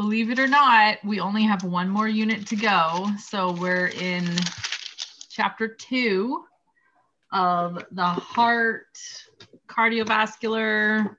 believe 0.00 0.30
it 0.30 0.38
or 0.38 0.46
not, 0.46 0.96
we 1.04 1.20
only 1.20 1.42
have 1.42 1.62
one 1.62 1.86
more 1.86 2.08
unit 2.08 2.46
to 2.46 2.56
go. 2.56 3.06
So 3.22 3.52
we're 3.52 3.88
in 3.88 4.26
chapter 5.28 5.68
two 5.68 6.42
of 7.32 7.84
the 7.90 8.02
heart, 8.02 8.98
cardiovascular, 9.68 11.16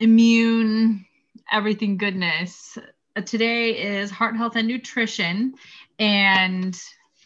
immune, 0.00 1.06
everything 1.50 1.96
goodness. 1.96 2.76
Uh, 3.16 3.22
today 3.22 3.70
is 3.70 4.10
heart 4.10 4.36
health 4.36 4.56
and 4.56 4.68
nutrition. 4.68 5.54
And 5.98 6.78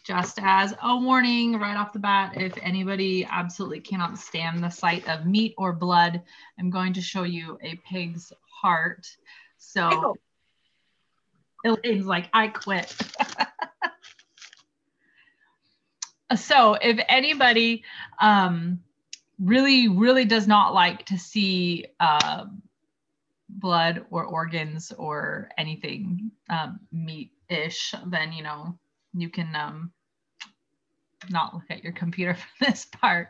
just 0.05 0.39
as 0.41 0.73
a 0.81 0.95
warning 0.95 1.59
right 1.59 1.75
off 1.75 1.91
the 1.91 1.99
bat, 1.99 2.37
if 2.37 2.57
anybody 2.61 3.27
absolutely 3.29 3.81
cannot 3.81 4.17
stand 4.17 4.63
the 4.63 4.69
sight 4.69 5.05
of 5.09 5.25
meat 5.25 5.53
or 5.57 5.73
blood, 5.73 6.21
I'm 6.57 6.69
going 6.69 6.93
to 6.93 7.01
show 7.01 7.23
you 7.23 7.59
a 7.61 7.75
pig's 7.85 8.31
heart. 8.61 9.07
So 9.61 10.17
Elaine's 11.63 12.05
like, 12.05 12.29
I 12.33 12.47
quit. 12.47 12.93
so 16.35 16.73
if 16.73 16.99
anybody 17.07 17.83
um, 18.19 18.81
really, 19.39 19.87
really 19.87 20.25
does 20.25 20.47
not 20.47 20.73
like 20.73 21.05
to 21.05 21.17
see 21.17 21.85
uh, 21.99 22.45
blood 23.47 24.05
or 24.09 24.25
organs 24.25 24.91
or 24.97 25.49
anything 25.57 26.31
um, 26.49 26.79
meat-ish, 26.91 27.93
then 28.07 28.33
you 28.33 28.43
know 28.43 28.77
you 29.13 29.29
can 29.29 29.55
um, 29.55 29.93
not 31.29 31.53
look 31.53 31.63
at 31.69 31.83
your 31.83 31.93
computer 31.93 32.33
for 32.57 32.65
this 32.65 32.85
part. 32.85 33.29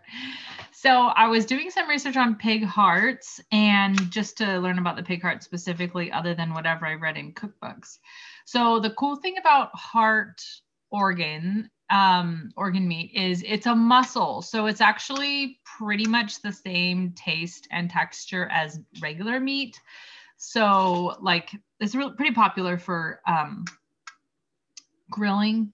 So 0.71 0.89
I 0.89 1.27
was 1.27 1.45
doing 1.45 1.69
some 1.69 1.89
research 1.89 2.17
on 2.17 2.35
pig 2.35 2.63
hearts 2.63 3.39
and 3.51 4.09
just 4.11 4.37
to 4.37 4.59
learn 4.59 4.79
about 4.79 4.95
the 4.95 5.03
pig 5.03 5.21
heart 5.21 5.43
specifically, 5.43 6.11
other 6.11 6.33
than 6.33 6.53
whatever 6.53 6.85
I 6.85 6.93
read 6.93 7.17
in 7.17 7.33
cookbooks. 7.33 7.97
So 8.45 8.79
the 8.79 8.91
cool 8.91 9.15
thing 9.17 9.35
about 9.37 9.75
heart 9.75 10.41
organ 10.89 11.69
um, 11.91 12.53
organ 12.55 12.87
meat 12.87 13.11
is 13.13 13.43
it's 13.45 13.65
a 13.65 13.75
muscle. 13.75 14.41
So 14.41 14.65
it's 14.65 14.81
actually 14.81 15.59
pretty 15.77 16.07
much 16.07 16.41
the 16.41 16.53
same 16.53 17.11
taste 17.11 17.67
and 17.69 17.89
texture 17.89 18.47
as 18.49 18.79
regular 19.01 19.39
meat. 19.39 19.79
So 20.37 21.17
like 21.21 21.51
it's 21.79 21.93
really 21.93 22.15
pretty 22.15 22.33
popular 22.33 22.77
for 22.77 23.19
um, 23.27 23.65
grilling. 25.11 25.73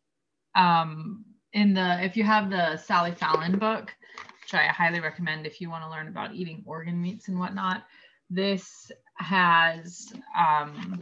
Um, 0.56 1.24
in 1.54 1.74
the 1.74 2.04
if 2.04 2.18
you 2.18 2.24
have 2.24 2.50
the 2.50 2.78
Sally 2.78 3.12
Fallon 3.12 3.58
book, 3.58 3.94
which 4.42 4.54
I 4.54 4.68
highly 4.68 5.00
recommend 5.00 5.46
if 5.46 5.60
you 5.60 5.70
want 5.70 5.84
to 5.84 5.90
learn 5.90 6.08
about 6.08 6.34
eating 6.34 6.64
organ 6.66 7.02
meats 7.02 7.28
and 7.28 7.40
whatnot, 7.40 7.84
this 8.30 8.92
has 9.16 10.14
um, 10.38 11.02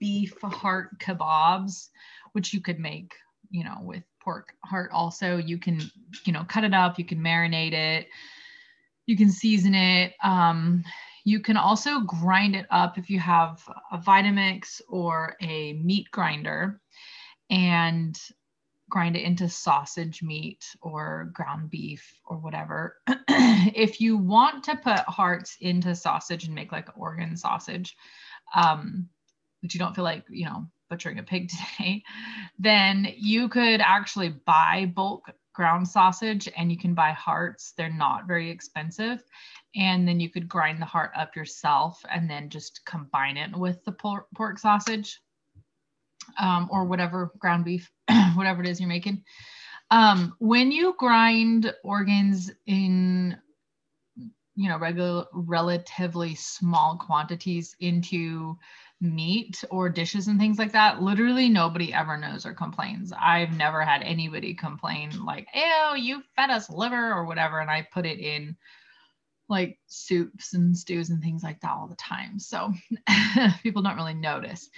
beef 0.00 0.34
heart 0.42 0.98
kebabs, 0.98 1.88
which 2.32 2.52
you 2.52 2.60
could 2.60 2.78
make, 2.78 3.12
you 3.50 3.64
know, 3.64 3.76
with 3.82 4.02
pork 4.20 4.52
heart 4.64 4.90
also. 4.92 5.36
You 5.36 5.58
can, 5.58 5.80
you 6.24 6.32
know, 6.32 6.44
cut 6.44 6.64
it 6.64 6.74
up, 6.74 6.98
you 6.98 7.04
can 7.04 7.18
marinate 7.18 7.72
it, 7.72 8.08
you 9.06 9.16
can 9.16 9.30
season 9.30 9.74
it. 9.74 10.14
Um, 10.22 10.84
you 11.24 11.40
can 11.40 11.56
also 11.58 12.00
grind 12.00 12.56
it 12.56 12.66
up 12.70 12.96
if 12.96 13.10
you 13.10 13.20
have 13.20 13.62
a 13.92 13.98
Vitamix 13.98 14.80
or 14.88 15.36
a 15.42 15.74
meat 15.74 16.10
grinder 16.10 16.80
and 17.50 18.18
grind 18.88 19.16
it 19.16 19.22
into 19.22 19.48
sausage 19.48 20.22
meat 20.22 20.64
or 20.80 21.30
ground 21.32 21.70
beef 21.70 22.20
or 22.24 22.38
whatever. 22.38 22.96
if 23.28 24.00
you 24.00 24.16
want 24.16 24.64
to 24.64 24.76
put 24.76 25.00
hearts 25.00 25.56
into 25.60 25.94
sausage 25.94 26.44
and 26.44 26.54
make 26.54 26.72
like 26.72 26.88
organ 26.96 27.36
sausage, 27.36 27.96
um, 28.54 29.08
but 29.62 29.74
you 29.74 29.80
don't 29.80 29.94
feel 29.94 30.04
like, 30.04 30.24
you 30.30 30.46
know, 30.46 30.66
butchering 30.88 31.18
a 31.18 31.22
pig 31.22 31.50
today, 31.78 32.02
then 32.58 33.12
you 33.16 33.48
could 33.48 33.80
actually 33.80 34.30
buy 34.30 34.90
bulk 34.94 35.30
ground 35.52 35.88
sausage 35.88 36.48
and 36.56 36.70
you 36.70 36.78
can 36.78 36.94
buy 36.94 37.10
hearts. 37.10 37.74
They're 37.76 37.92
not 37.92 38.28
very 38.28 38.48
expensive. 38.48 39.22
And 39.74 40.06
then 40.06 40.20
you 40.20 40.30
could 40.30 40.48
grind 40.48 40.80
the 40.80 40.86
heart 40.86 41.10
up 41.16 41.34
yourself 41.36 42.00
and 42.10 42.30
then 42.30 42.48
just 42.48 42.80
combine 42.86 43.36
it 43.36 43.54
with 43.56 43.84
the 43.84 43.92
pork 43.92 44.58
sausage 44.58 45.20
um, 46.38 46.68
or 46.70 46.84
whatever 46.84 47.32
ground 47.38 47.64
beef, 47.64 47.90
whatever 48.34 48.62
it 48.62 48.68
is 48.68 48.80
you're 48.80 48.88
making. 48.88 49.22
Um, 49.90 50.34
when 50.38 50.70
you 50.70 50.94
grind 50.98 51.72
organs 51.82 52.50
in 52.66 53.38
you 54.54 54.68
know 54.68 54.78
regular 54.78 55.24
relatively 55.32 56.34
small 56.34 56.96
quantities 56.96 57.76
into 57.80 58.58
meat 59.00 59.62
or 59.70 59.88
dishes 59.88 60.26
and 60.26 60.38
things 60.40 60.58
like 60.58 60.72
that, 60.72 61.00
literally 61.00 61.48
nobody 61.48 61.94
ever 61.94 62.16
knows 62.16 62.44
or 62.44 62.52
complains. 62.52 63.12
I've 63.18 63.56
never 63.56 63.82
had 63.82 64.02
anybody 64.02 64.54
complain 64.54 65.24
like, 65.24 65.46
"Ew, 65.54 65.96
you 65.96 66.22
fed 66.34 66.50
us 66.50 66.68
liver" 66.68 67.12
or 67.12 67.24
whatever, 67.24 67.60
and 67.60 67.70
I 67.70 67.86
put 67.92 68.04
it 68.04 68.18
in 68.18 68.56
like 69.48 69.78
soups 69.86 70.52
and 70.54 70.76
stews 70.76 71.10
and 71.10 71.22
things 71.22 71.42
like 71.42 71.60
that 71.60 71.72
all 71.72 71.86
the 71.86 71.96
time. 71.96 72.38
So 72.38 72.72
people 73.62 73.82
don't 73.82 73.96
really 73.96 74.14
notice. 74.14 74.68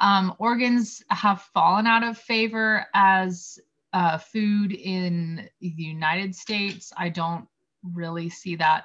Um, 0.00 0.34
organs 0.38 1.02
have 1.08 1.42
fallen 1.54 1.86
out 1.86 2.02
of 2.02 2.18
favor 2.18 2.86
as 2.94 3.58
uh, 3.92 4.18
food 4.18 4.72
in 4.72 5.48
the 5.60 5.68
United 5.68 6.34
States. 6.34 6.92
I 6.96 7.08
don't 7.08 7.46
really 7.82 8.28
see 8.28 8.56
that 8.56 8.84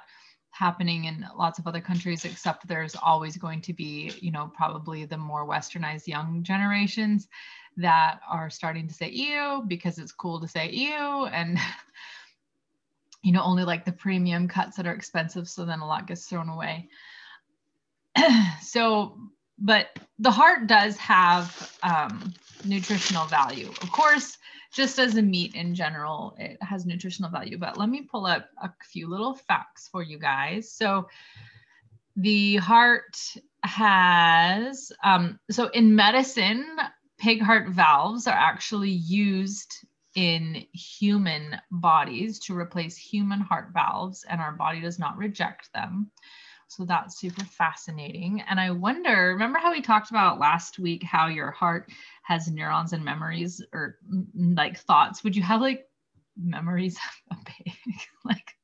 happening 0.50 1.04
in 1.04 1.24
lots 1.36 1.58
of 1.58 1.66
other 1.66 1.80
countries 1.80 2.24
except 2.24 2.66
there's 2.66 2.96
always 2.96 3.36
going 3.36 3.60
to 3.60 3.72
be 3.72 4.10
you 4.20 4.32
know 4.32 4.50
probably 4.56 5.04
the 5.04 5.16
more 5.16 5.46
westernized 5.46 6.08
young 6.08 6.42
generations 6.42 7.28
that 7.76 8.18
are 8.28 8.50
starting 8.50 8.88
to 8.88 8.94
say 8.94 9.08
ew 9.08 9.62
because 9.68 9.98
it's 9.98 10.10
cool 10.10 10.40
to 10.40 10.48
say 10.48 10.68
ew 10.70 11.26
and 11.26 11.58
you 13.22 13.30
know 13.30 13.42
only 13.42 13.62
like 13.62 13.84
the 13.84 13.92
premium 13.92 14.48
cuts 14.48 14.76
that 14.76 14.86
are 14.86 14.94
expensive 14.94 15.48
so 15.48 15.64
then 15.64 15.78
a 15.78 15.86
lot 15.86 16.08
gets 16.08 16.26
thrown 16.26 16.48
away 16.48 16.88
so 18.60 19.16
but 19.58 19.98
the 20.18 20.30
heart 20.30 20.66
does 20.66 20.96
have 20.96 21.76
um, 21.82 22.32
nutritional 22.64 23.26
value 23.26 23.68
of 23.82 23.92
course 23.92 24.38
just 24.72 24.98
as 24.98 25.16
a 25.16 25.22
meat 25.22 25.54
in 25.54 25.74
general, 25.74 26.36
it 26.38 26.58
has 26.62 26.84
nutritional 26.84 27.30
value. 27.30 27.58
But 27.58 27.78
let 27.78 27.88
me 27.88 28.02
pull 28.02 28.26
up 28.26 28.48
a 28.62 28.70
few 28.84 29.08
little 29.08 29.34
facts 29.34 29.88
for 29.90 30.02
you 30.02 30.18
guys. 30.18 30.70
So 30.70 31.08
the 32.16 32.56
heart 32.56 33.16
has, 33.64 34.92
um, 35.02 35.38
so 35.50 35.68
in 35.68 35.94
medicine, 35.94 36.66
pig 37.18 37.40
heart 37.40 37.70
valves 37.70 38.26
are 38.26 38.38
actually 38.38 38.90
used 38.90 39.86
in 40.14 40.64
human 40.72 41.60
bodies 41.70 42.38
to 42.40 42.56
replace 42.56 42.96
human 42.96 43.40
heart 43.40 43.68
valves, 43.72 44.24
and 44.28 44.40
our 44.40 44.52
body 44.52 44.80
does 44.80 44.98
not 44.98 45.16
reject 45.16 45.72
them. 45.72 46.10
So 46.68 46.84
that's 46.84 47.18
super 47.18 47.44
fascinating. 47.44 48.42
And 48.48 48.60
I 48.60 48.70
wonder, 48.70 49.30
remember 49.32 49.58
how 49.58 49.72
we 49.72 49.80
talked 49.80 50.10
about 50.10 50.38
last 50.38 50.78
week 50.78 51.02
how 51.02 51.28
your 51.28 51.50
heart 51.50 51.90
has 52.22 52.46
neurons 52.48 52.92
and 52.92 53.02
memories 53.02 53.64
or 53.72 53.98
like 54.34 54.78
thoughts? 54.78 55.24
Would 55.24 55.34
you 55.34 55.42
have 55.42 55.62
like 55.62 55.88
memories 56.36 56.98
of 57.30 57.38
a 57.38 57.44
pig? 57.44 57.72
like, 58.24 58.54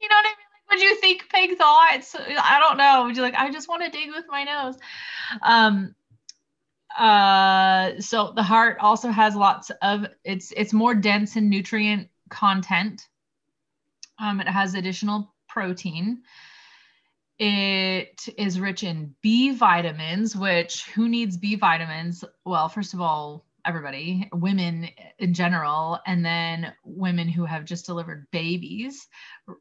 you 0.00 0.08
know 0.08 0.16
what 0.16 0.26
I 0.26 0.30
mean? 0.30 0.36
Would 0.70 0.80
you 0.82 0.96
think 0.96 1.28
pig 1.30 1.56
thoughts? 1.56 2.16
I 2.18 2.58
don't 2.58 2.76
know. 2.76 3.04
Would 3.04 3.16
you 3.16 3.22
like, 3.22 3.34
I 3.34 3.52
just 3.52 3.68
want 3.68 3.84
to 3.84 3.90
dig 3.90 4.10
with 4.10 4.24
my 4.28 4.42
nose? 4.42 4.76
Um, 5.42 5.94
uh, 6.98 8.00
so 8.00 8.32
the 8.34 8.42
heart 8.42 8.78
also 8.80 9.10
has 9.10 9.36
lots 9.36 9.70
of 9.82 10.06
it's 10.24 10.52
it's 10.56 10.72
more 10.72 10.94
dense 10.94 11.36
in 11.36 11.50
nutrient 11.50 12.08
content. 12.30 13.06
Um, 14.18 14.40
it 14.40 14.48
has 14.48 14.74
additional 14.74 15.34
protein. 15.48 16.22
It 17.38 18.28
is 18.38 18.60
rich 18.60 18.82
in 18.82 19.14
B 19.22 19.50
vitamins, 19.50 20.34
which 20.34 20.86
who 20.90 21.08
needs 21.08 21.36
B 21.36 21.56
vitamins? 21.56 22.24
Well, 22.44 22.68
first 22.68 22.94
of 22.94 23.00
all, 23.00 23.44
everybody, 23.66 24.28
women 24.32 24.88
in 25.18 25.34
general, 25.34 25.98
and 26.06 26.24
then 26.24 26.72
women 26.84 27.28
who 27.28 27.44
have 27.44 27.64
just 27.64 27.84
delivered 27.84 28.26
babies 28.30 29.06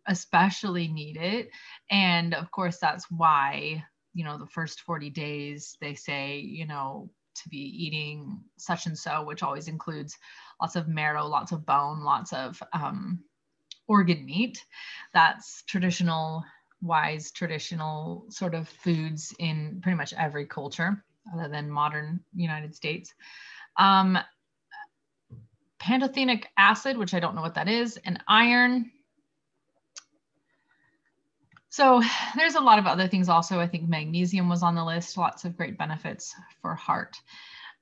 especially 0.08 0.88
need 0.88 1.18
it. 1.18 1.50
And 1.90 2.34
of 2.34 2.52
course, 2.52 2.78
that's 2.78 3.06
why, 3.10 3.84
you 4.14 4.24
know, 4.24 4.38
the 4.38 4.48
first 4.48 4.82
40 4.82 5.10
days 5.10 5.76
they 5.82 5.96
say, 5.96 6.38
you 6.38 6.68
know, 6.68 7.10
to 7.36 7.50
be 7.50 7.58
eating 7.58 8.40
such 8.58 8.86
and 8.86 8.98
so, 8.98 9.24
which 9.24 9.44
always 9.44 9.68
includes 9.68 10.18
lots 10.62 10.76
of 10.76 10.88
marrow, 10.88 11.26
lots 11.26 11.52
of 11.52 11.66
bone, 11.66 12.04
lots 12.04 12.32
of 12.32 12.62
um, 12.72 13.20
organ 13.88 14.26
meat. 14.26 14.64
That's 15.14 15.64
traditional 15.64 16.44
wise 16.86 17.32
traditional 17.32 18.26
sort 18.30 18.54
of 18.54 18.68
foods 18.68 19.34
in 19.40 19.80
pretty 19.82 19.98
much 19.98 20.14
every 20.14 20.46
culture 20.46 21.04
other 21.34 21.48
than 21.50 21.70
modern 21.70 22.20
United 22.36 22.76
States. 22.76 23.14
Um, 23.78 24.18
pantothenic 25.80 26.46
acid, 26.58 26.98
which 26.98 27.14
I 27.14 27.20
don't 27.20 27.36
know 27.36 27.42
what 27.42 27.56
that 27.56 27.68
is, 27.68 27.98
and 28.06 28.22
iron. 28.28 28.92
So 31.70 32.02
there's 32.38 32.56
a 32.56 32.62
lot 32.62 32.80
of 32.80 32.88
other 32.88 33.08
things 33.08 33.28
also. 33.28 33.60
I 33.60 33.68
think 33.68 33.90
magnesium 33.90 34.48
was 34.48 34.64
on 34.64 34.76
the 34.76 34.86
list, 34.86 35.18
lots 35.18 35.46
of 35.46 35.58
great 35.58 35.78
benefits 35.78 36.34
for 36.62 36.74
heart. 36.74 37.18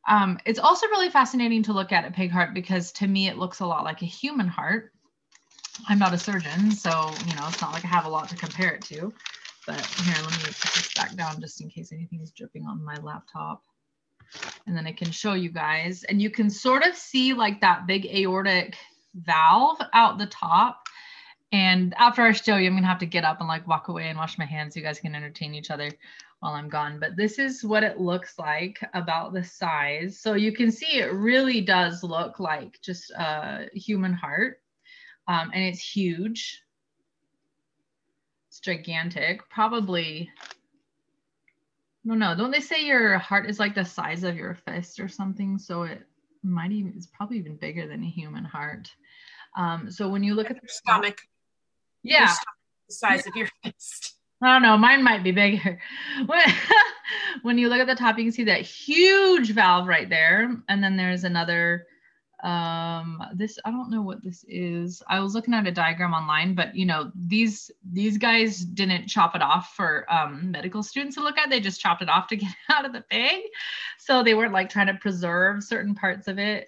Um, 0.08 0.40
it's 0.46 0.60
also 0.60 0.88
really 0.88 1.10
fascinating 1.10 1.64
to 1.64 1.74
look 1.74 1.92
at 1.92 2.06
a 2.06 2.12
pig 2.12 2.32
heart 2.32 2.54
because 2.54 2.92
to 2.94 3.08
me 3.08 3.28
it 3.28 3.38
looks 3.38 3.60
a 3.60 3.66
lot 3.66 3.84
like 3.84 4.02
a 4.02 4.06
human 4.06 4.48
heart. 4.48 4.92
I'm 5.90 6.00
not 6.00 6.14
a 6.14 6.18
surgeon, 6.18 6.72
so 6.72 7.12
you 7.26 7.36
know 7.36 7.48
it's 7.48 7.62
not 7.62 7.74
like 7.74 7.84
I 7.84 7.88
have 7.88 8.06
a 8.06 8.10
lot 8.10 8.30
to 8.30 8.36
compare 8.36 8.74
it 8.74 8.82
to. 8.86 9.14
But 9.66 9.80
here, 9.86 10.16
let 10.22 10.32
me 10.32 10.44
put 10.46 10.74
this 10.74 10.94
back 10.94 11.16
down 11.16 11.40
just 11.40 11.62
in 11.62 11.70
case 11.70 11.92
anything 11.92 12.22
is 12.22 12.32
dripping 12.32 12.66
on 12.66 12.84
my 12.84 12.98
laptop. 12.98 13.64
And 14.68 14.76
then 14.76 14.86
I 14.86 14.92
can 14.92 15.10
show 15.12 15.34
you 15.34 15.50
guys. 15.50 16.04
And 16.04 16.22
you 16.22 16.30
can 16.30 16.50
sort 16.50 16.84
of 16.84 16.96
see 16.96 17.34
like 17.34 17.62
that 17.62 17.88
big 17.88 18.06
aortic 18.08 18.76
valve 19.16 19.78
out 19.94 20.18
the 20.18 20.26
top 20.26 20.84
and 21.54 21.94
after 22.00 22.24
I 22.24 22.32
show 22.32 22.58
you, 22.58 22.68
I'm 22.68 22.76
gonna 22.76 22.88
have 22.88 22.98
to 22.98 23.06
get 23.06 23.24
up 23.24 23.40
and 23.40 23.48
like 23.48 23.68
walk 23.68 23.88
away 23.88 24.10
and 24.10 24.18
wash 24.18 24.40
my 24.40 24.46
hands 24.46 24.74
so 24.74 24.80
you 24.80 24.86
guys 24.86 25.00
can 25.00 25.14
entertain 25.14 25.54
each 25.54 25.70
other 25.70 25.92
while 26.40 26.54
I'm 26.54 26.68
gone. 26.68 27.00
But 27.00 27.16
this 27.16 27.38
is 27.38 27.64
what 27.64 27.84
it 27.84 28.00
looks 28.00 28.40
like 28.40 28.84
about 28.96 29.34
the 29.34 29.44
size. 29.44 30.20
So 30.20 30.34
you 30.34 30.52
can 30.52 30.72
see 30.72 30.98
it 30.98 31.14
really 31.14 31.62
does 31.62 32.02
look 32.02 32.40
like 32.40 32.82
just 32.82 33.12
a 33.12 33.70
human 33.76 34.14
heart. 34.14 34.63
Um, 35.28 35.52
and 35.54 35.64
it's 35.64 35.80
huge. 35.80 36.62
It's 38.50 38.60
gigantic, 38.60 39.50
probably. 39.50 40.30
No, 42.04 42.16
no, 42.16 42.36
don't 42.36 42.52
they 42.52 42.60
say 42.60 42.86
your 42.86 43.18
heart 43.18 43.50
is 43.50 43.60
like 43.60 43.76
the 43.76 43.86
size 43.86 44.24
of 44.24 44.36
your 44.36 44.56
fist 44.56 45.00
or 45.00 45.08
something? 45.08 45.58
So 45.58 45.84
it 45.84 46.02
might 46.44 46.72
even, 46.72 46.94
it's 46.96 47.08
probably 47.08 47.38
even 47.38 47.56
bigger 47.56 47.88
than 47.88 48.04
a 48.04 48.10
human 48.10 48.44
heart. 48.44 48.92
Um, 49.56 49.90
so 49.90 50.10
when 50.10 50.24
you 50.24 50.36
look 50.36 50.52
at 50.52 50.62
the 50.62 50.68
stomach, 50.68 51.18
yeah. 52.04 52.34
The 52.90 52.94
size 52.94 53.26
of 53.26 53.36
your 53.36 53.48
fist. 53.64 54.16
I 54.42 54.54
don't 54.54 54.62
know. 54.62 54.78
Mine 54.78 55.04
might 55.04 55.24
be 55.24 55.32
bigger. 55.32 55.80
when 57.44 57.58
you 57.58 57.70
look 57.70 57.80
at 57.80 57.88
the 57.88 57.96
top, 57.96 58.18
you 58.18 58.26
can 58.26 58.34
see 58.34 58.44
that 58.46 58.62
huge 58.62 59.52
valve 59.52 59.88
right 59.88 60.10
there. 60.10 60.58
And 60.68 60.84
then 60.84 60.98
there's 60.98 61.24
another, 61.24 61.88
um, 62.44 63.24
this, 63.34 63.58
I 63.66 63.72
don't 63.72 63.90
know 63.90 64.02
what 64.02 64.24
this 64.24 64.46
is. 64.48 65.02
I 65.08 65.20
was 65.20 65.34
looking 65.34 65.54
at 65.54 65.66
a 65.66 65.72
diagram 65.72 66.14
online, 66.14 66.56
but 66.56 66.76
you 66.76 66.86
know, 66.86 67.12
these, 67.16 67.72
these 67.92 68.18
guys 68.18 68.60
didn't 68.60 69.08
chop 69.08 69.36
it 69.36 69.42
off 69.42 69.74
for 69.76 70.06
um, 70.14 70.52
medical 70.52 70.84
students 70.84 71.16
to 71.16 71.24
look 71.24 71.38
at. 71.38 71.50
They 71.50 71.60
just 71.60 71.82
chopped 71.82 72.02
it 72.02 72.10
off 72.10 72.28
to 72.28 72.36
get 72.38 72.54
out 72.70 72.86
of 72.86 72.94
the 72.94 73.02
pig. 73.10 73.42
So 73.98 74.24
they 74.24 74.34
weren't 74.34 74.54
like 74.54 74.70
trying 74.70 74.88
to 74.88 74.96
preserve 74.96 75.64
certain 75.64 75.96
parts 75.96 76.28
of 76.28 76.38
it 76.38 76.68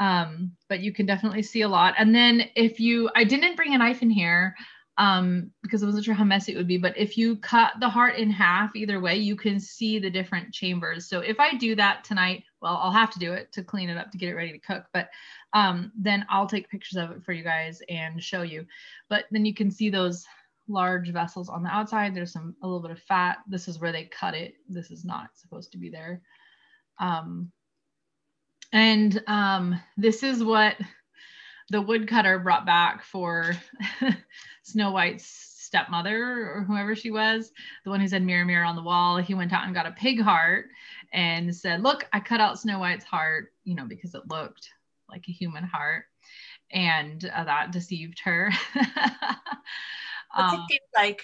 um, 0.00 0.52
but 0.68 0.80
you 0.80 0.92
can 0.92 1.06
definitely 1.06 1.42
see 1.42 1.60
a 1.60 1.68
lot. 1.68 1.94
And 1.98 2.14
then 2.14 2.48
if 2.56 2.80
you, 2.80 3.10
I 3.14 3.22
didn't 3.22 3.54
bring 3.54 3.74
a 3.74 3.78
knife 3.78 4.02
in 4.02 4.10
here 4.10 4.56
um, 4.98 5.50
because 5.62 5.82
I 5.82 5.86
wasn't 5.86 6.04
sure 6.04 6.14
how 6.14 6.24
messy 6.24 6.52
it 6.52 6.56
would 6.56 6.68
be, 6.68 6.76
but 6.76 6.96
if 6.96 7.16
you 7.16 7.36
cut 7.36 7.72
the 7.80 7.88
heart 7.88 8.16
in 8.16 8.30
half 8.30 8.76
either 8.76 9.00
way, 9.00 9.16
you 9.16 9.36
can 9.36 9.58
see 9.58 9.98
the 9.98 10.10
different 10.10 10.52
chambers. 10.52 11.08
So 11.08 11.20
if 11.20 11.40
I 11.40 11.54
do 11.54 11.74
that 11.76 12.04
tonight, 12.04 12.44
well, 12.60 12.76
I'll 12.76 12.92
have 12.92 13.10
to 13.12 13.18
do 13.18 13.32
it 13.32 13.50
to 13.52 13.62
clean 13.62 13.88
it 13.88 13.96
up 13.96 14.10
to 14.10 14.18
get 14.18 14.28
it 14.28 14.34
ready 14.34 14.52
to 14.52 14.58
cook, 14.58 14.84
but 14.92 15.08
um, 15.52 15.92
then 15.96 16.26
I'll 16.28 16.46
take 16.46 16.68
pictures 16.68 16.98
of 16.98 17.10
it 17.12 17.24
for 17.24 17.32
you 17.32 17.42
guys 17.42 17.80
and 17.88 18.22
show 18.22 18.42
you. 18.42 18.66
But 19.08 19.24
then 19.30 19.44
you 19.44 19.54
can 19.54 19.70
see 19.70 19.90
those 19.90 20.26
large 20.68 21.10
vessels 21.10 21.48
on 21.48 21.62
the 21.62 21.70
outside. 21.70 22.14
There's 22.14 22.32
some, 22.32 22.54
a 22.62 22.66
little 22.66 22.82
bit 22.82 22.90
of 22.90 23.02
fat. 23.02 23.38
This 23.48 23.68
is 23.68 23.80
where 23.80 23.92
they 23.92 24.04
cut 24.04 24.34
it. 24.34 24.54
This 24.68 24.90
is 24.90 25.04
not 25.04 25.30
supposed 25.34 25.72
to 25.72 25.78
be 25.78 25.88
there. 25.88 26.20
Um, 26.98 27.50
and 28.72 29.22
um, 29.26 29.80
this 29.96 30.22
is 30.22 30.44
what 30.44 30.76
the 31.70 31.80
woodcutter 31.80 32.38
brought 32.38 32.66
back 32.66 33.02
for 33.04 33.52
Snow 34.62 34.90
White's 34.90 35.26
stepmother 35.26 36.52
or 36.52 36.64
whoever 36.66 36.96
she 36.96 37.12
was, 37.12 37.52
the 37.84 37.90
one 37.90 38.00
who 38.00 38.08
said 38.08 38.24
mirror, 38.24 38.44
mirror 38.44 38.64
on 38.64 38.74
the 38.74 38.82
wall. 38.82 39.18
He 39.18 39.34
went 39.34 39.52
out 39.52 39.64
and 39.64 39.74
got 39.74 39.86
a 39.86 39.92
pig 39.92 40.20
heart 40.20 40.66
and 41.12 41.54
said, 41.54 41.82
Look, 41.82 42.08
I 42.12 42.18
cut 42.18 42.40
out 42.40 42.58
Snow 42.58 42.80
White's 42.80 43.04
heart, 43.04 43.52
you 43.64 43.76
know, 43.76 43.86
because 43.86 44.14
it 44.14 44.28
looked 44.28 44.68
like 45.08 45.26
a 45.28 45.32
human 45.32 45.64
heart. 45.64 46.04
And 46.72 47.24
uh, 47.24 47.44
that 47.44 47.70
deceived 47.70 48.20
her. 48.24 48.52
What's 48.74 50.54
um, 50.54 50.66
it 50.68 50.72
feel 50.72 50.80
like? 50.96 51.22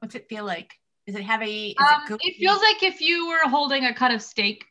What's 0.00 0.14
it 0.14 0.28
feel 0.28 0.44
like? 0.44 0.74
Does 1.06 1.16
it 1.16 1.22
have 1.22 1.42
a? 1.42 1.74
Um, 1.78 2.18
it 2.20 2.36
feels 2.38 2.60
like 2.60 2.82
if 2.82 3.00
you 3.00 3.28
were 3.28 3.48
holding 3.48 3.84
a 3.84 3.94
cut 3.94 4.12
of 4.12 4.22
steak 4.22 4.64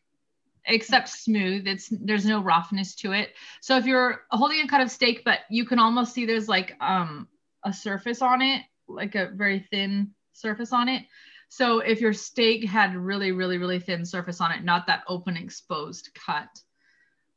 except 0.66 1.10
smooth. 1.10 1.68
It's 1.68 1.90
there's 1.92 2.26
no 2.26 2.42
roughness 2.42 2.96
to 2.96 3.12
it. 3.14 3.34
So 3.62 3.78
if 3.78 3.86
you're 3.86 4.22
holding 4.32 4.62
a 4.62 4.68
cut 4.68 4.82
of 4.82 4.92
steak, 4.92 5.24
but 5.26 5.40
you 5.50 5.66
can 5.66 5.80
almost 5.80 6.14
see 6.14 6.26
there's 6.26 6.48
like 6.48 6.76
um 6.82 7.28
a 7.64 7.74
surface 7.74 8.22
on 8.22 8.42
it, 8.42 8.64
like 8.88 9.16
a 9.16 9.32
very 9.34 9.68
thin 9.72 10.12
surface 10.34 10.74
on 10.74 10.90
it. 10.90 11.06
So 11.50 11.80
if 11.80 12.00
your 12.00 12.14
steak 12.14 12.64
had 12.64 12.96
really, 12.96 13.32
really, 13.32 13.58
really 13.58 13.80
thin 13.80 14.06
surface 14.06 14.40
on 14.40 14.52
it, 14.52 14.64
not 14.64 14.86
that 14.88 15.04
open 15.08 15.36
exposed 15.36 16.10
cut. 16.14 16.62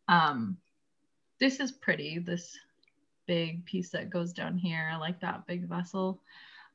Um, 0.06 0.58
this 1.40 1.60
is 1.60 1.72
pretty, 1.72 2.18
this 2.18 2.56
big 3.26 3.64
piece 3.64 3.90
that 3.90 4.10
goes 4.10 4.32
down 4.32 4.58
here. 4.58 4.90
I 4.92 4.96
like 4.96 5.20
that 5.20 5.46
big 5.46 5.66
vessel. 5.66 6.20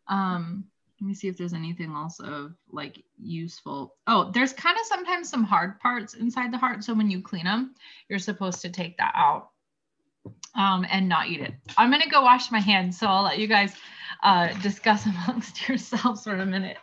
Um, 0.07 0.65
let 0.99 1.07
me 1.07 1.13
see 1.13 1.27
if 1.27 1.38
there's 1.38 1.53
anything 1.53 1.91
else 1.91 2.19
of 2.19 2.53
like 2.71 3.03
useful. 3.19 3.95
Oh, 4.07 4.31
there's 4.33 4.53
kind 4.53 4.75
of 4.79 4.85
sometimes 4.88 5.29
some 5.29 5.44
hard 5.44 5.79
parts 5.79 6.15
inside 6.15 6.51
the 6.51 6.57
heart. 6.57 6.83
So 6.83 6.94
when 6.94 7.11
you 7.11 7.21
clean 7.21 7.45
them, 7.45 7.75
you're 8.09 8.17
supposed 8.17 8.61
to 8.61 8.69
take 8.69 8.97
that 8.97 9.13
out 9.15 9.49
um, 10.55 10.88
and 10.89 11.07
not 11.07 11.27
eat 11.27 11.41
it. 11.41 11.53
I'm 11.77 11.91
going 11.91 12.01
to 12.01 12.09
go 12.09 12.23
wash 12.23 12.51
my 12.51 12.59
hands. 12.59 12.97
So 12.97 13.05
I'll 13.05 13.23
let 13.23 13.38
you 13.38 13.47
guys 13.47 13.73
uh, 14.23 14.47
discuss 14.61 15.05
amongst 15.27 15.67
yourselves 15.69 16.23
for 16.23 16.35
a 16.35 16.45
minute. 16.45 16.77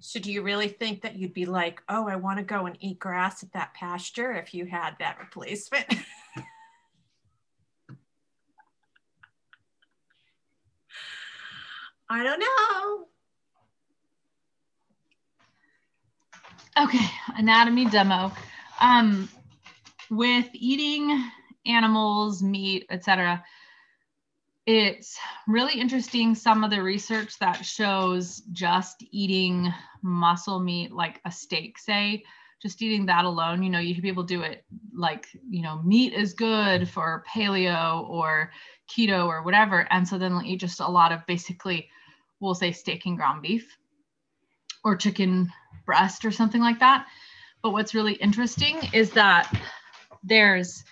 So 0.00 0.20
do 0.20 0.32
you 0.32 0.40
really 0.40 0.68
think 0.68 1.02
that 1.02 1.16
you'd 1.16 1.34
be 1.34 1.46
like, 1.46 1.82
oh, 1.88 2.08
I 2.08 2.16
want 2.16 2.38
to 2.38 2.44
go 2.44 2.66
and 2.66 2.76
eat 2.80 2.98
grass 2.98 3.42
at 3.42 3.52
that 3.52 3.74
pasture 3.74 4.32
if 4.32 4.54
you 4.54 4.64
had 4.64 4.96
that 5.00 5.18
replacement? 5.18 5.86
I 12.08 12.22
don't 12.22 12.40
know. 12.40 13.06
Okay, 16.84 17.04
anatomy 17.36 17.86
demo. 17.86 18.32
Um, 18.80 19.28
with 20.10 20.48
eating 20.52 21.30
animals, 21.64 22.42
meat, 22.42 22.86
etc., 22.90 23.42
it's 24.66 25.16
really 25.46 25.80
interesting 25.80 26.34
some 26.34 26.64
of 26.64 26.70
the 26.70 26.82
research 26.82 27.38
that 27.38 27.64
shows 27.64 28.42
just 28.52 29.04
eating 29.10 29.72
muscle 30.02 30.58
meat, 30.58 30.92
like 30.92 31.20
a 31.24 31.30
steak, 31.30 31.78
say, 31.78 32.24
just 32.60 32.82
eating 32.82 33.06
that 33.06 33.24
alone, 33.24 33.62
you 33.62 33.70
know, 33.70 33.78
you 33.78 34.00
people 34.02 34.24
do 34.24 34.42
it 34.42 34.64
like, 34.94 35.28
you 35.48 35.62
know, 35.62 35.80
meat 35.82 36.12
is 36.12 36.34
good 36.34 36.88
for 36.88 37.24
paleo 37.32 38.08
or 38.08 38.50
keto 38.90 39.26
or 39.26 39.42
whatever. 39.42 39.86
And 39.90 40.06
so 40.06 40.18
then 40.18 40.32
they'll 40.32 40.46
eat 40.46 40.60
just 40.60 40.80
a 40.80 40.88
lot 40.88 41.12
of 41.12 41.24
basically 41.26 41.88
we'll 42.40 42.54
say 42.54 42.72
steak 42.72 43.06
and 43.06 43.16
ground 43.16 43.42
beef 43.42 43.76
or 44.84 44.96
chicken 44.96 45.50
breast 45.84 46.24
or 46.24 46.30
something 46.30 46.60
like 46.60 46.80
that. 46.80 47.06
But 47.62 47.70
what's 47.70 47.94
really 47.94 48.14
interesting 48.14 48.78
is 48.92 49.10
that 49.12 49.52
there's 50.22 50.84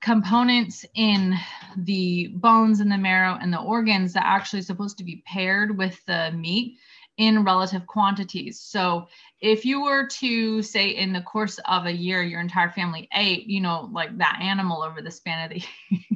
components 0.00 0.84
in 0.94 1.34
the 1.76 2.28
bones 2.34 2.80
and 2.80 2.90
the 2.90 2.98
marrow 2.98 3.38
and 3.40 3.52
the 3.52 3.60
organs 3.60 4.12
that 4.12 4.26
actually 4.26 4.62
supposed 4.62 4.98
to 4.98 5.04
be 5.04 5.22
paired 5.26 5.76
with 5.76 6.04
the 6.06 6.32
meat 6.32 6.76
in 7.18 7.44
relative 7.44 7.86
quantities. 7.86 8.58
So 8.58 9.06
if 9.40 9.64
you 9.64 9.82
were 9.82 10.08
to 10.08 10.62
say 10.62 10.88
in 10.88 11.12
the 11.12 11.20
course 11.20 11.58
of 11.66 11.86
a 11.86 11.92
year, 11.92 12.22
your 12.22 12.40
entire 12.40 12.70
family 12.70 13.08
ate, 13.14 13.46
you 13.46 13.60
know, 13.60 13.88
like 13.92 14.16
that 14.18 14.40
animal 14.40 14.82
over 14.82 15.02
the 15.02 15.10
span 15.10 15.44
of 15.44 15.56
the 15.56 15.62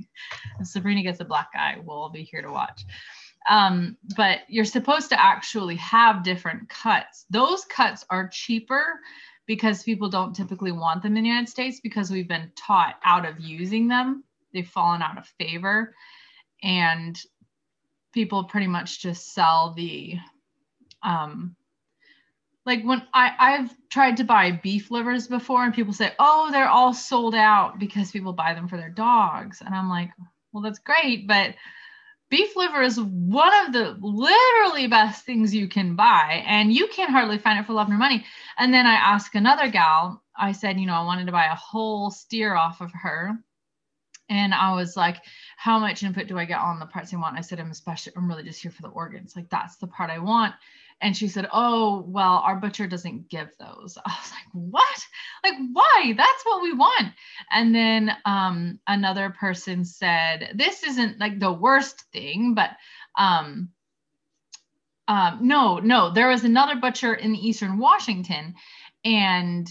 Sabrina 0.65 1.03
gets 1.03 1.21
a 1.21 1.25
black 1.25 1.51
eye, 1.55 1.77
we'll 1.83 1.97
all 1.97 2.09
be 2.09 2.23
here 2.23 2.43
to 2.43 2.51
watch. 2.51 2.85
Um, 3.49 3.97
but 4.17 4.41
you're 4.49 4.65
supposed 4.65 5.09
to 5.11 5.23
actually 5.23 5.77
have 5.77 6.25
different 6.25 6.69
cuts. 6.69 7.27
Those 7.31 7.65
cuts 7.65 8.05
are 8.11 8.29
cheaper 8.29 9.01
because 9.47 9.85
people 9.85 10.09
don't 10.09 10.35
typically 10.35 10.73
want 10.73 11.03
them 11.03 11.17
in 11.17 11.23
the 11.23 11.29
United 11.29 11.49
States 11.49 11.81
because 11.81 12.11
we've 12.11 12.29
been 12.29 12.51
taught 12.57 12.97
out 13.05 13.25
of 13.25 13.39
using 13.39 13.89
them. 13.89 14.25
They've 14.53 14.69
fallen 14.69 15.03
out 15.03 15.19
of 15.19 15.27
favor. 15.39 15.95
And 16.63 17.17
people 18.13 18.45
pretty 18.45 18.67
much 18.67 19.01
just 19.01 19.35
sell 19.35 19.75
the 19.77 20.15
um 21.03 21.55
like 22.65 22.83
when 22.83 23.03
I, 23.15 23.33
I've 23.39 23.75
tried 23.91 24.17
to 24.17 24.25
buy 24.25 24.51
beef 24.51 24.91
livers 24.91 25.29
before 25.29 25.65
and 25.65 25.73
people 25.73 25.93
say, 25.93 26.13
oh, 26.19 26.51
they're 26.51 26.69
all 26.69 26.93
sold 26.93 27.35
out 27.35 27.79
because 27.79 28.11
people 28.11 28.33
buy 28.33 28.55
them 28.55 28.67
for 28.67 28.77
their 28.77 28.91
dogs. 28.91 29.63
And 29.65 29.73
I'm 29.73 29.89
like, 29.89 30.11
well, 30.53 30.65
that's 30.65 30.81
great, 30.81 31.29
but 31.29 31.55
beef 32.31 32.57
liver 32.57 32.83
is 32.83 33.01
one 33.01 33.53
of 33.67 33.73
the 33.73 33.97
literally 34.01 34.89
best 34.89 35.25
things 35.25 35.55
you 35.55 35.69
can 35.69 35.97
buy 35.97 36.45
and 36.47 36.73
you 36.73 36.89
can 36.89 37.11
hardly 37.11 37.39
find 37.39 37.59
it 37.59 37.67
for 37.67 37.73
love 37.75 37.89
nor 37.89 37.99
money 37.99 38.25
and 38.59 38.73
then 38.75 38.87
i 38.87 38.95
asked 38.95 39.35
another 39.35 39.69
gal 39.71 40.23
i 40.37 40.53
said 40.53 40.79
you 40.81 40.87
know 40.87 40.95
i 40.95 41.05
wanted 41.05 41.27
to 41.27 41.33
buy 41.33 41.47
a 41.47 41.55
whole 41.55 42.11
steer 42.11 42.55
off 42.55 42.81
of 42.81 42.91
her 42.93 43.39
And 44.29 44.55
I 44.55 44.75
was 44.75 44.97
like, 44.97 45.19
how 45.57 45.79
much 45.79 46.03
input 46.03 46.27
do 46.29 46.39
I 46.39 46.47
get 46.47 46.59
on 46.61 46.81
the 46.81 46.87
parts 46.87 47.15
I 47.15 47.17
want? 47.17 47.39
I 47.39 47.43
said, 47.43 47.61
I'm 47.61 47.71
especially, 47.71 48.13
I'm 48.17 48.29
really 48.29 48.43
just 48.43 48.63
here 48.63 48.73
for 48.73 48.83
the 48.83 48.89
organs. 48.89 49.37
Like 49.37 49.49
that's 49.51 49.77
the 49.77 49.87
part 49.87 50.11
I 50.11 50.19
want. 50.19 50.55
And 51.01 51.17
she 51.17 51.29
said, 51.29 51.49
oh, 51.53 52.05
well, 52.07 52.43
our 52.45 52.57
butcher 52.57 52.87
doesn't 52.87 53.29
give 53.29 53.51
those. 53.59 53.99
I 54.07 54.17
was 54.21 54.33
like, 54.33 54.53
what? 54.53 55.07
Like, 55.45 55.55
why? 55.73 56.15
That's 56.17 56.45
what 56.45 56.63
we 56.63 56.73
want. 56.73 57.13
And 57.51 57.75
then 57.75 58.17
um, 58.25 58.81
another 58.87 59.35
person 59.39 59.85
said, 59.85 60.53
this 60.55 60.83
isn't 60.85 61.19
like 61.19 61.39
the 61.39 61.53
worst 61.53 62.05
thing, 62.13 62.55
but 62.55 62.71
um, 63.19 63.71
um, 65.09 65.39
no, 65.43 65.79
no, 65.79 66.11
there 66.11 66.29
was 66.29 66.45
another 66.45 66.77
butcher 66.77 67.15
in 67.15 67.37
Eastern 67.37 67.79
Washington. 67.79 68.55
And 69.05 69.69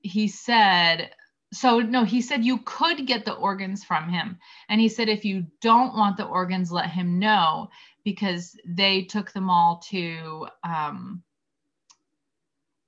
he 0.00 0.28
said, 0.28 1.10
so 1.52 1.80
no 1.80 2.04
he 2.04 2.22
said 2.22 2.44
you 2.44 2.58
could 2.58 3.06
get 3.06 3.24
the 3.24 3.34
organs 3.34 3.82
from 3.82 4.08
him 4.08 4.38
and 4.68 4.80
he 4.80 4.88
said 4.88 5.08
if 5.08 5.24
you 5.24 5.44
don't 5.60 5.96
want 5.96 6.16
the 6.16 6.24
organs 6.24 6.70
let 6.70 6.88
him 6.88 7.18
know 7.18 7.68
because 8.10 8.56
they 8.66 9.02
took 9.02 9.32
them 9.32 9.48
all 9.48 9.82
to 9.88 10.46
um 10.64 11.22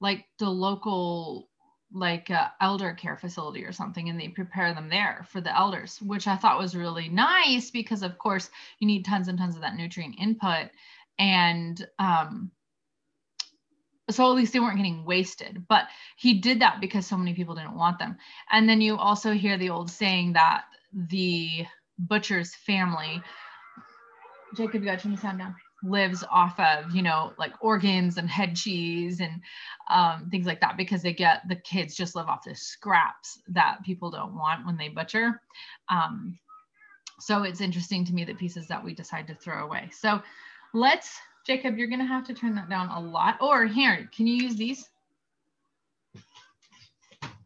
like 0.00 0.25
the 0.41 0.49
local 0.49 1.49
like 1.95 2.31
uh, 2.31 2.49
elder 2.61 2.93
care 2.93 3.17
facility 3.17 3.64
or 3.64 3.73
something 3.73 4.09
and 4.09 4.19
they 4.19 4.29
prepare 4.29 4.75
them 4.75 4.88
there 4.88 5.25
for 5.31 5.41
the 5.41 5.57
elders 5.57 6.00
which 6.02 6.26
i 6.26 6.35
thought 6.37 6.59
was 6.59 6.75
really 6.75 7.09
nice 7.09 7.71
because 7.71 8.02
of 8.02 8.19
course 8.19 8.50
you 8.81 8.87
need 8.87 9.05
tons 9.05 9.29
and 9.29 9.38
tons 9.38 9.55
of 9.55 9.62
that 9.62 9.76
nutrient 9.76 10.17
input. 10.19 10.71
And 11.19 11.87
um 11.99 12.50
so 14.11 14.29
at 14.29 14.37
least 14.37 14.52
they 14.52 14.61
weren't 14.61 14.79
getting 14.79 15.05
wasted 15.05 15.64
but 15.69 15.85
he 16.17 16.41
did 16.41 16.61
that 16.61 16.81
because 16.81 17.07
so 17.07 17.17
many 17.17 17.35
people 17.35 17.55
didn't 17.55 17.76
want 17.76 17.99
them. 17.99 18.17
And 18.50 18.69
then 18.69 18.81
you 18.81 18.97
also 18.97 19.33
hear 19.33 19.57
the 19.57 19.71
old 19.71 19.91
saying 19.91 20.33
that 20.33 20.64
the 20.93 21.67
butcher's 21.99 22.55
family 22.55 23.23
jacob 24.56 24.82
you 24.82 24.88
got 24.88 24.99
to 24.99 25.02
turn 25.02 25.12
the 25.12 25.18
sound 25.18 25.38
down 25.38 25.54
lives 25.85 26.23
off 26.30 26.59
of 26.61 26.94
you 26.94 27.02
know 27.02 27.32
like 27.38 27.52
organs 27.61 28.16
and 28.16 28.30
head 28.30 28.54
cheese 28.54 29.21
and 29.21 29.40
um, 29.90 30.28
things 30.30 30.47
like 30.47 30.61
that 30.61 30.76
because 30.76 31.02
they 31.02 31.12
get 31.12 31.42
the 31.49 31.56
kids 31.56 31.97
just 31.97 32.14
live 32.14 32.28
off 32.28 32.44
the 32.44 32.54
scraps 32.54 33.40
that 33.49 33.78
people 33.85 34.11
don't 34.11 34.35
want 34.37 34.64
when 34.64 34.76
they 34.76 34.88
butcher 34.88 35.40
um, 35.88 36.38
so 37.18 37.42
it's 37.42 37.61
interesting 37.61 38.04
to 38.04 38.14
me 38.14 38.25
the 38.25 38.35
pieces 38.35 38.68
that 38.68 38.85
we 38.85 38.94
decide 38.94 39.26
to 39.26 39.35
throw 39.35 39.64
away 39.64 39.88
so 39.92 40.23
let's 40.73 41.18
Jacob, 41.44 41.76
you're 41.76 41.88
gonna 41.88 42.06
have 42.06 42.26
to 42.28 42.35
turn 42.35 42.54
that 42.54 42.68
down 42.68 42.88
a 42.88 43.00
lot. 43.00 43.37
Or 43.40 43.66
here, 43.66 44.09
can 44.14 44.26
you 44.26 44.35
use 44.35 44.56
these? 44.56 44.88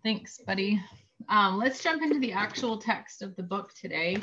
Thanks, 0.03 0.39
buddy. 0.39 0.83
Um, 1.29 1.57
let's 1.57 1.83
jump 1.83 2.03
into 2.03 2.19
the 2.19 2.33
actual 2.33 2.79
text 2.79 3.23
of 3.23 3.35
the 3.37 3.43
book 3.43 3.73
today. 3.75 4.19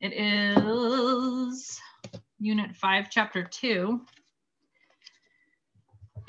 It 0.00 0.12
is 0.12 1.80
Unit 2.38 2.76
5, 2.76 3.10
Chapter 3.10 3.42
2. 3.42 4.00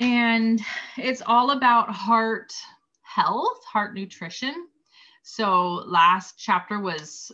And 0.00 0.60
it's 0.96 1.22
all 1.24 1.52
about 1.52 1.88
heart 1.88 2.52
health, 3.02 3.64
heart 3.64 3.94
nutrition. 3.94 4.66
So 5.22 5.84
last 5.86 6.34
chapter 6.36 6.80
was 6.80 7.30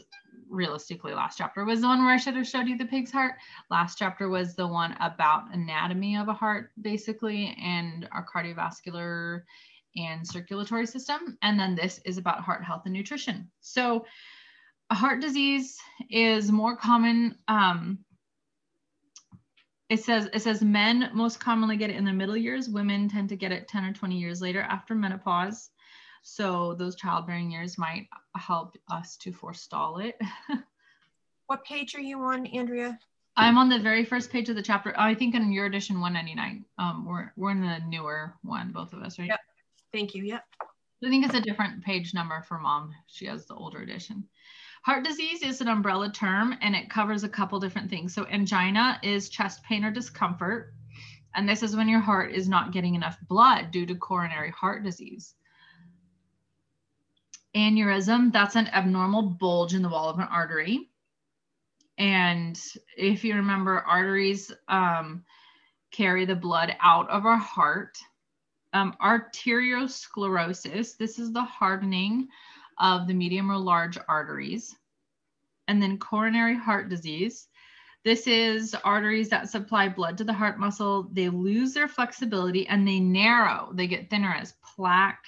realistically 0.49 1.15
last 1.15 1.39
chapter 1.39 1.65
was 1.65 1.81
the 1.81 1.87
one 1.87 2.05
where 2.05 2.15
I 2.15 2.19
should 2.19 2.37
have 2.37 2.47
showed 2.47 2.69
you 2.69 2.77
the 2.77 2.85
pig's 2.85 3.11
heart. 3.11 3.37
Last 3.71 3.97
chapter 3.97 4.29
was 4.29 4.55
the 4.55 4.67
one 4.67 4.95
about 5.01 5.55
anatomy 5.55 6.19
of 6.19 6.29
a 6.29 6.35
heart, 6.35 6.71
basically, 6.83 7.57
and 7.63 8.07
our 8.13 8.27
cardiovascular 8.27 9.43
and 9.97 10.27
circulatory 10.27 10.87
system. 10.87 11.39
And 11.41 11.59
then 11.59 11.75
this 11.75 11.99
is 12.05 12.19
about 12.19 12.41
heart 12.41 12.63
health 12.63 12.83
and 12.85 12.93
nutrition. 12.93 13.51
So, 13.61 14.05
heart 14.95 15.21
disease 15.21 15.79
is 16.11 16.51
more 16.51 16.77
common. 16.77 17.37
Um, 17.49 17.99
it 19.89 20.03
says 20.03 20.29
it 20.33 20.43
says 20.43 20.63
men 20.63 21.11
most 21.15 21.39
commonly 21.39 21.77
get 21.77 21.91
it 21.91 21.97
in 21.97 22.05
the 22.05 22.13
middle 22.13 22.37
years. 22.37 22.69
Women 22.69 23.09
tend 23.09 23.29
to 23.29 23.37
get 23.37 23.53
it 23.53 23.69
10 23.69 23.85
or 23.85 23.93
20 23.93 24.19
years 24.19 24.41
later 24.41 24.61
after 24.61 24.95
menopause. 24.95 25.71
So 26.23 26.75
those 26.75 26.97
childbearing 26.97 27.53
years 27.53 27.79
might 27.79 28.09
help 28.37 28.77
us 28.91 29.17
to 29.19 29.33
forestall 29.33 29.99
it. 29.99 30.21
what 31.47 31.65
page 31.65 31.95
are 31.95 32.01
you 32.01 32.21
on, 32.21 32.47
Andrea? 32.47 32.99
I'm 33.37 33.59
on 33.59 33.69
the 33.69 33.79
very 33.79 34.05
first 34.05 34.31
page 34.31 34.49
of 34.49 34.57
the 34.57 34.63
chapter. 34.63 34.95
I 34.99 35.15
think 35.15 35.35
in 35.35 35.53
your 35.53 35.67
edition 35.67 36.01
199. 36.01 36.65
Um, 36.79 37.05
we're 37.07 37.33
we're 37.37 37.51
in 37.51 37.61
the 37.61 37.79
newer 37.87 38.35
one, 38.43 38.73
both 38.73 38.93
of 38.93 39.03
us, 39.03 39.19
right? 39.19 39.29
Yep. 39.29 39.41
Thank 39.93 40.15
you. 40.15 40.25
Yep. 40.25 40.45
I 41.05 41.09
think 41.09 41.27
it's 41.27 41.35
a 41.35 41.41
different 41.41 41.85
page 41.85 42.15
number 42.15 42.43
for 42.49 42.59
mom. 42.59 42.93
She 43.07 43.27
has 43.27 43.47
the 43.47 43.55
older 43.55 43.83
edition. 43.83 44.27
Heart 44.87 45.05
disease 45.05 45.43
is 45.43 45.61
an 45.61 45.69
umbrella 45.69 46.11
term 46.11 46.55
and 46.63 46.75
it 46.75 46.89
covers 46.89 47.25
a 47.25 47.29
couple 47.29 47.61
different 47.61 47.91
things. 47.91 48.15
So 48.15 48.25
angina 48.27 48.99
is 49.03 49.29
chest 49.29 49.63
pain 49.65 49.85
or 49.85 49.91
discomfort. 49.91 50.73
And 51.35 51.49
this 51.49 51.63
is 51.63 51.77
when 51.77 51.89
your 51.89 52.01
heart 52.01 52.33
is 52.33 52.49
not 52.49 52.73
getting 52.73 52.95
enough 52.95 53.19
blood 53.29 53.71
due 53.71 53.85
to 53.85 53.95
coronary 53.95 54.51
heart 54.51 54.83
disease 54.83 55.35
aneurysm, 57.57 58.33
that's 58.33 58.55
an 58.55 58.69
abnormal 58.69 59.23
bulge 59.23 59.75
in 59.75 59.83
the 59.83 59.89
wall 59.89 60.11
of 60.11 60.19
an 60.19 60.29
artery. 60.31 60.91
And 61.99 62.61
if 62.97 63.25
you 63.25 63.35
remember, 63.35 63.81
arteries 63.81 64.53
um, 64.69 65.25
carry 65.91 66.27
the 66.27 66.37
blood 66.37 66.77
out 66.81 67.09
of 67.09 67.25
our 67.25 67.39
heart. 67.39 67.97
Um, 68.75 68.95
arteriosclerosis, 69.03 70.99
this 70.99 71.19
is 71.19 71.33
the 71.33 71.43
hardening 71.43 72.29
of 72.79 73.07
the 73.07 73.15
medium 73.15 73.51
or 73.51 73.57
large 73.57 73.99
arteries. 74.09 74.75
And 75.69 75.83
then 75.83 75.99
coronary 75.99 76.57
heart 76.57 76.89
disease. 76.89 77.49
This 78.05 78.29
is 78.29 78.75
arteries 78.85 79.29
that 79.31 79.51
supply 79.51 79.89
blood 79.89 80.17
to 80.19 80.25
the 80.25 80.33
heart 80.33 80.61
muscle. 80.61 81.09
They 81.13 81.29
lose 81.29 81.75
their 81.75 81.89
flexibility 81.89 82.67
and 82.69 82.87
they 82.87 83.01
narrow, 83.01 83.73
they 83.75 83.89
get 83.89 84.09
thinner 84.09 84.33
as 84.33 84.55
plaque 84.63 85.25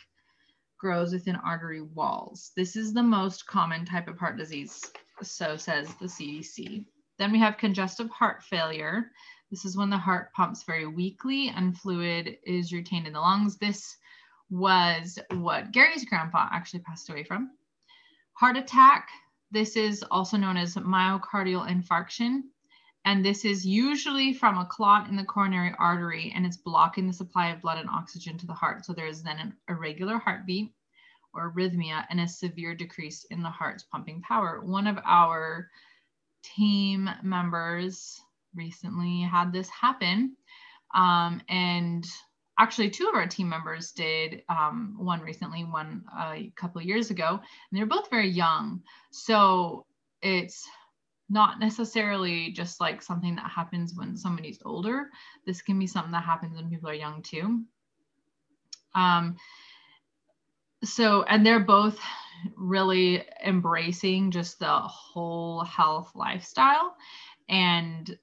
grows 0.78 1.12
within 1.12 1.34
artery 1.36 1.82
walls. 1.82 2.52
This 2.56 2.76
is 2.76 2.92
the 2.94 3.02
most 3.02 3.46
common 3.46 3.84
type 3.84 4.06
of 4.06 4.16
heart 4.16 4.38
disease, 4.38 4.80
so 5.22 5.56
says 5.56 5.92
the 6.00 6.06
CDC. 6.06 6.84
Then 7.18 7.32
we 7.32 7.40
have 7.40 7.58
congestive 7.58 8.08
heart 8.10 8.44
failure. 8.44 9.10
This 9.50 9.64
is 9.64 9.76
when 9.76 9.90
the 9.90 9.98
heart 9.98 10.32
pumps 10.32 10.62
very 10.62 10.86
weakly 10.86 11.48
and 11.48 11.76
fluid 11.76 12.38
is 12.44 12.72
retained 12.72 13.08
in 13.08 13.12
the 13.12 13.20
lungs. 13.20 13.56
This 13.56 13.96
was 14.50 15.18
what 15.30 15.72
Gary's 15.72 16.04
grandpa 16.04 16.48
actually 16.52 16.80
passed 16.80 17.10
away 17.10 17.24
from. 17.24 17.50
Heart 18.34 18.56
attack. 18.56 19.08
This 19.50 19.76
is 19.76 20.04
also 20.10 20.36
known 20.36 20.56
as 20.56 20.74
myocardial 20.74 21.68
infarction. 21.68 22.42
And 23.04 23.24
this 23.24 23.44
is 23.44 23.64
usually 23.64 24.34
from 24.34 24.58
a 24.58 24.66
clot 24.66 25.08
in 25.08 25.16
the 25.16 25.24
coronary 25.24 25.74
artery 25.78 26.32
and 26.34 26.44
it's 26.44 26.56
blocking 26.58 27.06
the 27.06 27.12
supply 27.12 27.48
of 27.48 27.62
blood 27.62 27.78
and 27.78 27.88
oxygen 27.88 28.36
to 28.38 28.46
the 28.46 28.52
heart. 28.52 28.84
So 28.84 28.92
there 28.92 29.06
is 29.06 29.22
then 29.22 29.38
an 29.38 29.54
irregular 29.68 30.18
heartbeat 30.18 30.72
or 31.32 31.52
arrhythmia 31.52 32.04
and 32.10 32.20
a 32.20 32.28
severe 32.28 32.74
decrease 32.74 33.24
in 33.30 33.42
the 33.42 33.50
heart's 33.50 33.84
pumping 33.84 34.20
power. 34.22 34.60
One 34.62 34.86
of 34.86 34.98
our 35.04 35.70
team 36.42 37.08
members 37.22 38.20
recently 38.54 39.22
had 39.22 39.52
this 39.52 39.68
happen. 39.68 40.36
Um, 40.94 41.40
and 41.48 42.06
actually, 42.58 42.90
two 42.90 43.08
of 43.08 43.14
our 43.14 43.26
team 43.26 43.48
members 43.48 43.92
did 43.92 44.42
um, 44.48 44.94
one 44.98 45.20
recently, 45.20 45.64
one 45.64 46.04
a 46.16 46.52
couple 46.56 46.80
of 46.80 46.86
years 46.86 47.10
ago, 47.10 47.28
and 47.30 47.78
they're 47.78 47.86
both 47.86 48.10
very 48.10 48.28
young. 48.28 48.82
So 49.10 49.86
it's 50.22 50.68
not 51.30 51.60
necessarily 51.60 52.50
just 52.52 52.80
like 52.80 53.02
something 53.02 53.36
that 53.36 53.50
happens 53.50 53.94
when 53.94 54.16
somebody's 54.16 54.58
older. 54.64 55.10
This 55.46 55.62
can 55.62 55.78
be 55.78 55.86
something 55.86 56.12
that 56.12 56.24
happens 56.24 56.56
when 56.56 56.70
people 56.70 56.88
are 56.88 56.94
young 56.94 57.22
too. 57.22 57.62
Um, 58.94 59.36
so, 60.84 61.22
and 61.24 61.44
they're 61.44 61.60
both 61.60 61.98
really 62.56 63.24
embracing 63.44 64.30
just 64.30 64.58
the 64.58 64.66
whole 64.66 65.64
health 65.64 66.12
lifestyle 66.14 66.96
and 67.48 68.16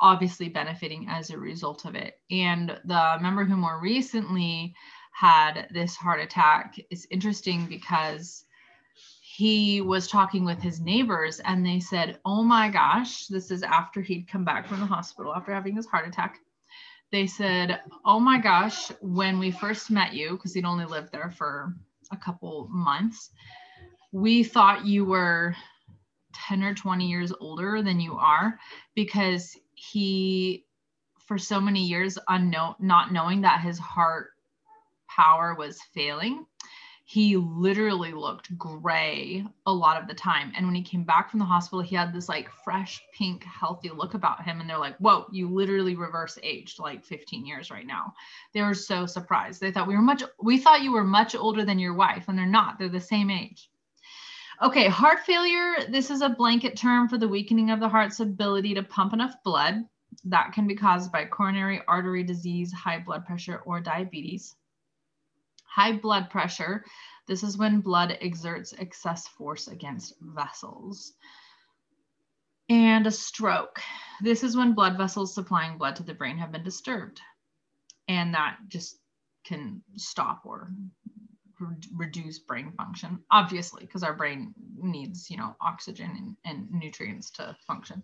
obviously 0.00 0.48
benefiting 0.48 1.06
as 1.08 1.30
a 1.30 1.38
result 1.38 1.84
of 1.84 1.94
it. 1.94 2.20
And 2.30 2.78
the 2.84 3.16
member 3.20 3.44
who 3.44 3.56
more 3.56 3.80
recently 3.80 4.74
had 5.12 5.68
this 5.70 5.96
heart 5.96 6.20
attack 6.20 6.76
is 6.90 7.06
interesting 7.10 7.66
because 7.66 8.44
he 9.20 9.80
was 9.80 10.06
talking 10.06 10.44
with 10.44 10.60
his 10.60 10.80
neighbors 10.80 11.40
and 11.40 11.64
they 11.64 11.80
said, 11.80 12.18
Oh 12.24 12.42
my 12.42 12.68
gosh, 12.68 13.26
this 13.26 13.50
is 13.50 13.62
after 13.62 14.00
he'd 14.00 14.28
come 14.28 14.44
back 14.44 14.66
from 14.66 14.80
the 14.80 14.86
hospital 14.86 15.34
after 15.34 15.52
having 15.52 15.74
his 15.74 15.86
heart 15.86 16.06
attack. 16.06 16.38
They 17.10 17.26
said, 17.26 17.80
Oh 18.04 18.20
my 18.20 18.38
gosh, 18.38 18.90
when 19.00 19.38
we 19.38 19.50
first 19.50 19.90
met 19.90 20.14
you, 20.14 20.32
because 20.32 20.54
he'd 20.54 20.64
only 20.64 20.84
lived 20.84 21.10
there 21.12 21.30
for 21.30 21.74
a 22.12 22.16
couple 22.16 22.68
months, 22.70 23.30
we 24.12 24.44
thought 24.44 24.86
you 24.86 25.04
were 25.04 25.56
10 26.34 26.62
or 26.62 26.74
20 26.74 27.06
years 27.06 27.32
older 27.40 27.82
than 27.82 28.00
you 28.00 28.16
are 28.16 28.58
because 28.94 29.56
he, 29.74 30.64
for 31.26 31.38
so 31.38 31.60
many 31.60 31.84
years, 31.84 32.18
unknown, 32.28 32.74
not 32.78 33.12
knowing 33.12 33.42
that 33.42 33.60
his 33.60 33.78
heart 33.78 34.30
power 35.08 35.54
was 35.54 35.80
failing 35.94 36.46
he 37.06 37.36
literally 37.36 38.12
looked 38.12 38.56
gray 38.56 39.44
a 39.66 39.72
lot 39.72 40.00
of 40.00 40.08
the 40.08 40.14
time. 40.14 40.52
And 40.56 40.64
when 40.64 40.74
he 40.74 40.82
came 40.82 41.04
back 41.04 41.30
from 41.30 41.38
the 41.38 41.44
hospital, 41.44 41.82
he 41.82 41.94
had 41.94 42.14
this 42.14 42.30
like 42.30 42.48
fresh, 42.64 43.02
pink, 43.12 43.44
healthy 43.44 43.90
look 43.90 44.14
about 44.14 44.42
him. 44.42 44.60
And 44.60 44.68
they're 44.68 44.78
like, 44.78 44.96
whoa, 44.96 45.26
you 45.30 45.50
literally 45.50 45.96
reverse 45.96 46.38
aged 46.42 46.78
like 46.78 47.04
15 47.04 47.44
years 47.44 47.70
right 47.70 47.86
now. 47.86 48.14
They 48.54 48.62
were 48.62 48.74
so 48.74 49.04
surprised. 49.04 49.60
They 49.60 49.70
thought 49.70 49.86
we 49.86 49.96
were 49.96 50.02
much, 50.02 50.22
we 50.42 50.56
thought 50.58 50.82
you 50.82 50.92
were 50.92 51.04
much 51.04 51.34
older 51.34 51.64
than 51.64 51.78
your 51.78 51.94
wife, 51.94 52.24
and 52.28 52.38
they're 52.38 52.46
not, 52.46 52.78
they're 52.78 52.88
the 52.88 53.00
same 53.00 53.30
age. 53.30 53.68
Okay, 54.62 54.88
heart 54.88 55.20
failure. 55.20 55.74
This 55.88 56.10
is 56.10 56.22
a 56.22 56.28
blanket 56.28 56.76
term 56.76 57.08
for 57.08 57.18
the 57.18 57.28
weakening 57.28 57.70
of 57.70 57.80
the 57.80 57.88
heart's 57.88 58.20
ability 58.20 58.74
to 58.74 58.82
pump 58.82 59.12
enough 59.12 59.34
blood. 59.44 59.84
That 60.24 60.52
can 60.52 60.66
be 60.66 60.76
caused 60.76 61.10
by 61.10 61.24
coronary 61.24 61.82
artery 61.88 62.22
disease, 62.22 62.72
high 62.72 63.00
blood 63.00 63.26
pressure, 63.26 63.62
or 63.66 63.80
diabetes 63.80 64.54
high 65.74 65.92
blood 65.92 66.30
pressure. 66.30 66.84
This 67.26 67.42
is 67.42 67.58
when 67.58 67.80
blood 67.80 68.16
exerts 68.20 68.74
excess 68.78 69.26
force 69.26 69.66
against 69.66 70.14
vessels. 70.20 71.14
And 72.68 73.06
a 73.06 73.10
stroke. 73.10 73.80
This 74.22 74.44
is 74.44 74.56
when 74.56 74.74
blood 74.74 74.96
vessels 74.96 75.34
supplying 75.34 75.76
blood 75.76 75.96
to 75.96 76.02
the 76.02 76.14
brain 76.14 76.38
have 76.38 76.52
been 76.52 76.62
disturbed. 76.62 77.20
And 78.08 78.34
that 78.34 78.58
just 78.68 78.98
can 79.44 79.82
stop 79.96 80.42
or 80.44 80.70
re 81.60 81.76
reduce 81.94 82.38
brain 82.38 82.72
function, 82.76 83.20
obviously, 83.30 83.84
because 83.84 84.02
our 84.02 84.14
brain 84.14 84.54
needs, 84.76 85.30
you 85.30 85.36
know, 85.36 85.56
oxygen 85.60 86.36
and, 86.44 86.58
and 86.58 86.70
nutrients 86.72 87.30
to 87.32 87.56
function. 87.66 88.02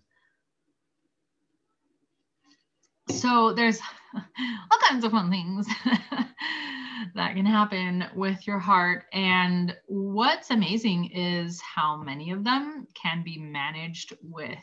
So 3.09 3.53
there's 3.53 3.79
all 4.15 4.79
kinds 4.89 5.03
of 5.03 5.11
fun 5.11 5.29
things 5.29 5.67
that 7.15 7.35
can 7.35 7.45
happen 7.45 8.05
with 8.15 8.47
your 8.47 8.59
heart. 8.59 9.05
And 9.13 9.75
what's 9.87 10.51
amazing 10.51 11.11
is 11.11 11.61
how 11.61 11.97
many 11.97 12.31
of 12.31 12.43
them 12.43 12.87
can 12.93 13.23
be 13.23 13.37
managed 13.37 14.15
with 14.21 14.57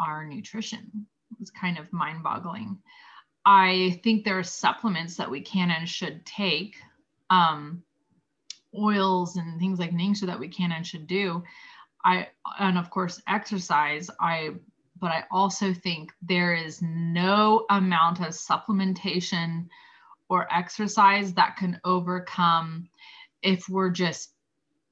our 0.00 0.26
nutrition. 0.26 1.06
It's 1.40 1.50
kind 1.50 1.78
of 1.78 1.92
mind 1.92 2.22
boggling. 2.22 2.78
I 3.44 4.00
think 4.02 4.24
there 4.24 4.38
are 4.38 4.44
supplements 4.44 5.16
that 5.16 5.30
we 5.30 5.40
can 5.40 5.70
and 5.70 5.88
should 5.88 6.24
take, 6.26 6.76
um, 7.30 7.82
oils 8.78 9.36
and 9.36 9.58
things 9.58 9.78
like 9.78 9.92
nature 9.92 10.26
that 10.26 10.38
we 10.38 10.48
can 10.48 10.72
and 10.72 10.86
should 10.86 11.06
do. 11.06 11.42
I, 12.04 12.28
and 12.58 12.78
of 12.78 12.90
course, 12.90 13.20
exercise. 13.26 14.10
I 14.20 14.54
but 15.00 15.12
I 15.12 15.24
also 15.30 15.72
think 15.72 16.12
there 16.22 16.54
is 16.54 16.82
no 16.82 17.66
amount 17.70 18.20
of 18.20 18.28
supplementation 18.28 19.68
or 20.28 20.52
exercise 20.52 21.32
that 21.34 21.56
can 21.56 21.80
overcome 21.84 22.88
if 23.42 23.68
we're 23.68 23.90
just 23.90 24.32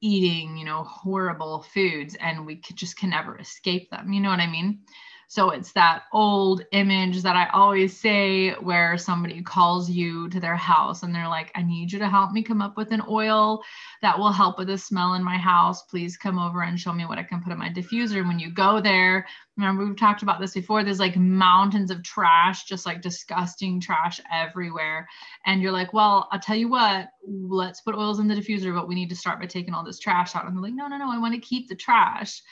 eating, 0.00 0.56
you 0.56 0.64
know, 0.64 0.84
horrible 0.84 1.62
foods 1.74 2.16
and 2.20 2.46
we 2.46 2.56
could 2.56 2.76
just 2.76 2.96
can 2.96 3.10
never 3.10 3.38
escape 3.38 3.90
them. 3.90 4.12
You 4.12 4.20
know 4.20 4.28
what 4.28 4.40
I 4.40 4.46
mean? 4.46 4.80
So 5.28 5.50
it's 5.50 5.72
that 5.72 6.04
old 6.12 6.62
image 6.70 7.22
that 7.22 7.34
I 7.34 7.48
always 7.52 7.98
say 7.98 8.52
where 8.54 8.96
somebody 8.96 9.42
calls 9.42 9.90
you 9.90 10.28
to 10.28 10.38
their 10.38 10.54
house 10.56 11.02
and 11.02 11.12
they're 11.12 11.28
like, 11.28 11.50
I 11.56 11.62
need 11.62 11.92
you 11.92 11.98
to 11.98 12.08
help 12.08 12.30
me 12.30 12.42
come 12.42 12.62
up 12.62 12.76
with 12.76 12.92
an 12.92 13.02
oil 13.08 13.62
that 14.02 14.16
will 14.16 14.30
help 14.30 14.56
with 14.56 14.68
the 14.68 14.78
smell 14.78 15.14
in 15.14 15.24
my 15.24 15.36
house. 15.36 15.82
Please 15.82 16.16
come 16.16 16.38
over 16.38 16.62
and 16.62 16.78
show 16.78 16.92
me 16.92 17.06
what 17.06 17.18
I 17.18 17.24
can 17.24 17.42
put 17.42 17.52
in 17.52 17.58
my 17.58 17.70
diffuser. 17.70 18.18
And 18.18 18.28
when 18.28 18.38
you 18.38 18.52
go 18.52 18.80
there, 18.80 19.26
remember 19.56 19.84
we've 19.84 19.96
talked 19.96 20.22
about 20.22 20.40
this 20.40 20.54
before, 20.54 20.84
there's 20.84 21.00
like 21.00 21.16
mountains 21.16 21.90
of 21.90 22.04
trash, 22.04 22.64
just 22.64 22.86
like 22.86 23.00
disgusting 23.00 23.80
trash 23.80 24.20
everywhere. 24.32 25.08
And 25.44 25.60
you're 25.60 25.72
like, 25.72 25.92
well, 25.92 26.28
I'll 26.30 26.38
tell 26.38 26.56
you 26.56 26.68
what, 26.68 27.08
let's 27.26 27.80
put 27.80 27.96
oils 27.96 28.20
in 28.20 28.28
the 28.28 28.34
diffuser, 28.34 28.72
but 28.74 28.86
we 28.86 28.94
need 28.94 29.08
to 29.08 29.16
start 29.16 29.40
by 29.40 29.46
taking 29.46 29.74
all 29.74 29.84
this 29.84 29.98
trash 29.98 30.36
out. 30.36 30.46
And 30.46 30.54
they're 30.54 30.62
like, 30.62 30.74
no, 30.74 30.86
no, 30.86 30.98
no, 30.98 31.10
I 31.10 31.18
want 31.18 31.34
to 31.34 31.40
keep 31.40 31.68
the 31.68 31.74
trash 31.74 32.42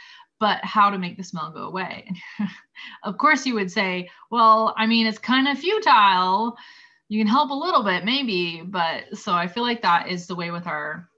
but 0.41 0.65
how 0.65 0.91
to 0.91 0.99
make 0.99 1.17
the 1.17 1.25
smell 1.25 1.51
go 1.51 1.63
away. 1.63 2.07
of 3.05 3.19
course, 3.19 3.47
you 3.47 3.55
would 3.55 3.71
say, 3.71 4.09
well, 4.31 4.75
I 4.77 4.87
mean, 4.87 5.07
it's 5.07 5.19
kind 5.19 5.49
of 5.49 5.59
futile. 5.59 6.57
You 7.09 7.21
can 7.21 7.27
help 7.27 7.51
a 7.51 7.55
little 7.55 7.83
bit, 7.83 8.05
maybe, 8.05 8.63
but 8.65 9.17
so 9.17 9.33
I 9.33 9.47
feel 9.47 9.63
like 9.63 9.83
that 9.83 10.09
is 10.09 10.27
the 10.27 10.35
way 10.35 10.51
with 10.51 10.67
our 10.67 11.09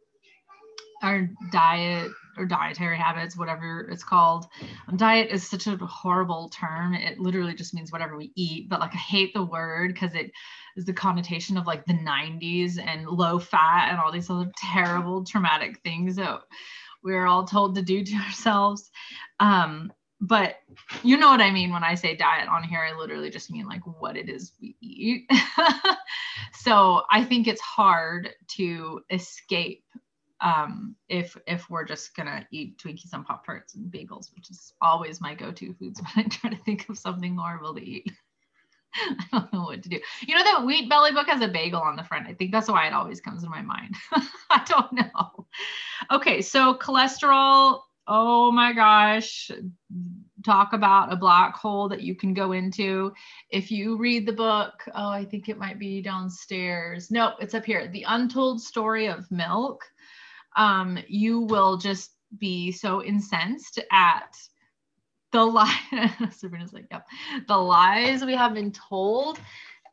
our 1.02 1.28
diet 1.52 2.10
or 2.38 2.46
dietary 2.46 2.96
habits, 2.96 3.36
whatever 3.36 3.88
it's 3.90 4.04
called. 4.04 4.46
Um, 4.88 4.96
diet 4.96 5.30
is 5.30 5.48
such 5.48 5.66
a 5.66 5.76
horrible 5.76 6.48
term. 6.50 6.94
It 6.94 7.18
literally 7.18 7.54
just 7.54 7.74
means 7.74 7.92
whatever 7.92 8.16
we 8.16 8.32
eat, 8.34 8.68
but 8.68 8.80
like 8.80 8.94
I 8.94 8.98
hate 8.98 9.32
the 9.34 9.44
word 9.44 9.92
because 9.92 10.14
it 10.14 10.30
is 10.76 10.84
the 10.84 10.92
connotation 10.92 11.56
of 11.56 11.66
like 11.66 11.86
the 11.86 11.94
90s 11.94 12.78
and 12.78 13.06
low 13.06 13.38
fat 13.38 13.88
and 13.90 13.98
all 13.98 14.12
these 14.12 14.30
other 14.30 14.50
terrible 14.56 15.24
traumatic 15.24 15.80
things. 15.82 16.18
So 17.02 17.10
we're 17.10 17.26
all 17.26 17.44
told 17.44 17.74
to 17.76 17.82
do 17.82 18.04
to 18.04 18.14
ourselves. 18.16 18.90
Um, 19.40 19.92
but 20.20 20.56
you 21.02 21.18
know 21.18 21.28
what 21.28 21.42
I 21.42 21.50
mean 21.50 21.72
when 21.72 21.84
I 21.84 21.94
say 21.94 22.16
diet 22.16 22.48
on 22.48 22.62
here, 22.62 22.80
I 22.80 22.98
literally 22.98 23.30
just 23.30 23.50
mean 23.50 23.66
like 23.66 23.82
what 24.00 24.16
it 24.16 24.28
is 24.28 24.52
we 24.60 24.76
eat. 24.80 25.30
so 26.54 27.02
I 27.10 27.22
think 27.22 27.46
it's 27.46 27.60
hard 27.60 28.30
to 28.56 29.00
escape 29.10 29.84
um, 30.40 30.96
if 31.08 31.36
if 31.46 31.68
we're 31.70 31.84
just 31.84 32.14
gonna 32.14 32.46
eat 32.50 32.78
Twinkies 32.78 33.12
and 33.12 33.24
Pop 33.24 33.44
Tarts 33.44 33.74
and 33.74 33.90
bagels, 33.90 34.34
which 34.34 34.50
is 34.50 34.74
always 34.82 35.20
my 35.20 35.34
go-to 35.34 35.74
foods 35.74 36.00
when 36.14 36.26
I 36.26 36.28
try 36.28 36.50
to 36.50 36.62
think 36.64 36.88
of 36.88 36.98
something 36.98 37.36
horrible 37.36 37.74
to 37.74 37.82
eat. 37.82 38.10
I 39.10 39.24
don't 39.32 39.52
know 39.52 39.62
what 39.62 39.82
to 39.82 39.88
do. 39.88 40.00
You 40.26 40.34
know 40.34 40.44
that 40.44 40.64
Wheat 40.64 40.88
Belly 40.88 41.12
book 41.12 41.28
has 41.28 41.40
a 41.40 41.48
bagel 41.48 41.80
on 41.80 41.96
the 41.96 42.04
front. 42.04 42.26
I 42.26 42.34
think 42.34 42.52
that's 42.52 42.68
why 42.68 42.86
it 42.86 42.92
always 42.92 43.20
comes 43.20 43.42
to 43.42 43.50
my 43.50 43.62
mind. 43.62 43.94
I 44.50 44.62
don't 44.66 44.92
know. 44.92 45.46
Okay, 46.10 46.42
so 46.42 46.74
cholesterol. 46.74 47.80
Oh 48.08 48.52
my 48.52 48.72
gosh. 48.72 49.50
Talk 50.44 50.72
about 50.72 51.12
a 51.12 51.16
black 51.16 51.56
hole 51.56 51.88
that 51.88 52.02
you 52.02 52.14
can 52.14 52.32
go 52.32 52.52
into. 52.52 53.12
If 53.50 53.70
you 53.70 53.96
read 53.96 54.26
the 54.26 54.32
book, 54.32 54.74
oh, 54.94 55.08
I 55.08 55.24
think 55.24 55.48
it 55.48 55.58
might 55.58 55.78
be 55.78 56.00
downstairs. 56.02 57.10
No, 57.10 57.32
it's 57.40 57.54
up 57.54 57.64
here. 57.64 57.88
The 57.88 58.04
Untold 58.06 58.60
Story 58.60 59.06
of 59.08 59.28
Milk. 59.30 59.82
Um, 60.56 60.98
you 61.08 61.40
will 61.40 61.76
just 61.76 62.12
be 62.38 62.70
so 62.70 63.02
incensed 63.02 63.80
at 63.90 64.36
the 65.36 65.44
lie 65.44 65.78
Sabrina's 66.30 66.72
like, 66.72 66.86
yep. 66.90 67.06
The 67.46 67.56
lies 67.56 68.24
we 68.24 68.34
have 68.34 68.54
been 68.54 68.72
told. 68.72 69.38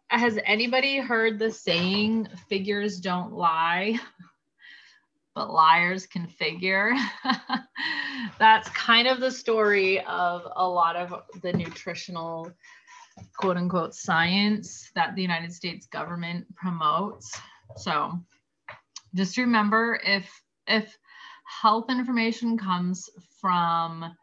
Has 0.08 0.40
anybody 0.46 1.00
heard 1.00 1.38
the 1.38 1.52
saying 1.52 2.30
figures 2.48 3.00
don't 3.00 3.34
lie? 3.34 4.00
But 5.36 5.52
liars 5.52 6.06
can 6.06 6.28
figure. 6.28 6.94
That's 8.40 8.70
kind 8.70 9.08
of 9.08 9.20
the 9.20 9.32
story 9.32 10.00
of 10.02 10.44
a 10.56 10.70
lot 10.70 10.96
of 10.96 11.24
the 11.42 11.52
nutritional 11.52 12.52
quote 13.36 13.58
unquote 13.58 13.96
science 13.96 14.92
that 14.94 15.16
the 15.16 15.24
United 15.24 15.52
States 15.52 15.88
government 15.88 16.46
promotes. 16.56 17.36
So 17.78 18.12
just 19.16 19.38
remember 19.38 20.00
if 20.06 20.30
if 20.68 20.96
health 21.46 21.90
information 21.90 22.56
comes 22.56 23.10
from 23.42 24.16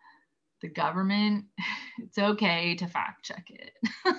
the 0.61 0.69
government, 0.69 1.45
it's 1.99 2.19
okay 2.19 2.75
to 2.77 2.87
fact 2.87 3.25
check 3.25 3.47
it. 3.51 3.73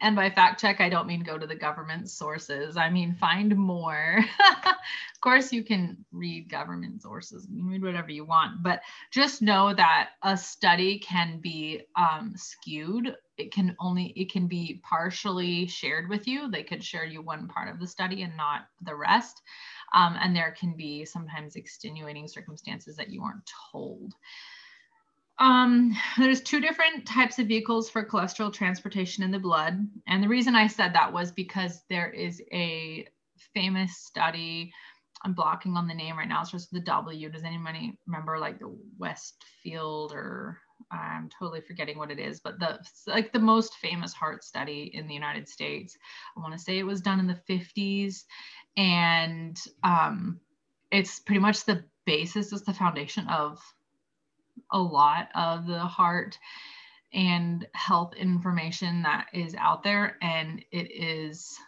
and 0.00 0.16
by 0.16 0.30
fact 0.30 0.60
check, 0.60 0.80
I 0.80 0.88
don't 0.88 1.06
mean 1.06 1.22
go 1.22 1.38
to 1.38 1.46
the 1.46 1.54
government 1.54 2.10
sources. 2.10 2.76
I 2.76 2.90
mean 2.90 3.14
find 3.14 3.56
more. 3.56 4.18
of 4.66 5.20
course, 5.20 5.52
you 5.52 5.64
can 5.64 6.04
read 6.12 6.50
government 6.50 7.02
sources. 7.02 7.46
You 7.50 7.62
can 7.62 7.70
read 7.70 7.82
whatever 7.82 8.10
you 8.10 8.24
want, 8.24 8.62
but 8.62 8.80
just 9.10 9.42
know 9.42 9.74
that 9.74 10.10
a 10.22 10.36
study 10.36 10.98
can 10.98 11.40
be 11.40 11.82
um, 11.96 12.34
skewed. 12.36 13.14
It 13.36 13.52
can 13.52 13.74
only 13.80 14.12
it 14.16 14.30
can 14.30 14.46
be 14.46 14.80
partially 14.82 15.66
shared 15.66 16.08
with 16.08 16.26
you. 16.26 16.50
They 16.50 16.62
could 16.62 16.84
share 16.84 17.04
you 17.04 17.22
one 17.22 17.48
part 17.48 17.68
of 17.68 17.80
the 17.80 17.86
study 17.86 18.22
and 18.22 18.36
not 18.36 18.62
the 18.82 18.94
rest. 18.94 19.40
Um, 19.92 20.16
and 20.20 20.36
there 20.36 20.54
can 20.58 20.76
be 20.76 21.04
sometimes 21.04 21.56
extenuating 21.56 22.28
circumstances 22.28 22.96
that 22.96 23.10
you 23.10 23.24
aren't 23.24 23.50
told. 23.72 24.14
Um, 25.40 25.96
there's 26.18 26.42
two 26.42 26.60
different 26.60 27.06
types 27.06 27.38
of 27.38 27.48
vehicles 27.48 27.88
for 27.88 28.04
cholesterol 28.04 28.52
transportation 28.52 29.24
in 29.24 29.30
the 29.30 29.38
blood. 29.38 29.88
And 30.06 30.22
the 30.22 30.28
reason 30.28 30.54
I 30.54 30.66
said 30.66 30.92
that 30.92 31.12
was 31.12 31.32
because 31.32 31.82
there 31.88 32.10
is 32.10 32.42
a 32.52 33.08
famous 33.54 33.96
study. 33.96 34.72
I'm 35.24 35.32
blocking 35.32 35.76
on 35.76 35.88
the 35.88 35.94
name 35.94 36.18
right 36.18 36.28
now. 36.28 36.42
It's 36.42 36.66
the 36.66 36.80
W. 36.80 37.30
Does 37.30 37.44
anybody 37.44 37.98
remember 38.06 38.38
like 38.38 38.58
the 38.58 38.74
Westfield 38.98 40.12
or 40.12 40.58
I'm 40.90 41.30
totally 41.38 41.60
forgetting 41.60 41.98
what 41.98 42.10
it 42.10 42.18
is, 42.18 42.40
but 42.40 42.58
the 42.58 42.78
like 43.06 43.32
the 43.32 43.38
most 43.38 43.74
famous 43.76 44.12
heart 44.12 44.42
study 44.44 44.90
in 44.94 45.06
the 45.06 45.14
United 45.14 45.48
States. 45.48 45.96
I 46.36 46.40
want 46.40 46.52
to 46.52 46.58
say 46.58 46.78
it 46.78 46.86
was 46.86 47.00
done 47.00 47.20
in 47.20 47.26
the 47.26 47.40
50s, 47.48 48.24
and 48.76 49.60
um, 49.84 50.40
it's 50.90 51.20
pretty 51.20 51.40
much 51.40 51.64
the 51.64 51.84
basis, 52.06 52.52
is 52.52 52.62
the 52.62 52.72
foundation 52.72 53.28
of 53.28 53.60
a 54.70 54.78
lot 54.78 55.28
of 55.34 55.66
the 55.66 55.80
heart 55.80 56.38
and 57.12 57.66
health 57.74 58.14
information 58.14 59.02
that 59.02 59.26
is 59.32 59.54
out 59.56 59.82
there 59.82 60.16
and 60.22 60.64
it 60.70 60.90
is 60.92 61.58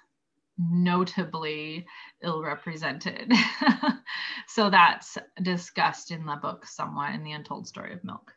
notably 0.58 1.86
ill 2.22 2.42
represented. 2.42 3.32
so 4.46 4.70
that's 4.70 5.18
discussed 5.42 6.10
in 6.10 6.24
the 6.24 6.36
book 6.36 6.66
somewhat 6.66 7.14
in 7.14 7.24
the 7.24 7.32
Untold 7.32 7.66
Story 7.66 7.92
of 7.92 8.04
Milk. 8.04 8.32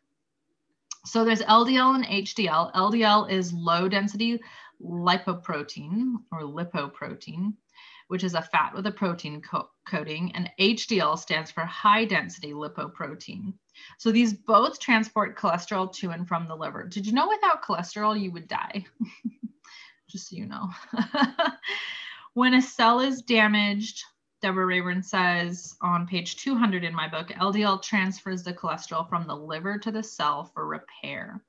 So 1.06 1.24
there's 1.24 1.42
LDL 1.42 1.96
and 1.96 2.06
HDL. 2.06 2.74
LDL 2.74 3.30
is 3.30 3.54
low 3.54 3.88
density 3.88 4.42
lipoprotein 4.82 6.16
or 6.32 6.42
lipoprotein, 6.42 7.54
which 8.08 8.24
is 8.24 8.34
a 8.34 8.42
fat 8.42 8.74
with 8.74 8.88
a 8.88 8.92
protein 8.92 9.42
co- 9.42 9.70
coating, 9.88 10.32
and 10.36 10.50
HDL 10.60 11.18
stands 11.18 11.52
for 11.52 11.64
high 11.64 12.06
density 12.06 12.54
lipoprotein. 12.54 13.54
So 13.98 14.12
these 14.12 14.34
both 14.34 14.80
transport 14.80 15.38
cholesterol 15.38 15.92
to 15.96 16.12
and 16.12 16.28
from 16.28 16.48
the 16.48 16.56
liver. 16.56 16.84
Did 16.84 17.06
you 17.06 17.14
know 17.14 17.28
without 17.28 17.64
cholesterol 17.64 18.20
you 18.20 18.32
would 18.32 18.48
die? 18.48 18.86
Just 20.10 20.30
so 20.30 20.36
you 20.36 20.46
know. 20.46 20.70
when 22.34 22.54
a 22.54 22.62
cell 22.62 23.00
is 23.00 23.22
damaged, 23.22 24.04
Deborah 24.42 24.68
Raybern 24.68 25.04
says 25.04 25.76
on 25.82 26.08
page 26.08 26.38
200 26.38 26.84
in 26.84 26.94
my 26.94 27.08
book, 27.08 27.30
LDL 27.30 27.82
transfers 27.82 28.44
the 28.44 28.54
cholesterol 28.54 29.10
from 29.10 29.26
the 29.26 29.36
liver 29.36 29.78
to 29.80 29.92
the 29.92 30.04
cell 30.04 30.52
for 30.54 30.68
repair. 30.68 31.42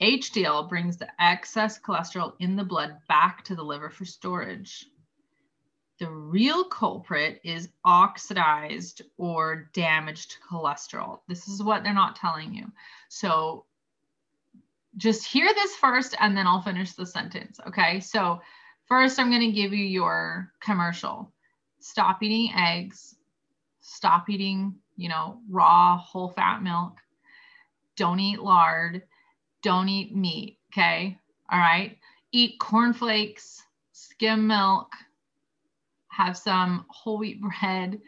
HDL 0.00 0.68
brings 0.68 0.96
the 0.96 1.08
excess 1.18 1.78
cholesterol 1.78 2.34
in 2.38 2.56
the 2.56 2.64
blood 2.64 2.96
back 3.08 3.44
to 3.44 3.54
the 3.54 3.62
liver 3.62 3.90
for 3.90 4.04
storage. 4.04 4.86
The 6.00 6.10
real 6.10 6.64
culprit 6.64 7.40
is 7.44 7.68
oxidized 7.84 9.02
or 9.18 9.70
damaged 9.74 10.38
cholesterol. 10.50 11.20
This 11.28 11.46
is 11.46 11.62
what 11.62 11.84
they're 11.84 11.92
not 11.92 12.16
telling 12.16 12.54
you. 12.54 12.72
So 13.10 13.66
just 14.96 15.26
hear 15.26 15.46
this 15.54 15.76
first 15.76 16.16
and 16.18 16.36
then 16.36 16.46
I'll 16.46 16.62
finish 16.62 16.94
the 16.94 17.06
sentence. 17.06 17.60
Okay. 17.68 18.00
So, 18.00 18.40
first, 18.86 19.18
I'm 19.18 19.30
going 19.30 19.42
to 19.42 19.52
give 19.52 19.72
you 19.72 19.84
your 19.84 20.52
commercial. 20.60 21.32
Stop 21.80 22.22
eating 22.22 22.52
eggs, 22.56 23.14
stop 23.80 24.28
eating, 24.28 24.74
you 24.96 25.08
know, 25.08 25.40
raw 25.48 25.96
whole 25.98 26.30
fat 26.30 26.62
milk. 26.62 26.98
Don't 27.96 28.20
eat 28.20 28.40
lard, 28.40 29.02
don't 29.62 29.88
eat 29.88 30.16
meat. 30.16 30.58
Okay. 30.72 31.18
All 31.50 31.58
right. 31.58 31.98
Eat 32.32 32.58
cornflakes, 32.58 33.62
skim 33.92 34.46
milk, 34.46 34.92
have 36.10 36.36
some 36.36 36.84
whole 36.88 37.18
wheat 37.18 37.40
bread. 37.40 38.00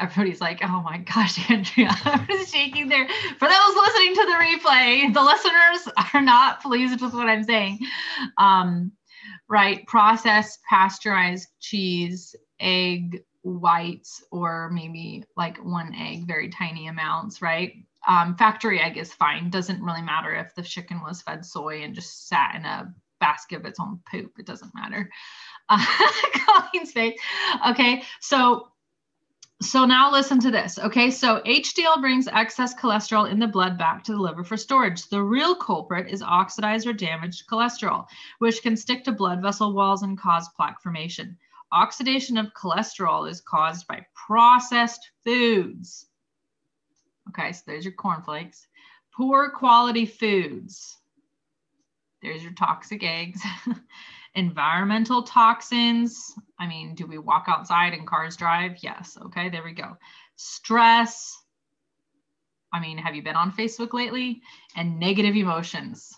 Everybody's 0.00 0.40
like, 0.40 0.60
oh 0.62 0.82
my 0.82 0.98
gosh, 0.98 1.38
Andrea, 1.50 1.90
I'm 2.04 2.26
just 2.26 2.52
shaking 2.52 2.88
there. 2.88 3.06
For 3.38 3.48
those 3.48 3.76
listening 3.76 4.14
to 4.14 4.26
the 4.26 4.38
replay, 4.40 5.14
the 5.14 5.22
listeners 5.22 5.94
are 6.12 6.20
not 6.20 6.62
pleased 6.62 7.00
with 7.00 7.14
what 7.14 7.28
I'm 7.28 7.44
saying. 7.44 7.78
Um, 8.38 8.92
right, 9.48 9.86
processed 9.86 10.60
pasteurized 10.68 11.48
cheese, 11.60 12.34
egg 12.60 13.24
whites, 13.42 14.24
or 14.30 14.70
maybe 14.70 15.24
like 15.36 15.58
one 15.58 15.94
egg, 15.94 16.26
very 16.26 16.48
tiny 16.48 16.88
amounts, 16.88 17.40
right? 17.40 17.74
Um, 18.06 18.36
factory 18.36 18.80
egg 18.80 18.98
is 18.98 19.12
fine. 19.12 19.48
Doesn't 19.48 19.82
really 19.82 20.02
matter 20.02 20.34
if 20.34 20.54
the 20.54 20.62
chicken 20.62 21.00
was 21.02 21.22
fed 21.22 21.44
soy 21.44 21.82
and 21.82 21.94
just 21.94 22.28
sat 22.28 22.54
in 22.54 22.64
a 22.64 22.92
basket 23.20 23.60
of 23.60 23.64
its 23.64 23.80
own 23.80 24.00
poop. 24.10 24.32
It 24.38 24.46
doesn't 24.46 24.74
matter. 24.74 25.10
Uh, 25.68 25.84
Colleen's 26.34 26.92
face. 26.92 27.18
Okay, 27.68 28.02
so 28.20 28.68
so 29.62 29.86
now 29.86 30.10
listen 30.10 30.40
to 30.40 30.50
this. 30.50 30.78
Okay, 30.78 31.10
so 31.10 31.40
HDL 31.46 32.00
brings 32.00 32.26
excess 32.28 32.74
cholesterol 32.74 33.30
in 33.30 33.38
the 33.38 33.46
blood 33.46 33.78
back 33.78 34.04
to 34.04 34.12
the 34.12 34.20
liver 34.20 34.44
for 34.44 34.56
storage. 34.56 35.08
The 35.08 35.22
real 35.22 35.54
culprit 35.54 36.10
is 36.10 36.22
oxidized 36.22 36.86
or 36.86 36.92
damaged 36.92 37.48
cholesterol, 37.48 38.06
which 38.40 38.62
can 38.62 38.76
stick 38.76 39.04
to 39.04 39.12
blood 39.12 39.40
vessel 39.40 39.72
walls 39.72 40.02
and 40.02 40.18
cause 40.18 40.48
plaque 40.56 40.82
formation. 40.82 41.38
Oxidation 41.72 42.36
of 42.36 42.52
cholesterol 42.54 43.30
is 43.30 43.40
caused 43.40 43.86
by 43.86 44.04
processed 44.14 45.10
foods. 45.24 46.06
Okay, 47.30 47.52
so 47.52 47.62
there's 47.66 47.84
your 47.84 47.94
cornflakes. 47.94 48.66
Poor 49.16 49.50
quality 49.50 50.04
foods. 50.04 50.98
There's 52.22 52.42
your 52.42 52.52
toxic 52.52 53.02
eggs. 53.02 53.40
environmental 54.34 55.22
toxins. 55.22 56.32
I 56.58 56.66
mean, 56.66 56.94
do 56.94 57.06
we 57.06 57.18
walk 57.18 57.44
outside 57.48 57.92
and 57.92 58.06
cars 58.06 58.36
drive? 58.36 58.72
Yes. 58.82 59.16
Okay, 59.26 59.48
there 59.48 59.62
we 59.62 59.72
go. 59.72 59.96
Stress. 60.36 61.36
I 62.72 62.80
mean, 62.80 62.98
have 62.98 63.14
you 63.14 63.22
been 63.22 63.36
on 63.36 63.52
Facebook 63.52 63.92
lately? 63.92 64.42
And 64.76 64.98
negative 64.98 65.36
emotions. 65.36 66.12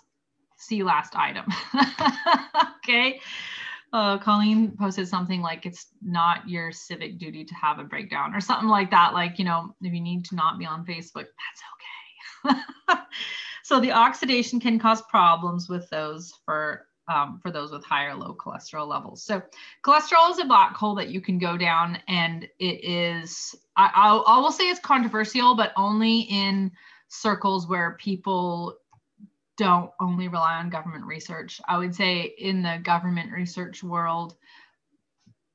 See 0.57 0.83
last 0.83 1.14
item. 1.14 1.44
okay. 2.79 3.20
Uh, 3.92 4.18
Colleen 4.18 4.74
posted 4.79 5.07
something 5.07 5.42
like 5.42 5.64
it's 5.64 5.87
not 6.02 6.48
your 6.48 6.72
civic 6.72 7.18
duty 7.18 7.44
to 7.44 7.55
have 7.55 7.79
a 7.79 7.85
breakdown 7.85 8.35
or 8.35 8.40
something 8.40 8.68
like 8.68 8.90
that. 8.90 9.12
Like, 9.12 9.38
you 9.38 9.44
know, 9.44 9.74
if 9.83 9.92
you 9.92 10.00
need 10.00 10.24
to 10.26 10.35
not 10.35 10.59
be 10.59 10.66
on 10.66 10.85
Facebook, 10.85 11.26
that's 11.26 12.55
okay. 12.55 12.61
so 13.62 13.81
the 13.81 13.92
oxidation 13.92 14.59
can 14.59 14.79
cause 14.79 15.02
problems 15.02 15.68
with 15.68 15.88
those 15.90 16.33
for 16.44 16.87
um, 17.09 17.40
for 17.42 17.51
those 17.51 17.71
with 17.71 17.85
high 17.85 18.07
or 18.07 18.14
low 18.14 18.35
cholesterol 18.35 18.88
levels. 18.88 19.23
So 19.23 19.42
cholesterol 19.85 20.31
is 20.31 20.38
a 20.38 20.45
black 20.45 20.75
hole 20.77 20.95
that 20.97 21.09
you 21.09 21.21
can 21.21 21.38
go 21.38 21.57
down 21.57 21.99
and 22.09 22.49
it 22.59 22.85
is, 22.85 23.55
I, 23.77 23.90
I'll, 23.95 24.25
I 24.27 24.38
will 24.38 24.53
say 24.53 24.64
it's 24.64 24.81
controversial, 24.81 25.55
but 25.55 25.73
only 25.77 26.21
in 26.21 26.73
circles 27.09 27.69
where 27.69 27.97
people 28.01 28.79
don't 29.57 29.90
only 30.01 30.29
rely 30.29 30.57
on 30.57 30.69
government 30.69 31.05
research. 31.05 31.61
I 31.66 31.79
would 31.79 31.95
say 31.95 32.35
in 32.38 32.62
the 32.62 32.79
government 32.83 33.33
research 33.33 33.83
world, 33.83 34.37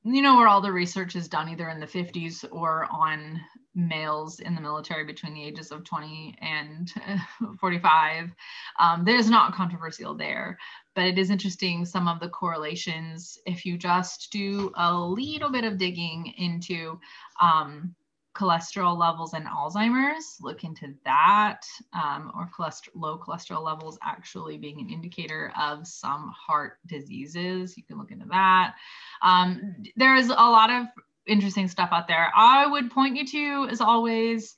you 0.04 0.22
know, 0.22 0.36
where 0.36 0.48
all 0.48 0.60
the 0.60 0.72
research 0.72 1.14
is 1.14 1.28
done 1.28 1.48
either 1.48 1.68
in 1.68 1.78
the 1.78 1.86
50s 1.86 2.44
or 2.50 2.88
on 2.90 3.40
males 3.74 4.40
in 4.40 4.54
the 4.54 4.60
military 4.60 5.04
between 5.04 5.34
the 5.34 5.42
ages 5.42 5.70
of 5.70 5.84
20 5.84 6.36
and 6.40 6.92
45. 7.60 8.30
Um, 8.78 9.04
there's 9.04 9.30
not 9.30 9.54
controversial 9.54 10.14
there, 10.14 10.58
but 10.94 11.04
it 11.04 11.18
is 11.18 11.30
interesting 11.30 11.84
some 11.84 12.08
of 12.08 12.20
the 12.20 12.28
correlations 12.28 13.38
if 13.46 13.64
you 13.64 13.78
just 13.78 14.30
do 14.30 14.72
a 14.76 14.94
little 14.94 15.50
bit 15.50 15.64
of 15.64 15.78
digging 15.78 16.32
into 16.36 16.98
um, 17.40 17.94
cholesterol 18.34 18.96
levels 18.96 19.34
and 19.34 19.46
Alzheimer's, 19.46 20.38
look 20.40 20.64
into 20.64 20.94
that, 21.04 21.60
um, 21.92 22.32
or 22.34 22.48
low 22.94 23.18
cholesterol 23.18 23.62
levels 23.62 23.98
actually 24.02 24.56
being 24.56 24.80
an 24.80 24.88
indicator 24.88 25.52
of 25.58 25.86
some 25.86 26.32
heart 26.34 26.78
diseases. 26.86 27.76
You 27.76 27.82
can 27.82 27.98
look 27.98 28.10
into 28.10 28.26
that. 28.30 28.74
Um, 29.22 29.74
there's 29.96 30.28
a 30.28 30.32
lot 30.32 30.70
of 30.70 30.86
interesting 31.26 31.68
stuff 31.68 31.90
out 31.92 32.08
there. 32.08 32.30
I 32.34 32.66
would 32.66 32.90
point 32.90 33.16
you 33.16 33.26
to, 33.26 33.70
as 33.70 33.80
always, 33.80 34.56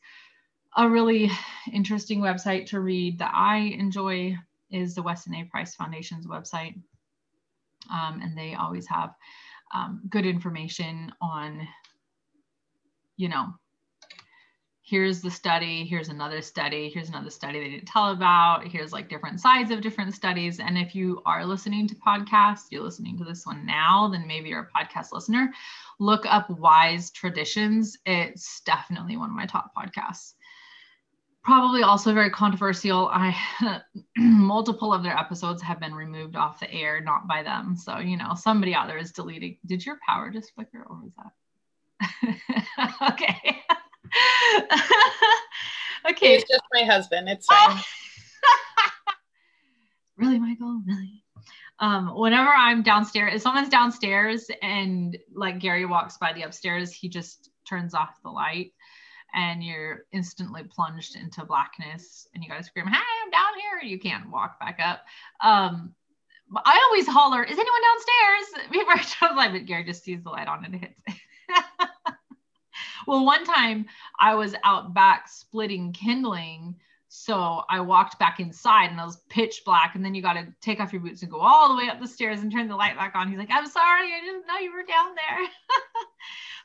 a 0.77 0.89
really 0.89 1.31
interesting 1.73 2.21
website 2.21 2.67
to 2.67 2.81
read 2.81 3.19
that 3.19 3.33
I 3.35 3.57
enjoy 3.79 4.37
is 4.71 4.95
the 4.95 5.03
Weston 5.03 5.35
A. 5.35 5.45
Price 5.45 5.75
Foundation's 5.75 6.27
website. 6.27 6.75
Um, 7.93 8.21
and 8.23 8.37
they 8.37 8.55
always 8.55 8.87
have 8.89 9.15
um, 9.75 10.03
good 10.09 10.27
information 10.27 11.13
on, 11.21 11.69
you 13.17 13.29
know, 13.29 13.55
here's 14.87 15.23
the 15.23 15.31
study, 15.31 15.83
here's 15.87 16.11
another 16.11 16.43
study, 16.43 16.91
here's 16.91 17.09
another 17.09 17.31
study 17.31 17.59
they 17.59 17.71
didn't 17.71 17.87
tell 17.89 18.11
about, 18.11 18.67
here's 18.67 18.93
like 18.93 19.09
different 19.09 19.41
sides 19.41 19.71
of 19.71 19.81
different 19.81 20.15
studies. 20.15 20.61
And 20.61 20.77
if 20.77 20.95
you 20.95 21.23
are 21.25 21.47
listening 21.47 21.89
to 21.89 21.95
podcasts, 21.95 22.67
you're 22.71 22.83
listening 22.83 23.17
to 23.17 23.25
this 23.25 23.47
one 23.47 23.65
now, 23.65 24.09
then 24.13 24.27
maybe 24.27 24.51
you're 24.51 24.71
a 24.71 24.85
podcast 24.85 25.11
listener. 25.11 25.51
Look 25.99 26.27
up 26.27 26.51
Wise 26.51 27.11
Traditions. 27.11 27.97
It's 28.05 28.61
definitely 28.61 29.17
one 29.17 29.31
of 29.31 29.35
my 29.35 29.47
top 29.47 29.73
podcasts. 29.75 30.35
Probably 31.43 31.83
also 31.83 32.13
very 32.13 32.31
controversial. 32.31 33.09
I 33.11 33.35
multiple 34.19 34.93
of 34.93 35.03
their 35.03 35.17
episodes 35.17 35.63
have 35.63 35.81
been 35.81 35.95
removed 35.95 36.37
off 36.37 36.61
the 36.61 36.71
air, 36.71 37.01
not 37.01 37.27
by 37.27 37.43
them. 37.43 37.75
So, 37.75 37.99
you 37.99 38.19
know, 38.19 38.35
somebody 38.35 38.75
out 38.75 38.89
there 38.89 38.99
is 38.99 39.13
deleting. 39.13 39.57
Did 39.65 39.85
your 39.87 39.99
power 40.07 40.31
just 40.31 40.55
flicker 40.55 40.85
or 40.87 41.01
was 41.03 41.13
that? 41.17 43.13
okay. 43.13 43.63
okay. 46.11 46.35
He's 46.35 46.45
just 46.45 46.63
my 46.73 46.83
husband. 46.83 47.29
It's 47.29 47.47
fine. 47.47 47.79
really, 50.17 50.39
Michael? 50.39 50.83
Really? 50.87 51.25
Um, 51.81 52.17
whenever 52.17 52.51
I'm 52.51 52.83
downstairs, 52.83 53.35
if 53.35 53.43
someone's 53.43 53.69
downstairs 53.69 54.47
and 54.63 55.19
like 55.35 55.59
Gary 55.59 55.87
walks 55.87 56.17
by 56.19 56.33
the 56.33 56.43
upstairs, 56.43 56.93
he 56.93 57.09
just 57.09 57.51
turns 57.69 57.95
off 57.95 58.23
the 58.23 58.31
light 58.31 58.73
and 59.35 59.63
you're 59.63 60.05
instantly 60.13 60.63
plunged 60.63 61.17
into 61.17 61.45
blackness 61.45 62.29
and 62.33 62.43
you 62.43 62.49
gotta 62.49 62.63
scream, 62.63 62.87
Hey, 62.87 63.01
I'm 63.25 63.31
down 63.31 63.61
here. 63.61 63.91
You 63.91 63.99
can't 63.99 64.31
walk 64.31 64.61
back 64.61 64.79
up. 64.81 65.05
Um, 65.43 65.95
I 66.65 66.81
always 66.89 67.09
holler, 67.09 67.43
Is 67.43 67.59
anyone 67.59 67.81
downstairs? 67.83 68.71
Before 68.71 68.93
I 68.93 69.03
turn 69.03 69.31
the 69.31 69.37
light, 69.37 69.53
but 69.53 69.67
Gary 69.67 69.85
just 69.85 70.05
sees 70.05 70.23
the 70.23 70.31
light 70.31 70.47
on 70.47 70.65
and 70.65 70.77
it 70.77 70.95
hits. 71.07 71.21
Well, 73.07 73.25
one 73.25 73.45
time 73.45 73.87
I 74.19 74.35
was 74.35 74.55
out 74.65 74.95
back 74.95 75.29
splitting 75.29 75.93
kindling. 75.93 76.77
So 77.09 77.63
I 77.71 77.79
walked 77.79 78.19
back 78.19 78.41
inside 78.41 78.91
and 78.91 78.99
it 78.99 79.05
was 79.05 79.19
pitch 79.29 79.63
black. 79.65 79.95
And 79.95 80.05
then 80.05 80.17
you 80.17 80.23
got 80.23 80.33
to 80.33 80.53
take 80.61 80.81
off 80.81 80.93
your 80.93 81.01
boots 81.01 81.23
and 81.23 81.31
go 81.31 81.39
all 81.39 81.69
the 81.69 81.77
way 81.77 81.89
up 81.89 82.01
the 82.01 82.09
stairs 82.09 82.41
and 82.41 82.51
turn 82.51 82.67
the 82.67 82.75
light 82.75 82.97
back 82.97 83.15
on. 83.15 83.29
He's 83.29 83.39
like, 83.39 83.53
I'm 83.53 83.69
sorry, 83.69 84.13
I 84.13 84.21
didn't 84.21 84.47
know 84.49 84.59
you 84.59 84.73
were 84.73 84.83
down 84.83 85.15
there. 85.15 85.49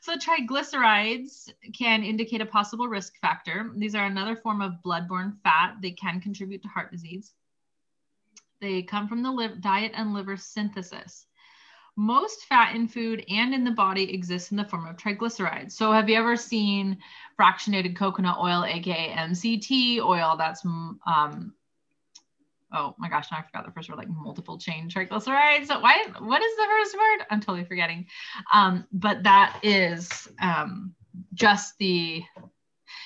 so 0.00 0.16
triglycerides 0.16 1.52
can 1.78 2.02
indicate 2.02 2.40
a 2.40 2.46
possible 2.46 2.88
risk 2.88 3.12
factor. 3.20 3.70
These 3.76 3.94
are 3.94 4.06
another 4.06 4.34
form 4.34 4.60
of 4.60 4.74
bloodborne 4.84 5.36
fat. 5.44 5.76
They 5.80 5.92
can 5.92 6.20
contribute 6.20 6.62
to 6.62 6.68
heart 6.68 6.90
disease. 6.90 7.32
They 8.60 8.82
come 8.82 9.06
from 9.06 9.22
the 9.22 9.56
diet 9.60 9.92
and 9.94 10.12
liver 10.12 10.36
synthesis 10.36 11.26
most 11.96 12.44
fat 12.44 12.74
in 12.74 12.88
food 12.88 13.24
and 13.28 13.54
in 13.54 13.64
the 13.64 13.70
body 13.70 14.12
exists 14.12 14.50
in 14.50 14.56
the 14.56 14.64
form 14.64 14.86
of 14.86 14.96
triglycerides. 14.96 15.72
So, 15.72 15.92
have 15.92 16.08
you 16.08 16.16
ever 16.16 16.36
seen 16.36 16.98
fractionated 17.38 17.96
coconut 17.96 18.38
oil, 18.38 18.64
aka 18.64 19.10
MCT 19.10 20.00
oil? 20.00 20.36
That's 20.36 20.64
um, 20.64 21.52
oh 22.72 22.94
my 22.98 23.08
gosh, 23.08 23.30
now 23.30 23.38
I 23.38 23.42
forgot 23.42 23.66
the 23.66 23.72
first 23.72 23.88
word, 23.88 23.98
like 23.98 24.08
multiple 24.08 24.58
chain 24.58 24.88
triglycerides. 24.88 25.66
So 25.66 25.80
why? 25.80 26.04
What 26.18 26.42
is 26.42 26.56
the 26.56 26.66
first 26.68 26.94
word? 26.96 27.26
I'm 27.30 27.40
totally 27.40 27.64
forgetting. 27.64 28.06
Um, 28.52 28.86
but 28.92 29.22
that 29.24 29.60
is 29.62 30.28
um, 30.40 30.94
just 31.34 31.76
the 31.78 32.22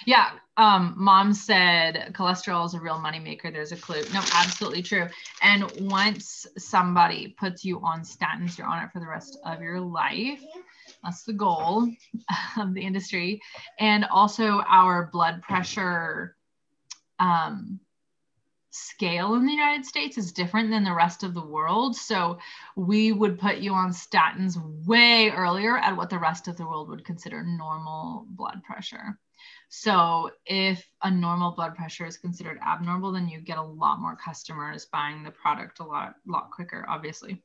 yeah. 0.07 0.31
Um, 0.57 0.95
mom 0.97 1.35
said 1.35 2.13
cholesterol 2.13 2.65
is 2.67 2.75
a 2.75 2.81
real 2.81 2.99
moneymaker. 2.99 3.53
There's 3.53 3.73
a 3.73 3.77
clue. 3.77 4.03
No, 4.13 4.21
absolutely 4.35 4.83
true. 4.83 5.09
And 5.43 5.71
once 5.81 6.47
somebody 6.59 7.35
puts 7.39 7.65
you 7.65 7.81
on 7.81 8.03
statins, 8.03 8.57
you're 8.57 8.67
on 8.67 8.85
it 8.85 8.93
for 8.93 9.01
the 9.01 9.09
rest 9.09 9.39
of 9.45 9.61
your 9.61 9.81
life. 9.81 10.43
That's 11.03 11.25
the 11.25 11.33
goal 11.33 11.89
of 12.59 12.75
the 12.75 12.83
industry. 12.83 13.41
And 13.81 14.05
also 14.05 14.63
our 14.69 15.11
blood 15.13 15.43
pressure 15.43 16.37
um, 17.19 17.81
scale 18.71 19.35
in 19.35 19.47
the 19.47 19.53
United 19.53 19.87
States 19.87 20.19
is 20.19 20.33
different 20.33 20.71
than 20.71 20.83
the 20.83 20.95
rest 20.95 21.23
of 21.23 21.33
the 21.33 21.45
world. 21.45 21.95
So 21.97 22.39
we 22.75 23.13
would 23.13 23.39
put 23.39 23.59
you 23.59 23.73
on 23.73 23.91
statins 23.91 24.57
way 24.85 25.31
earlier 25.31 25.79
at 25.79 25.97
what 25.97 26.11
the 26.11 26.19
rest 26.19 26.49
of 26.49 26.57
the 26.57 26.67
world 26.67 26.89
would 26.89 27.05
consider 27.05 27.45
normal 27.45 28.27
blood 28.29 28.63
pressure. 28.65 29.19
So 29.77 30.31
if 30.47 30.89
a 31.03 31.11
normal 31.11 31.51
blood 31.51 31.75
pressure 31.75 32.07
is 32.07 32.17
considered 32.17 32.61
abnormal, 32.65 33.11
then 33.11 33.29
you 33.29 33.41
get 33.41 33.59
a 33.59 33.63
lot 33.63 34.01
more 34.01 34.15
customers 34.15 34.87
buying 34.87 35.25
the 35.25 35.33
product 35.33 35.81
a 35.81 35.85
lot, 35.85 36.15
lot 36.27 36.53
quicker, 36.53 36.87
obviously. 36.89 37.43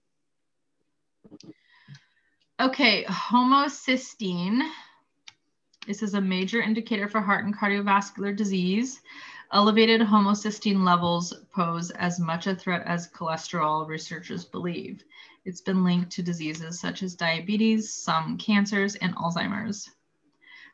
Okay, 2.59 3.03
homocysteine. 3.05 4.61
This 5.87 6.03
is 6.03 6.13
a 6.13 6.21
major 6.21 6.61
indicator 6.61 7.09
for 7.09 7.19
heart 7.19 7.45
and 7.45 7.57
cardiovascular 7.57 8.35
disease. 8.35 9.01
Elevated 9.51 9.99
homocysteine 9.99 10.85
levels 10.85 11.33
pose 11.51 11.89
as 11.89 12.19
much 12.19 12.45
a 12.45 12.55
threat 12.55 12.83
as 12.85 13.09
cholesterol, 13.09 13.87
researchers 13.87 14.45
believe. 14.45 15.03
It's 15.45 15.61
been 15.61 15.83
linked 15.83 16.11
to 16.11 16.21
diseases 16.21 16.79
such 16.79 17.01
as 17.01 17.15
diabetes, 17.15 17.91
some 17.91 18.37
cancers, 18.37 18.93
and 18.95 19.15
Alzheimer's. 19.15 19.89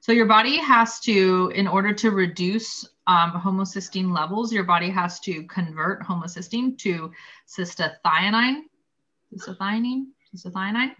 So 0.01 0.11
your 0.11 0.25
body 0.25 0.57
has 0.57 0.99
to, 1.01 1.51
in 1.55 1.67
order 1.67 1.93
to 1.93 2.11
reduce 2.11 2.87
um, 3.07 3.31
homocysteine 3.31 4.13
levels, 4.13 4.51
your 4.51 4.63
body 4.63 4.89
has 4.89 5.19
to 5.21 5.43
convert 5.43 6.03
homocysteine 6.03 6.77
to 6.79 7.11
cystathionine, 7.47 8.61
cystathionine, 9.33 10.05
cystathionine. 10.35 10.95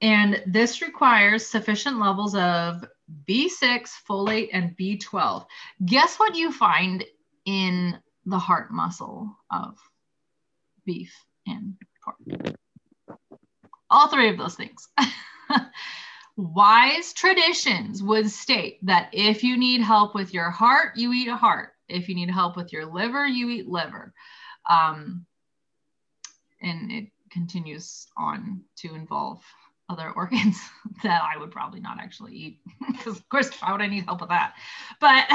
And 0.00 0.42
this 0.46 0.82
requires 0.82 1.46
sufficient 1.46 1.98
levels 1.98 2.34
of 2.34 2.84
B6, 3.28 3.88
folate, 4.08 4.50
and 4.52 4.76
B12. 4.76 5.46
Guess 5.84 6.16
what 6.16 6.34
you 6.34 6.52
find 6.52 7.04
in 7.46 7.98
the 8.26 8.38
heart 8.38 8.70
muscle 8.70 9.34
of 9.50 9.78
beef 10.84 11.14
and 11.46 11.76
pork? 12.04 12.56
All 13.88 14.08
three 14.08 14.28
of 14.28 14.36
those 14.36 14.56
things. 14.56 14.88
wise 16.36 17.12
traditions 17.12 18.02
would 18.02 18.30
state 18.30 18.78
that 18.84 19.08
if 19.12 19.42
you 19.42 19.56
need 19.56 19.80
help 19.80 20.14
with 20.14 20.34
your 20.34 20.50
heart, 20.50 20.96
you 20.96 21.12
eat 21.12 21.28
a 21.28 21.36
heart. 21.36 21.70
If 21.88 22.08
you 22.08 22.14
need 22.14 22.30
help 22.30 22.56
with 22.56 22.72
your 22.72 22.84
liver, 22.84 23.26
you 23.26 23.48
eat 23.50 23.68
liver. 23.68 24.12
Um, 24.68 25.24
and 26.60 26.90
it 26.90 27.06
continues 27.30 28.06
on 28.16 28.62
to 28.76 28.94
involve 28.94 29.42
other 29.88 30.10
organs 30.16 30.58
that 31.02 31.22
I 31.22 31.38
would 31.38 31.50
probably 31.50 31.80
not 31.80 32.00
actually 32.00 32.34
eat 32.34 32.60
because 32.86 33.18
of 33.18 33.28
course 33.28 33.50
why 33.60 33.72
would 33.72 33.82
I 33.82 33.86
need 33.86 34.04
help 34.04 34.20
with 34.20 34.30
that 34.30 34.54
but 35.00 35.26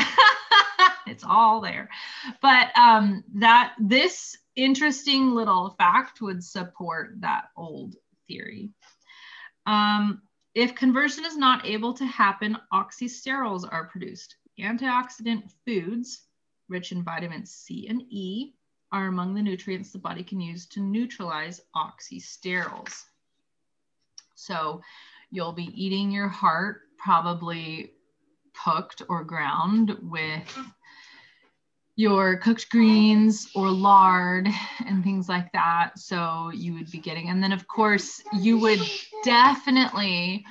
it's 1.07 1.23
all 1.23 1.61
there 1.61 1.89
but 2.41 2.77
um, 2.77 3.23
that 3.35 3.75
this 3.79 4.37
interesting 4.57 5.31
little 5.31 5.75
fact 5.77 6.21
would 6.21 6.43
support 6.43 7.13
that 7.21 7.45
old 7.55 7.95
theory 8.27 8.71
um, 9.65 10.21
if 10.53 10.75
conversion 10.75 11.25
is 11.25 11.37
not 11.37 11.65
able 11.65 11.93
to 11.93 12.05
happen, 12.05 12.57
oxysterols 12.73 13.67
are 13.71 13.85
produced. 13.85 14.35
Antioxidant 14.59 15.49
foods, 15.65 16.27
rich 16.67 16.91
in 16.91 17.03
vitamins 17.03 17.51
C 17.51 17.87
and 17.87 18.01
E, 18.09 18.53
are 18.91 19.07
among 19.07 19.33
the 19.33 19.41
nutrients 19.41 19.91
the 19.91 19.99
body 19.99 20.23
can 20.23 20.41
use 20.41 20.65
to 20.67 20.81
neutralize 20.81 21.61
oxysterols. 21.75 23.05
So 24.35 24.81
you'll 25.29 25.53
be 25.53 25.71
eating 25.73 26.11
your 26.11 26.27
heart 26.27 26.81
probably 26.97 27.93
cooked 28.65 29.01
or 29.07 29.23
ground 29.23 29.95
with 30.01 30.59
your 31.95 32.37
cooked 32.37 32.69
greens 32.69 33.49
or 33.55 33.69
lard 33.69 34.47
and 34.85 35.03
things 35.03 35.27
like 35.27 35.51
that. 35.51 35.91
So 35.97 36.51
you 36.53 36.73
would 36.73 36.89
be 36.91 36.99
getting, 36.99 37.29
and 37.29 37.43
then 37.43 37.51
of 37.51 37.67
course, 37.67 38.21
you 38.33 38.57
would 38.59 38.79
definitely 39.23 40.45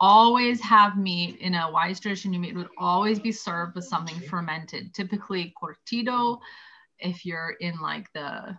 always 0.00 0.60
have 0.62 0.96
meat 0.96 1.36
in 1.40 1.54
a 1.54 1.70
wise 1.70 2.00
tradition. 2.00 2.32
Your 2.32 2.42
meat 2.42 2.56
would 2.56 2.70
always 2.78 3.18
be 3.18 3.32
served 3.32 3.74
with 3.74 3.84
something 3.84 4.18
fermented, 4.28 4.94
typically 4.94 5.54
curtido. 5.62 6.38
If 6.98 7.24
you're 7.24 7.56
in 7.60 7.80
like 7.80 8.12
the 8.12 8.56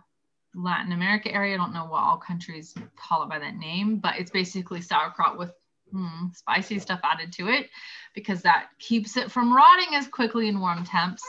Latin 0.54 0.92
America 0.92 1.32
area, 1.32 1.54
I 1.54 1.56
don't 1.56 1.74
know 1.74 1.86
what 1.86 2.02
all 2.02 2.18
countries 2.18 2.74
call 2.96 3.24
it 3.24 3.28
by 3.28 3.38
that 3.38 3.56
name, 3.56 3.96
but 3.96 4.18
it's 4.18 4.30
basically 4.30 4.80
sauerkraut 4.80 5.38
with 5.38 5.52
mm, 5.92 6.34
spicy 6.34 6.78
stuff 6.78 7.00
added 7.02 7.32
to 7.34 7.48
it 7.48 7.68
because 8.14 8.42
that 8.42 8.68
keeps 8.78 9.16
it 9.16 9.30
from 9.30 9.54
rotting 9.54 9.94
as 9.94 10.06
quickly 10.06 10.48
in 10.48 10.60
warm 10.60 10.84
temps. 10.84 11.22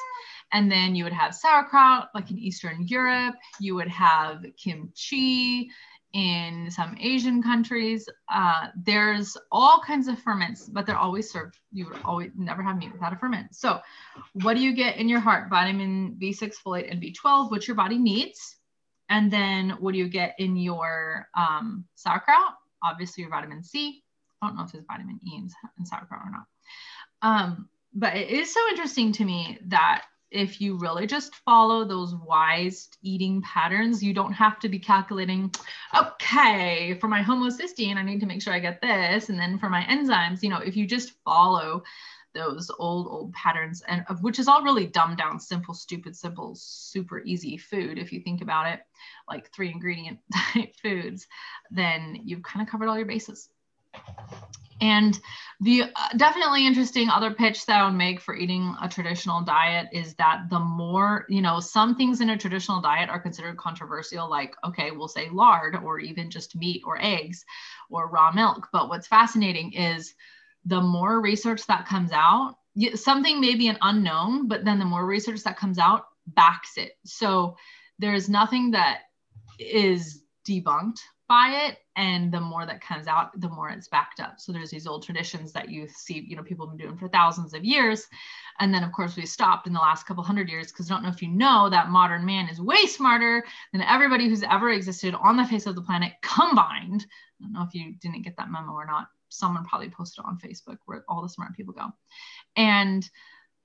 And 0.53 0.71
then 0.71 0.95
you 0.95 1.03
would 1.03 1.13
have 1.13 1.35
sauerkraut, 1.35 2.09
like 2.13 2.29
in 2.29 2.37
Eastern 2.37 2.85
Europe. 2.87 3.35
You 3.59 3.75
would 3.75 3.87
have 3.87 4.45
kimchi 4.55 5.71
in 6.13 6.69
some 6.69 6.95
Asian 6.99 7.41
countries. 7.41 8.07
Uh, 8.31 8.67
there's 8.85 9.35
all 9.51 9.81
kinds 9.85 10.07
of 10.07 10.19
ferments, 10.19 10.69
but 10.69 10.85
they're 10.85 10.97
always 10.97 11.29
served. 11.31 11.57
You 11.71 11.89
would 11.89 11.99
always 12.05 12.31
never 12.37 12.61
have 12.61 12.77
meat 12.77 12.93
without 12.93 13.13
a 13.13 13.15
ferment. 13.15 13.55
So, 13.55 13.79
what 14.33 14.53
do 14.53 14.61
you 14.61 14.73
get 14.73 14.97
in 14.97 15.09
your 15.09 15.19
heart? 15.19 15.49
Vitamin 15.49 16.15
B6, 16.21 16.53
folate, 16.65 16.91
and 16.91 17.01
B12, 17.01 17.49
which 17.49 17.67
your 17.67 17.75
body 17.75 17.97
needs. 17.97 18.57
And 19.09 19.31
then 19.31 19.71
what 19.79 19.93
do 19.93 19.97
you 19.97 20.07
get 20.07 20.35
in 20.37 20.55
your 20.55 21.27
um, 21.35 21.85
sauerkraut? 21.95 22.53
Obviously, 22.83 23.21
your 23.21 23.31
vitamin 23.31 23.63
C. 23.63 24.03
I 24.41 24.47
don't 24.47 24.57
know 24.57 24.63
if 24.63 24.71
there's 24.71 24.85
vitamin 24.85 25.19
E 25.25 25.35
in, 25.35 25.49
sauerkraut 25.85 26.21
or 26.25 26.31
not. 26.31 26.45
Um, 27.21 27.69
but 27.93 28.15
it 28.15 28.29
is 28.29 28.53
so 28.53 28.59
interesting 28.69 29.11
to 29.13 29.25
me 29.25 29.59
that 29.67 30.05
if 30.33 30.59
you 30.59 30.75
really 30.75 31.05
just 31.05 31.35
follow 31.35 31.85
those 31.85 32.15
wise 32.15 32.89
eating 33.03 33.41
patterns, 33.41 34.03
you 34.03 34.13
don't 34.13 34.33
have 34.33 34.59
to 34.59 34.69
be 34.69 34.79
calculating, 34.79 35.53
okay, 35.95 36.97
for 36.99 37.07
my 37.07 37.21
homocysteine, 37.21 37.97
I 37.97 38.03
need 38.03 38.19
to 38.21 38.25
make 38.25 38.41
sure 38.41 38.53
I 38.53 38.59
get 38.59 38.81
this. 38.81 39.29
And 39.29 39.39
then 39.39 39.59
for 39.59 39.69
my 39.69 39.83
enzymes, 39.83 40.41
you 40.41 40.49
know, 40.49 40.57
if 40.57 40.75
you 40.75 40.87
just 40.87 41.13
follow 41.23 41.83
those 42.33 42.71
old, 42.79 43.07
old 43.07 43.31
patterns 43.33 43.83
and 43.87 44.03
which 44.21 44.39
is 44.39 44.47
all 44.47 44.63
really 44.63 44.87
dumbed 44.87 45.17
down, 45.17 45.39
simple, 45.39 45.75
stupid, 45.75 46.15
simple, 46.15 46.55
super 46.55 47.21
easy 47.21 47.57
food. 47.57 47.99
If 47.99 48.11
you 48.11 48.21
think 48.21 48.41
about 48.41 48.67
it, 48.67 48.81
like 49.29 49.51
three 49.51 49.69
ingredient 49.71 50.19
type 50.53 50.75
foods, 50.81 51.27
then 51.69 52.19
you've 52.23 52.43
kind 52.43 52.65
of 52.65 52.71
covered 52.71 52.89
all 52.89 52.97
your 52.97 53.05
bases. 53.05 53.49
And 54.83 55.17
the 55.61 55.83
uh, 55.83 56.09
definitely 56.17 56.67
interesting 56.67 57.07
other 57.07 57.33
pitch 57.33 57.65
that 57.67 57.79
I 57.79 57.85
would 57.85 57.97
make 57.97 58.19
for 58.19 58.35
eating 58.35 58.75
a 58.81 58.89
traditional 58.89 59.41
diet 59.41 59.87
is 59.93 60.13
that 60.15 60.49
the 60.49 60.59
more, 60.59 61.25
you 61.29 61.41
know, 61.41 61.61
some 61.61 61.95
things 61.95 62.19
in 62.19 62.31
a 62.31 62.37
traditional 62.37 62.81
diet 62.81 63.09
are 63.09 63.19
considered 63.19 63.55
controversial, 63.55 64.29
like, 64.29 64.53
okay, 64.65 64.91
we'll 64.91 65.07
say 65.07 65.29
lard 65.29 65.77
or 65.77 65.99
even 65.99 66.29
just 66.29 66.57
meat 66.57 66.81
or 66.85 67.01
eggs 67.01 67.45
or 67.89 68.09
raw 68.09 68.29
milk. 68.33 68.67
But 68.73 68.89
what's 68.89 69.07
fascinating 69.07 69.71
is 69.71 70.15
the 70.65 70.81
more 70.81 71.21
research 71.21 71.65
that 71.67 71.87
comes 71.87 72.11
out, 72.11 72.57
something 72.95 73.39
may 73.39 73.55
be 73.55 73.69
an 73.69 73.77
unknown, 73.81 74.49
but 74.49 74.65
then 74.65 74.79
the 74.79 74.85
more 74.85 75.05
research 75.05 75.43
that 75.43 75.57
comes 75.57 75.79
out 75.79 76.07
backs 76.27 76.75
it. 76.75 76.97
So 77.05 77.55
there's 77.99 78.27
nothing 78.27 78.71
that 78.71 79.03
is 79.59 80.23
debunked 80.45 80.99
by 81.29 81.67
it 81.67 81.77
and 81.95 82.31
the 82.31 82.39
more 82.39 82.65
that 82.65 82.81
comes 82.81 83.07
out 83.07 83.39
the 83.39 83.49
more 83.49 83.69
it's 83.69 83.87
backed 83.87 84.19
up. 84.19 84.39
So 84.39 84.51
there's 84.51 84.71
these 84.71 84.87
old 84.87 85.03
traditions 85.03 85.51
that 85.53 85.69
you 85.69 85.87
see 85.87 86.25
you 86.27 86.35
know 86.35 86.43
people 86.43 86.67
have 86.67 86.77
been 86.77 86.87
doing 86.87 86.97
for 86.97 87.07
thousands 87.07 87.53
of 87.53 87.63
years. 87.63 88.07
And 88.59 88.73
then 88.73 88.83
of 88.83 88.91
course 88.91 89.15
we 89.15 89.25
stopped 89.25 89.67
in 89.67 89.73
the 89.73 89.79
last 89.79 90.05
couple 90.05 90.23
hundred 90.23 90.49
years 90.49 90.71
because 90.71 90.89
I 90.89 90.95
don't 90.95 91.03
know 91.03 91.09
if 91.09 91.21
you 91.21 91.29
know 91.29 91.69
that 91.69 91.89
modern 91.89 92.25
man 92.25 92.49
is 92.49 92.59
way 92.59 92.85
smarter 92.85 93.43
than 93.71 93.81
everybody 93.81 94.27
who's 94.27 94.43
ever 94.43 94.69
existed 94.69 95.13
on 95.15 95.37
the 95.37 95.45
face 95.45 95.65
of 95.65 95.75
the 95.75 95.81
planet 95.81 96.13
combined. 96.21 97.05
I 97.39 97.43
don't 97.43 97.53
know 97.53 97.63
if 97.63 97.75
you 97.75 97.93
didn't 98.01 98.23
get 98.23 98.37
that 98.37 98.51
memo 98.51 98.73
or 98.73 98.85
not. 98.85 99.07
Someone 99.29 99.65
probably 99.65 99.89
posted 99.89 100.23
it 100.23 100.27
on 100.27 100.37
facebook 100.37 100.77
where 100.85 101.03
all 101.07 101.21
the 101.21 101.29
smart 101.29 101.55
people 101.55 101.73
go. 101.73 101.87
And 102.55 103.07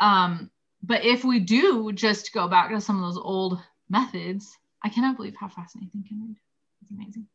um 0.00 0.50
but 0.82 1.04
if 1.04 1.24
we 1.24 1.40
do 1.40 1.92
just 1.92 2.32
go 2.32 2.48
back 2.48 2.70
to 2.70 2.80
some 2.80 3.02
of 3.02 3.02
those 3.02 3.20
old 3.22 3.58
methods 3.88 4.56
i 4.84 4.88
cannot 4.88 5.16
believe 5.16 5.34
how 5.34 5.48
fast 5.48 5.76
Nathan 5.76 6.04
can 6.04 6.20
read 6.20 6.36
it's 6.82 6.90
amazing 6.90 7.26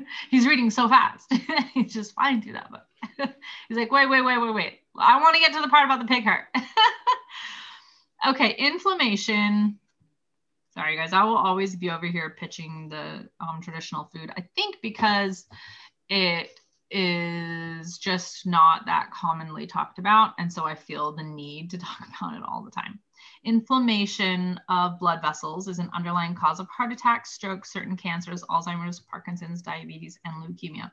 he's 0.30 0.46
reading 0.46 0.70
so 0.70 0.88
fast. 0.88 1.32
he's 1.74 1.92
just 1.92 2.14
flying 2.14 2.42
through 2.42 2.54
that 2.54 2.70
book. 2.70 3.34
he's 3.68 3.78
like, 3.78 3.92
wait, 3.92 4.08
wait, 4.08 4.22
wait, 4.22 4.38
wait, 4.38 4.54
wait. 4.54 4.78
I 4.98 5.20
want 5.20 5.34
to 5.34 5.40
get 5.40 5.52
to 5.54 5.60
the 5.60 5.68
part 5.68 5.84
about 5.84 6.00
the 6.00 6.06
pig 6.06 6.24
heart. 6.24 6.46
okay, 8.28 8.54
inflammation. 8.58 9.78
Sorry, 10.74 10.96
guys. 10.96 11.12
I 11.12 11.24
will 11.24 11.36
always 11.36 11.76
be 11.76 11.90
over 11.90 12.06
here 12.06 12.36
pitching 12.38 12.88
the 12.88 13.28
um, 13.40 13.60
traditional 13.62 14.10
food. 14.12 14.30
I 14.36 14.44
think 14.54 14.76
because 14.82 15.46
it 16.08 16.50
is 16.90 17.98
just 17.98 18.46
not 18.46 18.86
that 18.86 19.10
commonly 19.12 19.66
talked 19.66 19.98
about. 19.98 20.34
And 20.38 20.52
so 20.52 20.64
I 20.64 20.74
feel 20.74 21.12
the 21.12 21.22
need 21.22 21.70
to 21.70 21.78
talk 21.78 22.06
about 22.20 22.36
it 22.36 22.42
all 22.46 22.62
the 22.62 22.70
time. 22.70 23.00
Inflammation 23.44 24.60
of 24.68 25.00
blood 25.00 25.20
vessels 25.20 25.66
is 25.66 25.78
an 25.78 25.90
underlying 25.92 26.34
cause 26.34 26.60
of 26.60 26.68
heart 26.68 26.92
attack, 26.92 27.26
stroke, 27.26 27.66
certain 27.66 27.96
cancers, 27.96 28.42
Alzheimer's, 28.44 29.00
Parkinson's, 29.00 29.62
diabetes, 29.62 30.18
and 30.24 30.44
leukemia. 30.44 30.92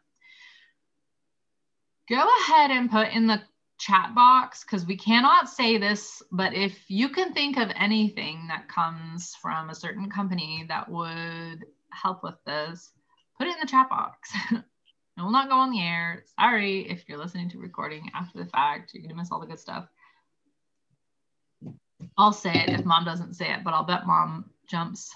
Go 2.09 2.27
ahead 2.41 2.71
and 2.71 2.89
put 2.89 3.09
in 3.09 3.27
the 3.27 3.41
chat 3.79 4.13
box 4.13 4.63
because 4.63 4.85
we 4.85 4.97
cannot 4.97 5.47
say 5.47 5.77
this, 5.77 6.21
but 6.31 6.53
if 6.53 6.77
you 6.89 7.09
can 7.09 7.33
think 7.33 7.57
of 7.57 7.69
anything 7.75 8.47
that 8.47 8.67
comes 8.67 9.35
from 9.41 9.69
a 9.69 9.75
certain 9.75 10.09
company 10.09 10.65
that 10.67 10.89
would 10.89 11.65
help 11.91 12.23
with 12.23 12.35
this, 12.45 12.91
put 13.37 13.47
it 13.47 13.53
in 13.53 13.59
the 13.61 13.67
chat 13.67 13.89
box. 13.89 14.31
it 14.51 14.63
will 15.17 15.31
not 15.31 15.49
go 15.49 15.55
on 15.55 15.71
the 15.71 15.81
air. 15.81 16.23
Sorry 16.39 16.89
if 16.89 17.07
you're 17.07 17.17
listening 17.17 17.49
to 17.51 17.59
recording 17.59 18.09
after 18.13 18.37
the 18.37 18.49
fact, 18.49 18.93
you're 18.93 19.01
going 19.01 19.09
to 19.09 19.15
miss 19.15 19.31
all 19.31 19.39
the 19.39 19.47
good 19.47 19.59
stuff. 19.59 19.87
I'll 22.17 22.33
say 22.33 22.53
it 22.53 22.69
if 22.69 22.85
mom 22.85 23.05
doesn't 23.05 23.35
say 23.35 23.51
it, 23.51 23.63
but 23.63 23.73
I'll 23.73 23.83
bet 23.83 24.05
mom 24.05 24.49
jumps 24.67 25.13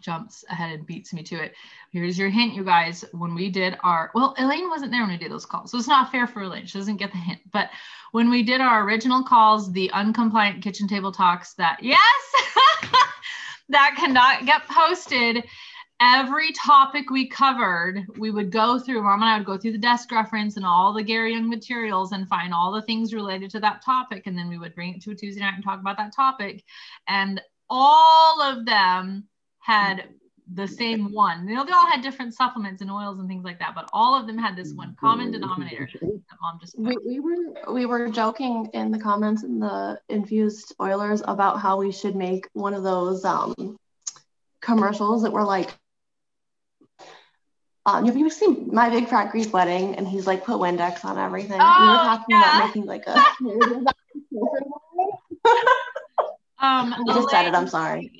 jumps 0.00 0.44
ahead 0.48 0.72
and 0.72 0.86
beats 0.86 1.12
me 1.12 1.22
to 1.22 1.36
it. 1.36 1.54
Here's 1.92 2.18
your 2.18 2.30
hint, 2.30 2.54
you 2.54 2.64
guys. 2.64 3.04
When 3.12 3.34
we 3.34 3.50
did 3.50 3.76
our, 3.82 4.10
well, 4.14 4.34
Elaine 4.38 4.68
wasn't 4.68 4.92
there 4.92 5.02
when 5.02 5.10
we 5.10 5.16
did 5.16 5.30
those 5.30 5.46
calls. 5.46 5.70
So 5.70 5.78
it's 5.78 5.88
not 5.88 6.10
fair 6.10 6.26
for 6.26 6.42
Elaine. 6.42 6.66
She 6.66 6.78
doesn't 6.78 6.96
get 6.96 7.12
the 7.12 7.18
hint. 7.18 7.40
But 7.52 7.70
when 8.12 8.30
we 8.30 8.42
did 8.42 8.60
our 8.60 8.82
original 8.82 9.22
calls, 9.22 9.72
the 9.72 9.90
uncompliant 9.92 10.62
kitchen 10.62 10.88
table 10.88 11.12
talks 11.12 11.54
that, 11.54 11.82
yes, 11.82 12.00
that 13.68 13.94
cannot 13.98 14.46
get 14.46 14.66
posted 14.68 15.44
every 16.00 16.52
topic 16.52 17.10
we 17.10 17.28
covered, 17.28 18.04
we 18.16 18.30
would 18.30 18.50
go 18.50 18.78
through, 18.78 19.02
mom 19.02 19.22
and 19.22 19.30
I 19.30 19.38
would 19.38 19.46
go 19.46 19.58
through 19.58 19.72
the 19.72 19.78
desk 19.78 20.10
reference 20.10 20.56
and 20.56 20.64
all 20.64 20.92
the 20.92 21.02
Gary 21.02 21.32
Young 21.34 21.48
materials 21.48 22.12
and 22.12 22.28
find 22.28 22.54
all 22.54 22.72
the 22.72 22.82
things 22.82 23.12
related 23.12 23.50
to 23.50 23.60
that 23.60 23.84
topic. 23.84 24.26
And 24.26 24.36
then 24.36 24.48
we 24.48 24.58
would 24.58 24.74
bring 24.74 24.94
it 24.94 25.02
to 25.02 25.10
a 25.10 25.14
Tuesday 25.14 25.40
night 25.40 25.54
and 25.54 25.64
talk 25.64 25.80
about 25.80 25.98
that 25.98 26.14
topic. 26.14 26.64
And 27.06 27.40
all 27.68 28.40
of 28.40 28.64
them 28.64 29.28
had 29.58 30.04
the 30.54 30.66
same 30.66 31.12
one. 31.12 31.46
You 31.46 31.54
know, 31.54 31.64
they 31.64 31.72
all 31.72 31.86
had 31.86 32.02
different 32.02 32.34
supplements 32.34 32.82
and 32.82 32.90
oils 32.90 33.18
and 33.18 33.28
things 33.28 33.44
like 33.44 33.58
that, 33.60 33.74
but 33.74 33.88
all 33.92 34.18
of 34.18 34.26
them 34.26 34.38
had 34.38 34.56
this 34.56 34.72
one 34.72 34.96
common 34.98 35.30
denominator 35.30 35.88
that 35.92 36.38
mom 36.42 36.58
just 36.60 36.76
we, 36.78 36.96
we 37.06 37.20
were 37.20 37.72
we 37.72 37.86
were 37.86 38.08
joking 38.08 38.68
in 38.72 38.90
the 38.90 38.98
comments 38.98 39.44
in 39.44 39.60
the 39.60 40.00
infused 40.08 40.74
oilers 40.80 41.22
about 41.26 41.60
how 41.60 41.76
we 41.76 41.92
should 41.92 42.16
make 42.16 42.48
one 42.54 42.74
of 42.74 42.82
those 42.82 43.24
um 43.24 43.76
commercials 44.60 45.22
that 45.22 45.32
were 45.32 45.44
like 45.44 45.70
um, 47.98 48.06
have 48.06 48.16
you 48.16 48.30
seen 48.30 48.68
My 48.72 48.90
Big 48.90 49.08
Fat 49.08 49.30
Greek 49.30 49.52
Wedding? 49.52 49.94
And 49.96 50.06
he's 50.06 50.26
like 50.26 50.44
put 50.44 50.56
Windex 50.56 51.04
on 51.04 51.18
everything. 51.18 51.60
Oh, 51.60 51.76
we 51.80 51.88
were 51.88 51.94
oh, 51.94 52.04
talking 52.04 52.26
yeah. 52.28 52.56
about 52.56 52.66
making 52.66 52.86
like 52.86 53.06
a. 53.06 53.16
um, 56.58 56.94
I 56.94 57.02
just 57.06 57.18
Elaine, 57.18 57.28
said 57.28 57.46
it. 57.46 57.54
I'm 57.54 57.68
sorry. 57.68 58.12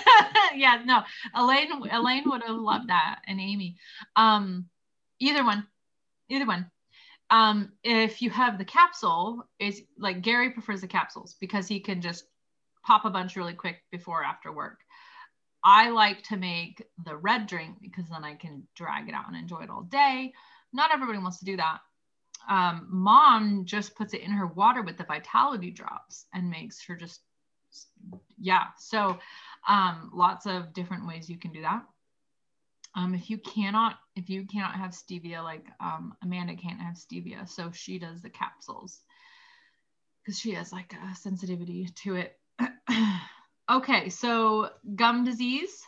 yeah, 0.54 0.82
no, 0.84 1.02
Elaine. 1.34 1.70
Elaine 1.90 2.24
would 2.26 2.42
have 2.42 2.56
loved 2.56 2.88
that, 2.88 3.20
and 3.26 3.40
Amy. 3.40 3.76
Um, 4.16 4.66
either 5.18 5.44
one, 5.44 5.66
either 6.28 6.46
one. 6.46 6.70
Um, 7.30 7.72
if 7.82 8.20
you 8.22 8.30
have 8.30 8.58
the 8.58 8.64
capsule, 8.64 9.48
is 9.58 9.82
like 9.98 10.22
Gary 10.22 10.50
prefers 10.50 10.82
the 10.82 10.86
capsules 10.86 11.36
because 11.40 11.66
he 11.66 11.80
can 11.80 12.00
just 12.00 12.24
pop 12.84 13.04
a 13.04 13.10
bunch 13.10 13.34
really 13.34 13.54
quick 13.54 13.82
before 13.90 14.20
or 14.20 14.24
after 14.24 14.52
work. 14.52 14.83
I 15.64 15.88
like 15.90 16.22
to 16.24 16.36
make 16.36 16.84
the 17.04 17.16
red 17.16 17.46
drink 17.46 17.76
because 17.80 18.08
then 18.10 18.22
I 18.22 18.34
can 18.34 18.64
drag 18.74 19.08
it 19.08 19.14
out 19.14 19.28
and 19.28 19.36
enjoy 19.36 19.62
it 19.62 19.70
all 19.70 19.82
day. 19.82 20.32
Not 20.72 20.92
everybody 20.92 21.18
wants 21.18 21.38
to 21.38 21.44
do 21.46 21.56
that. 21.56 21.78
Um, 22.48 22.86
mom 22.90 23.64
just 23.64 23.94
puts 23.94 24.12
it 24.12 24.20
in 24.20 24.30
her 24.30 24.46
water 24.46 24.82
with 24.82 24.98
the 24.98 25.04
vitality 25.04 25.70
drops 25.70 26.26
and 26.34 26.50
makes 26.50 26.84
her 26.86 26.94
just, 26.94 27.20
yeah. 28.38 28.64
So 28.78 29.18
um, 29.66 30.10
lots 30.12 30.44
of 30.44 30.74
different 30.74 31.06
ways 31.06 31.30
you 31.30 31.38
can 31.38 31.52
do 31.52 31.62
that. 31.62 31.82
Um, 32.94 33.14
if 33.14 33.30
you 33.30 33.38
cannot, 33.38 33.98
if 34.14 34.28
you 34.28 34.44
cannot 34.44 34.76
have 34.76 34.90
stevia, 34.90 35.42
like 35.42 35.64
um, 35.80 36.14
Amanda 36.22 36.54
can't 36.54 36.80
have 36.80 36.94
stevia, 36.94 37.48
so 37.48 37.72
she 37.72 37.98
does 37.98 38.20
the 38.20 38.30
capsules 38.30 39.00
because 40.22 40.38
she 40.38 40.52
has 40.52 40.72
like 40.72 40.92
a 40.92 41.16
sensitivity 41.16 41.88
to 42.02 42.16
it. 42.16 42.38
Okay, 43.70 44.10
so 44.10 44.70
gum 44.94 45.24
disease. 45.24 45.82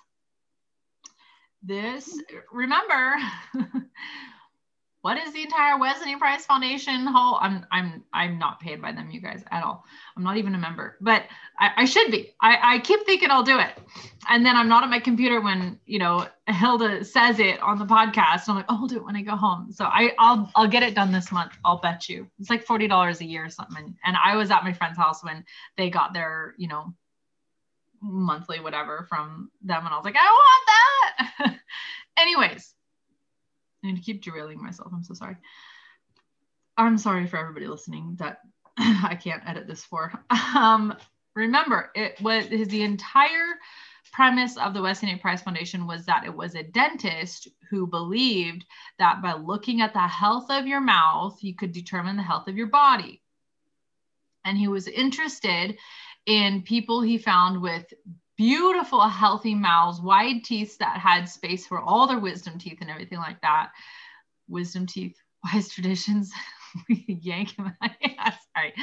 This, 1.63 2.19
remember, 2.51 3.17
what 5.03 5.19
is 5.19 5.33
the 5.35 5.43
entire 5.43 5.79
Weston 5.79 6.09
A. 6.15 6.19
Price 6.19 6.47
Foundation 6.47 7.07
whole? 7.07 7.39
I'm 7.41 7.67
I'm 7.71 8.03
I'm 8.15 8.39
not 8.39 8.61
paid 8.61 8.81
by 8.81 8.93
them, 8.93 9.11
you 9.11 9.21
guys, 9.21 9.45
at 9.51 9.63
all. 9.63 9.85
I'm 10.17 10.23
not 10.23 10.39
even 10.39 10.55
a 10.55 10.59
member, 10.59 10.97
but 11.01 11.25
I, 11.59 11.71
I 11.77 11.85
should 11.85 12.11
be. 12.11 12.35
I, 12.41 12.77
I 12.77 12.79
keep 12.79 13.05
thinking 13.05 13.31
I'll 13.31 13.43
do 13.43 13.59
it. 13.59 13.79
And 14.31 14.45
then 14.45 14.57
I'm 14.57 14.69
not 14.69 14.85
at 14.85 14.91
my 14.91 15.01
computer 15.01 15.41
when 15.43 15.79
you 15.87 15.99
know 15.99 16.27
Hilda 16.47 17.05
says 17.05 17.41
it 17.41 17.61
on 17.61 17.79
the 17.79 17.85
podcast. 17.87 18.49
I'm 18.49 18.57
like, 18.57 18.67
oh, 18.69 18.79
I'll 18.81 18.87
do 18.87 18.97
it 18.97 19.05
when 19.05 19.17
I 19.17 19.23
go 19.23 19.37
home. 19.37 19.71
So 19.71 19.85
I 19.85 20.13
I'll 20.19 20.51
I'll 20.55 20.69
get 20.69 20.83
it 20.83 20.95
done 20.95 21.13
this 21.13 21.31
month. 21.31 21.53
I'll 21.65 21.79
bet 21.81 22.09
you. 22.09 22.27
It's 22.39 22.49
like 22.49 22.65
forty 22.65 22.89
dollars 22.89 23.21
a 23.21 23.27
year 23.27 23.45
or 23.45 23.51
something. 23.51 23.97
And 24.05 24.17
I 24.17 24.37
was 24.37 24.51
at 24.51 24.65
my 24.65 24.73
friend's 24.73 24.97
house 24.97 25.23
when 25.23 25.45
they 25.77 25.91
got 25.91 26.15
their, 26.15 26.55
you 26.57 26.69
know, 26.69 26.95
monthly 28.07 28.61
whatever 28.61 29.07
from 29.09 29.51
them 29.63 29.85
and 29.85 29.93
I 29.93 29.97
was 29.97 30.05
like, 30.05 30.17
I 30.17 30.33
want 30.33 31.39
that. 31.39 31.57
Anyways, 32.19 32.75
I 33.83 33.89
need 33.89 33.97
to 33.97 34.03
keep 34.03 34.23
derailing 34.23 34.63
myself. 34.63 34.93
I'm 34.93 35.05
so 35.05 35.15
sorry. 35.15 35.37
I'm 36.77 36.99
sorry 36.99 37.27
for 37.27 37.39
everybody 37.39 37.67
listening 37.67 38.17
that 38.19 38.41
I 38.79 39.19
can't 39.23 39.43
edit 39.47 39.67
this 39.67 39.85
for. 39.85 40.13
Um, 40.55 40.95
remember, 41.35 41.91
it 41.95 42.21
was 42.21 42.49
the 42.49 42.83
entire 42.83 43.57
premise 44.13 44.57
of 44.57 44.73
the 44.73 44.83
Weston 44.83 45.11
A. 45.11 45.17
Price 45.17 45.43
Foundation 45.43 45.87
was 45.87 46.07
that 46.07 46.25
it 46.25 46.35
was 46.35 46.55
a 46.55 46.63
dentist 46.63 47.49
who 47.71 47.87
believed 47.87 48.65
that 48.99 49.21
by 49.23 49.35
looking 49.35 49.81
at 49.81 49.93
the 49.93 50.01
health 50.01 50.51
of 50.51 50.67
your 50.67 50.81
mouth, 50.81 51.39
you 51.43 51.55
could 51.55 51.73
determine 51.73 52.17
the 52.17 52.23
health 52.23 52.49
of 52.49 52.57
your 52.57 52.69
body. 52.69 53.23
And 54.45 54.57
he 54.57 54.69
was 54.69 54.87
interested 54.87 55.77
in 56.27 56.63
people 56.63 57.01
he 57.01 57.19
found 57.19 57.61
with 57.61 57.93
beautiful, 58.37 59.01
healthy 59.01 59.55
mouths, 59.55 60.01
wide 60.01 60.45
teeth 60.45 60.79
that 60.79 60.99
had 60.99 61.29
space 61.29 61.67
for 61.67 61.81
all 61.81 62.07
their 62.07 62.19
wisdom 62.19 62.59
teeth 62.59 62.79
and 62.81 62.91
everything 62.91 63.19
like 63.19 63.41
that. 63.41 63.71
Wisdom 64.49 64.87
teeth, 64.87 65.17
wise 65.45 65.69
traditions. 65.69 66.33
yank 66.89 67.57
him. 67.57 67.73
yeah, 68.01 68.35
sorry. 68.55 68.75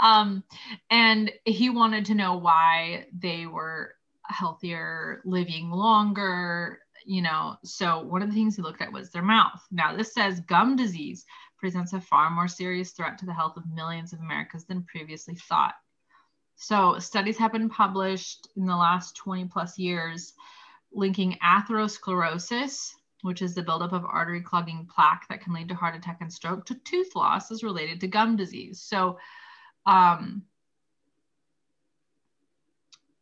Um, 0.00 0.44
and 0.90 1.30
he 1.44 1.70
wanted 1.70 2.04
to 2.06 2.14
know 2.14 2.36
why 2.36 3.06
they 3.18 3.46
were 3.46 3.94
healthier, 4.24 5.20
living 5.24 5.70
longer, 5.70 6.80
you 7.04 7.22
know. 7.22 7.56
So 7.64 8.02
one 8.02 8.22
of 8.22 8.28
the 8.28 8.34
things 8.34 8.56
he 8.56 8.62
looked 8.62 8.82
at 8.82 8.92
was 8.92 9.10
their 9.10 9.22
mouth. 9.22 9.60
Now 9.70 9.96
this 9.96 10.14
says 10.14 10.40
gum 10.40 10.76
disease 10.76 11.24
presents 11.58 11.92
a 11.92 12.00
far 12.00 12.30
more 12.30 12.48
serious 12.48 12.92
threat 12.92 13.18
to 13.18 13.26
the 13.26 13.34
health 13.34 13.56
of 13.56 13.68
millions 13.72 14.12
of 14.12 14.20
Americans 14.20 14.64
than 14.64 14.84
previously 14.84 15.34
thought. 15.34 15.74
So 16.56 16.98
studies 16.98 17.38
have 17.38 17.52
been 17.52 17.68
published 17.68 18.48
in 18.56 18.66
the 18.66 18.76
last 18.76 19.16
20 19.16 19.46
plus 19.46 19.78
years 19.78 20.34
linking 20.92 21.38
atherosclerosis, 21.42 22.92
which 23.22 23.42
is 23.42 23.54
the 23.54 23.62
buildup 23.62 23.92
of 23.92 24.04
artery 24.04 24.40
clogging 24.40 24.88
plaque 24.94 25.26
that 25.28 25.40
can 25.40 25.54
lead 25.54 25.68
to 25.68 25.74
heart 25.74 25.96
attack 25.96 26.18
and 26.20 26.32
stroke, 26.32 26.66
to 26.66 26.74
tooth 26.84 27.14
loss 27.14 27.50
is 27.50 27.62
related 27.62 28.00
to 28.00 28.06
gum 28.06 28.36
disease. 28.36 28.80
So 28.80 29.18
um, 29.86 30.42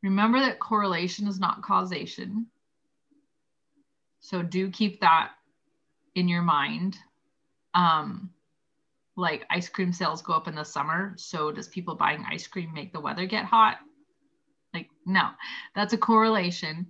remember 0.02 0.40
that 0.40 0.58
correlation 0.58 1.28
is 1.28 1.38
not 1.38 1.62
causation. 1.62 2.46
So 4.20 4.42
do 4.42 4.70
keep 4.70 5.00
that 5.00 5.32
in 6.14 6.28
your 6.28 6.42
mind. 6.42 6.96
Um, 7.74 8.30
like 9.20 9.46
ice 9.50 9.68
cream 9.68 9.92
sales 9.92 10.22
go 10.22 10.32
up 10.32 10.48
in 10.48 10.54
the 10.54 10.64
summer. 10.64 11.14
So 11.16 11.52
does 11.52 11.68
people 11.68 11.94
buying 11.94 12.24
ice 12.28 12.46
cream 12.46 12.72
make 12.72 12.92
the 12.92 13.00
weather 13.00 13.26
get 13.26 13.44
hot? 13.44 13.78
Like, 14.72 14.88
no, 15.06 15.30
that's 15.74 15.92
a 15.92 15.98
correlation. 15.98 16.86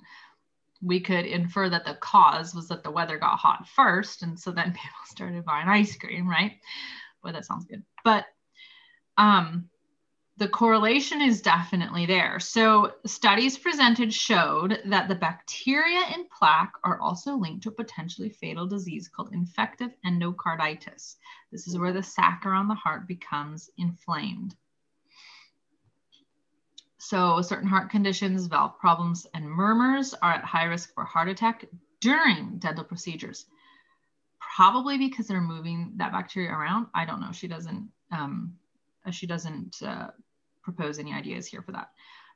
We 0.83 1.01
could 1.01 1.27
infer 1.27 1.69
that 1.69 1.85
the 1.85 1.95
cause 1.95 2.55
was 2.55 2.69
that 2.69 2.85
the 2.85 2.91
weather 2.91 3.19
got 3.19 3.39
hot 3.39 3.67
first. 3.69 4.23
And 4.23 4.39
so 4.39 4.51
then 4.51 4.73
people 4.73 4.91
started 5.07 5.45
buying 5.45 5.69
ice 5.69 5.97
cream, 5.97 6.29
right? 6.29 6.53
Boy, 7.23 7.33
that 7.33 7.45
sounds 7.45 7.65
good. 7.65 7.83
But 8.05 8.27
um, 9.17 9.70
the 10.37 10.49
correlation 10.49 11.21
is 11.21 11.43
definitely 11.43 12.07
there. 12.07 12.41
So, 12.41 12.95
studies 13.05 13.59
presented 13.59 14.13
showed 14.13 14.81
that 14.87 15.09
the 15.09 15.15
bacteria 15.15 16.01
in 16.15 16.27
plaque 16.27 16.73
are 16.83 16.99
also 17.01 17.35
linked 17.35 17.65
to 17.65 17.69
a 17.69 17.73
potentially 17.73 18.31
fatal 18.31 18.67
disease 18.67 19.09
called 19.09 19.35
infective 19.35 19.91
endocarditis. 20.07 21.17
This 21.53 21.67
is 21.67 21.77
where 21.79 21.93
the 21.93 22.03
sac 22.03 22.47
around 22.47 22.69
the 22.69 22.75
heart 22.75 23.07
becomes 23.07 23.71
inflamed. 23.77 24.55
So, 26.97 27.43
certain 27.43 27.69
heart 27.69 27.91
conditions, 27.91 28.47
valve 28.47 28.79
problems, 28.79 29.27
and 29.35 29.45
murmurs 29.45 30.15
are 30.15 30.33
at 30.33 30.45
high 30.45 30.65
risk 30.65 30.95
for 30.95 31.05
heart 31.05 31.29
attack 31.29 31.67
during 32.01 32.59
dental 32.59 32.85
procedures. 32.85 33.47
Probably 34.39 34.97
because 34.97 35.27
they're 35.27 35.41
moving 35.41 35.93
that 35.97 36.13
bacteria 36.13 36.51
around. 36.51 36.87
I 36.95 37.05
don't 37.05 37.21
know. 37.21 37.33
She 37.33 37.49
doesn't. 37.49 37.91
Um, 38.11 38.55
she 39.11 39.27
doesn't 39.27 39.77
uh, 39.83 40.09
propose 40.63 40.99
any 40.99 41.13
ideas 41.13 41.47
here 41.47 41.63
for 41.63 41.73
that. 41.73 41.89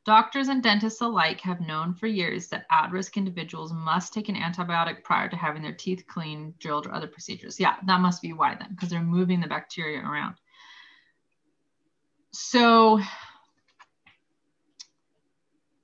Doctors 0.04 0.48
and 0.48 0.62
dentists 0.62 1.00
alike 1.00 1.40
have 1.40 1.62
known 1.62 1.94
for 1.94 2.06
years 2.06 2.48
that 2.48 2.66
at 2.70 2.90
risk 2.90 3.16
individuals 3.16 3.72
must 3.72 4.12
take 4.12 4.28
an 4.28 4.34
antibiotic 4.34 5.02
prior 5.02 5.30
to 5.30 5.36
having 5.36 5.62
their 5.62 5.72
teeth 5.72 6.04
cleaned, 6.06 6.58
drilled, 6.58 6.86
or 6.86 6.92
other 6.92 7.06
procedures. 7.06 7.58
Yeah, 7.58 7.76
that 7.86 8.00
must 8.00 8.20
be 8.20 8.34
why 8.34 8.54
then, 8.54 8.68
because 8.70 8.90
they're 8.90 9.02
moving 9.02 9.40
the 9.40 9.46
bacteria 9.46 10.00
around. 10.00 10.34
So, 12.32 13.00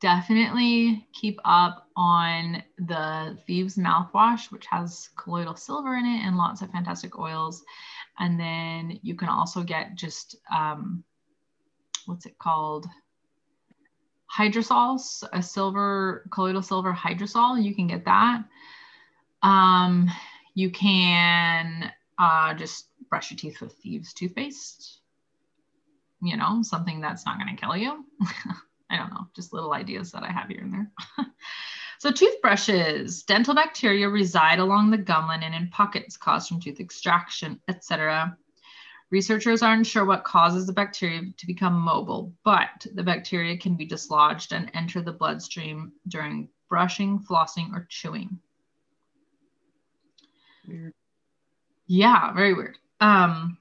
definitely 0.01 1.07
keep 1.13 1.39
up 1.45 1.87
on 1.97 2.63
the 2.79 3.39
Thieves 3.47 3.77
mouthwash, 3.77 4.51
which 4.51 4.67
has 4.67 5.11
colloidal 5.17 5.57
silver 5.57 5.95
in 5.95 6.05
it 6.05 6.27
and 6.27 6.37
lots 6.37 6.61
of 6.61 6.71
fantastic 6.71 7.19
oils. 7.19 7.63
And 8.19 8.39
then 8.39 8.99
you 9.03 9.15
can 9.15 9.29
also 9.29 9.63
get 9.63 9.95
just 9.95 10.37
um, 10.55 11.05
what's 12.07 12.27
it 12.27 12.39
called? 12.39 12.87
Hydrosols, 14.37 15.25
a 15.33 15.43
silver, 15.43 16.25
colloidal 16.31 16.63
silver 16.63 16.93
hydrosol. 16.93 17.63
You 17.63 17.75
can 17.75 17.87
get 17.87 18.05
that. 18.05 18.45
Um, 19.43 20.09
you 20.55 20.71
can 20.71 21.91
uh, 22.19 22.55
just 22.55 22.87
brush 23.09 23.31
your 23.31 23.39
teeth 23.39 23.61
with 23.61 23.73
Thieves 23.75 24.13
toothpaste. 24.13 25.01
You 26.23 26.37
know, 26.37 26.63
something 26.63 27.01
that's 27.01 27.25
not 27.25 27.39
going 27.39 27.55
to 27.55 27.61
kill 27.61 27.77
you. 27.77 28.05
I 28.91 28.97
don't 28.97 29.11
know, 29.11 29.29
just 29.35 29.53
little 29.53 29.73
ideas 29.73 30.13
that 30.13 30.23
I 30.23 30.31
have 30.31 30.49
here 30.49 30.61
and 30.63 30.73
there. 30.75 30.91
so 32.01 32.11
toothbrushes, 32.11 33.25
dental 33.25 33.55
bacteria 33.55 34.09
reside 34.09 34.59
along 34.59 34.91
the 34.91 34.97
gum 34.97 35.27
line 35.27 35.43
and 35.43 35.55
in 35.55 35.69
pockets 35.69 36.17
caused 36.17 36.49
from 36.49 36.59
tooth 36.59 36.81
extraction, 36.81 37.61
etc. 37.69 38.39
Researchers 39.11 39.61
aren't 39.61 39.87
sure 39.87 40.07
what 40.07 40.25
causes 40.25 40.67
the 40.67 40.73
bacteria 40.73 41.21
to 41.37 41.47
become 41.47 41.75
mobile, 41.75 42.33
but 42.43 42.87
the 42.95 43.03
bacteria 43.03 43.59
can 43.59 43.77
be 43.77 43.85
dislodged 43.85 44.53
and 44.53 44.71
enter 44.73 45.03
the 45.03 45.13
bloodstream 45.13 45.93
during 46.09 46.49
brushing, 46.71 47.19
flossing, 47.19 47.75
or 47.75 47.87
chewing. 47.91 48.39
Weird. 50.67 50.95
Yeah, 51.87 52.33
very 52.33 52.55
weird. 52.55 52.79
Um, 53.03 53.59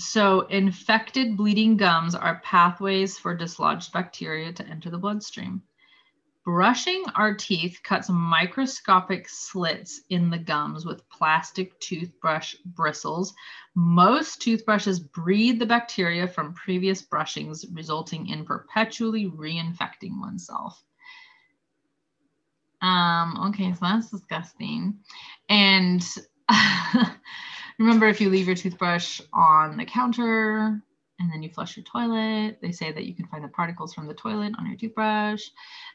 so, 0.00 0.40
infected 0.48 1.36
bleeding 1.36 1.76
gums 1.76 2.16
are 2.16 2.40
pathways 2.42 3.18
for 3.18 3.36
dislodged 3.36 3.92
bacteria 3.92 4.52
to 4.52 4.66
enter 4.66 4.90
the 4.90 4.98
bloodstream. 4.98 5.62
Brushing 6.44 7.04
our 7.14 7.34
teeth 7.34 7.80
cuts 7.84 8.08
microscopic 8.08 9.28
slits 9.28 10.00
in 10.08 10.28
the 10.28 10.38
gums 10.38 10.84
with 10.84 11.08
plastic 11.08 11.78
toothbrush 11.78 12.56
bristles. 12.64 13.32
Most 13.76 14.42
toothbrushes 14.42 14.98
breed 14.98 15.60
the 15.60 15.66
bacteria 15.66 16.26
from 16.26 16.52
previous 16.54 17.00
brushings, 17.00 17.64
resulting 17.72 18.28
in 18.28 18.44
perpetually 18.44 19.30
reinfecting 19.30 20.18
oneself. 20.20 20.82
Um, 22.80 23.50
okay, 23.50 23.72
so 23.72 23.78
that's 23.80 24.10
disgusting. 24.10 24.98
And 25.48 26.04
remember, 27.78 28.08
if 28.08 28.20
you 28.20 28.30
leave 28.30 28.48
your 28.48 28.56
toothbrush 28.56 29.20
on 29.32 29.76
the 29.76 29.84
counter, 29.84 30.82
and 31.22 31.32
then 31.32 31.42
you 31.42 31.48
flush 31.48 31.76
your 31.76 31.84
toilet. 31.84 32.58
They 32.60 32.72
say 32.72 32.90
that 32.90 33.04
you 33.04 33.14
can 33.14 33.26
find 33.26 33.44
the 33.44 33.48
particles 33.48 33.94
from 33.94 34.08
the 34.08 34.14
toilet 34.14 34.54
on 34.58 34.66
your 34.66 34.76
toothbrush. 34.76 35.48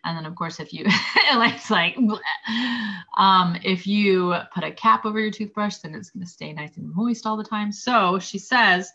And 0.06 0.18
then 0.18 0.26
of 0.26 0.36
course, 0.36 0.60
if 0.62 0.72
you 0.72 0.86
like, 1.36 1.56
it's 1.56 1.70
like, 1.70 1.98
um, 3.18 3.58
if 3.64 3.86
you 3.86 4.36
put 4.54 4.64
a 4.64 4.72
cap 4.72 5.06
over 5.06 5.20
your 5.20 5.32
toothbrush, 5.32 5.78
then 5.78 5.94
it's 5.94 6.12
going 6.12 6.26
to 6.26 6.32
stay 6.32 6.54
nice 6.54 6.78
and 6.78 6.96
moist 6.96 7.26
all 7.26 7.36
the 7.36 7.44
time. 7.44 7.72
So 7.74 8.20
she 8.20 8.40
says, 8.40 8.90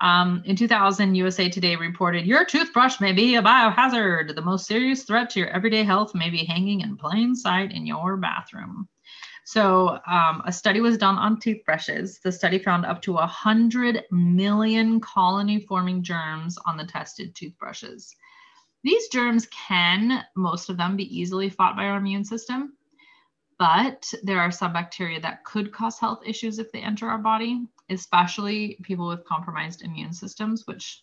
um, 0.00 0.42
in 0.46 0.54
2000, 0.54 1.14
USA 1.16 1.48
Today 1.48 1.74
reported 1.74 2.26
your 2.26 2.44
toothbrush 2.44 3.00
may 3.00 3.12
be 3.12 3.34
a 3.34 3.42
biohazard. 3.42 4.34
The 4.34 4.42
most 4.42 4.66
serious 4.66 5.02
threat 5.02 5.30
to 5.30 5.40
your 5.40 5.48
everyday 5.48 5.82
health 5.82 6.14
may 6.14 6.30
be 6.30 6.44
hanging 6.44 6.80
in 6.82 6.96
plain 6.96 7.34
sight 7.34 7.72
in 7.72 7.86
your 7.86 8.16
bathroom. 8.16 8.88
So, 9.44 9.98
um, 10.06 10.42
a 10.44 10.52
study 10.52 10.80
was 10.80 10.96
done 10.96 11.16
on 11.16 11.40
toothbrushes. 11.40 12.20
The 12.20 12.30
study 12.30 12.58
found 12.58 12.86
up 12.86 13.02
to 13.02 13.12
100 13.14 14.04
million 14.10 15.00
colony 15.00 15.60
forming 15.60 16.02
germs 16.02 16.58
on 16.64 16.76
the 16.76 16.86
tested 16.86 17.34
toothbrushes. 17.34 18.14
These 18.84 19.08
germs 19.08 19.46
can, 19.46 20.24
most 20.36 20.68
of 20.68 20.76
them, 20.76 20.96
be 20.96 21.18
easily 21.18 21.48
fought 21.48 21.76
by 21.76 21.84
our 21.84 21.98
immune 21.98 22.24
system, 22.24 22.76
but 23.58 24.12
there 24.22 24.40
are 24.40 24.50
some 24.50 24.72
bacteria 24.72 25.20
that 25.20 25.44
could 25.44 25.72
cause 25.72 25.98
health 25.98 26.22
issues 26.26 26.58
if 26.58 26.72
they 26.72 26.80
enter 26.80 27.08
our 27.08 27.18
body, 27.18 27.66
especially 27.90 28.78
people 28.82 29.06
with 29.06 29.24
compromised 29.24 29.82
immune 29.82 30.12
systems, 30.12 30.66
which 30.66 31.02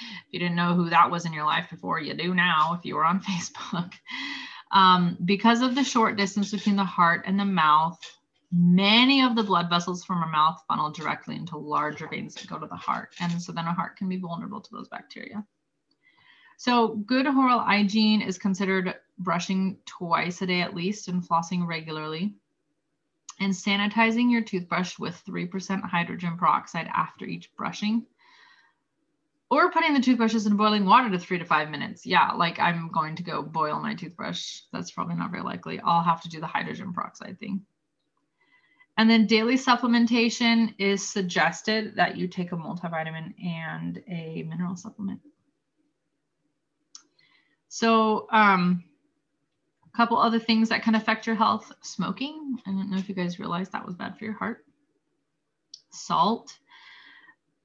if 0.00 0.32
you 0.32 0.40
didn't 0.40 0.56
know 0.56 0.74
who 0.74 0.90
that 0.90 1.10
was 1.10 1.24
in 1.24 1.32
your 1.32 1.44
life 1.44 1.70
before, 1.70 2.00
you 2.00 2.14
do 2.14 2.34
now 2.34 2.74
if 2.76 2.84
you 2.84 2.96
were 2.96 3.04
on 3.04 3.20
Facebook. 3.28 3.92
Um, 4.70 5.16
because 5.24 5.60
of 5.62 5.74
the 5.74 5.84
short 5.84 6.16
distance 6.16 6.50
between 6.50 6.76
the 6.76 6.84
heart 6.84 7.24
and 7.26 7.38
the 7.38 7.44
mouth, 7.44 7.98
many 8.52 9.22
of 9.22 9.34
the 9.34 9.42
blood 9.42 9.68
vessels 9.68 10.04
from 10.04 10.22
our 10.22 10.30
mouth 10.30 10.62
funnel 10.68 10.90
directly 10.90 11.36
into 11.36 11.56
larger 11.56 12.08
veins 12.08 12.34
that 12.34 12.46
go 12.46 12.58
to 12.58 12.66
the 12.66 12.76
heart. 12.76 13.14
And 13.20 13.40
so 13.40 13.52
then 13.52 13.66
our 13.66 13.74
heart 13.74 13.96
can 13.96 14.08
be 14.08 14.18
vulnerable 14.18 14.60
to 14.60 14.70
those 14.72 14.88
bacteria. 14.88 15.44
So 16.56 16.88
good 16.88 17.26
oral 17.26 17.60
hygiene 17.60 18.22
is 18.22 18.38
considered 18.38 18.94
brushing 19.18 19.78
twice 19.86 20.40
a 20.40 20.46
day 20.46 20.60
at 20.60 20.74
least 20.74 21.08
and 21.08 21.26
flossing 21.26 21.66
regularly. 21.66 22.34
And 23.40 23.52
sanitizing 23.52 24.30
your 24.30 24.42
toothbrush 24.42 24.96
with 24.98 25.20
3% 25.26 25.82
hydrogen 25.82 26.36
peroxide 26.38 26.88
after 26.94 27.24
each 27.24 27.54
brushing 27.56 28.06
or 29.54 29.70
putting 29.70 29.94
the 29.94 30.00
toothbrushes 30.00 30.46
in 30.46 30.56
boiling 30.56 30.84
water 30.84 31.08
to 31.10 31.18
three 31.18 31.38
to 31.38 31.44
five 31.44 31.70
minutes. 31.70 32.04
Yeah, 32.04 32.32
like 32.32 32.58
I'm 32.58 32.90
going 32.90 33.14
to 33.16 33.22
go 33.22 33.42
boil 33.42 33.78
my 33.78 33.94
toothbrush. 33.94 34.62
That's 34.72 34.90
probably 34.90 35.14
not 35.14 35.30
very 35.30 35.44
likely. 35.44 35.80
I'll 35.80 36.02
have 36.02 36.22
to 36.22 36.28
do 36.28 36.40
the 36.40 36.46
hydrogen 36.46 36.92
peroxide 36.92 37.38
thing. 37.38 37.64
And 38.96 39.08
then 39.08 39.26
daily 39.26 39.56
supplementation 39.56 40.74
is 40.78 41.08
suggested 41.08 41.96
that 41.96 42.16
you 42.16 42.28
take 42.28 42.52
a 42.52 42.56
multivitamin 42.56 43.34
and 43.44 44.02
a 44.08 44.44
mineral 44.44 44.76
supplement. 44.76 45.20
So 47.68 48.28
um, 48.30 48.84
a 49.92 49.96
couple 49.96 50.16
other 50.16 50.38
things 50.38 50.68
that 50.68 50.82
can 50.82 50.94
affect 50.94 51.26
your 51.26 51.36
health. 51.36 51.72
Smoking. 51.82 52.58
I 52.66 52.70
don't 52.70 52.90
know 52.90 52.98
if 52.98 53.08
you 53.08 53.14
guys 53.14 53.38
realized 53.38 53.72
that 53.72 53.86
was 53.86 53.94
bad 53.94 54.16
for 54.16 54.24
your 54.24 54.34
heart. 54.34 54.64
Salt. 55.90 56.56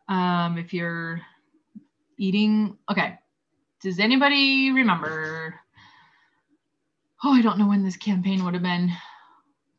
Um, 0.08 0.58
if 0.58 0.74
you're 0.74 1.22
eating. 2.20 2.78
Okay. 2.92 3.18
Does 3.82 4.00
anybody 4.00 4.72
remember? 4.72 5.60
Oh, 7.24 7.34
I 7.34 7.42
don't 7.42 7.58
know 7.58 7.68
when 7.68 7.84
this 7.84 7.98
campaign 7.98 8.44
would 8.46 8.54
have 8.54 8.64
been, 8.64 8.92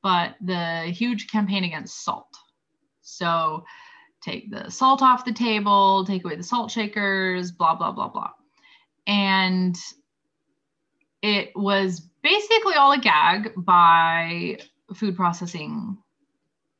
but 0.03 0.35
the 0.41 0.85
huge 0.85 1.31
campaign 1.31 1.65
against 1.65 2.05
salt. 2.05 2.35
So 3.03 3.65
take 4.23 4.51
the 4.51 4.71
salt 4.71 5.03
off 5.03 5.25
the 5.25 5.33
table, 5.33 6.05
take 6.05 6.25
away 6.25 6.37
the 6.37 6.43
salt 6.43 6.71
shakers, 6.71 7.51
blah, 7.51 7.75
blah, 7.75 7.93
blah, 7.93 8.09
blah. 8.09 8.31
And 9.07 9.79
it 11.23 11.51
was 11.55 12.01
basically 12.23 12.75
all 12.75 12.93
a 12.93 12.99
gag 12.99 13.53
by 13.57 14.59
food 14.95 15.17
processing 15.17 15.99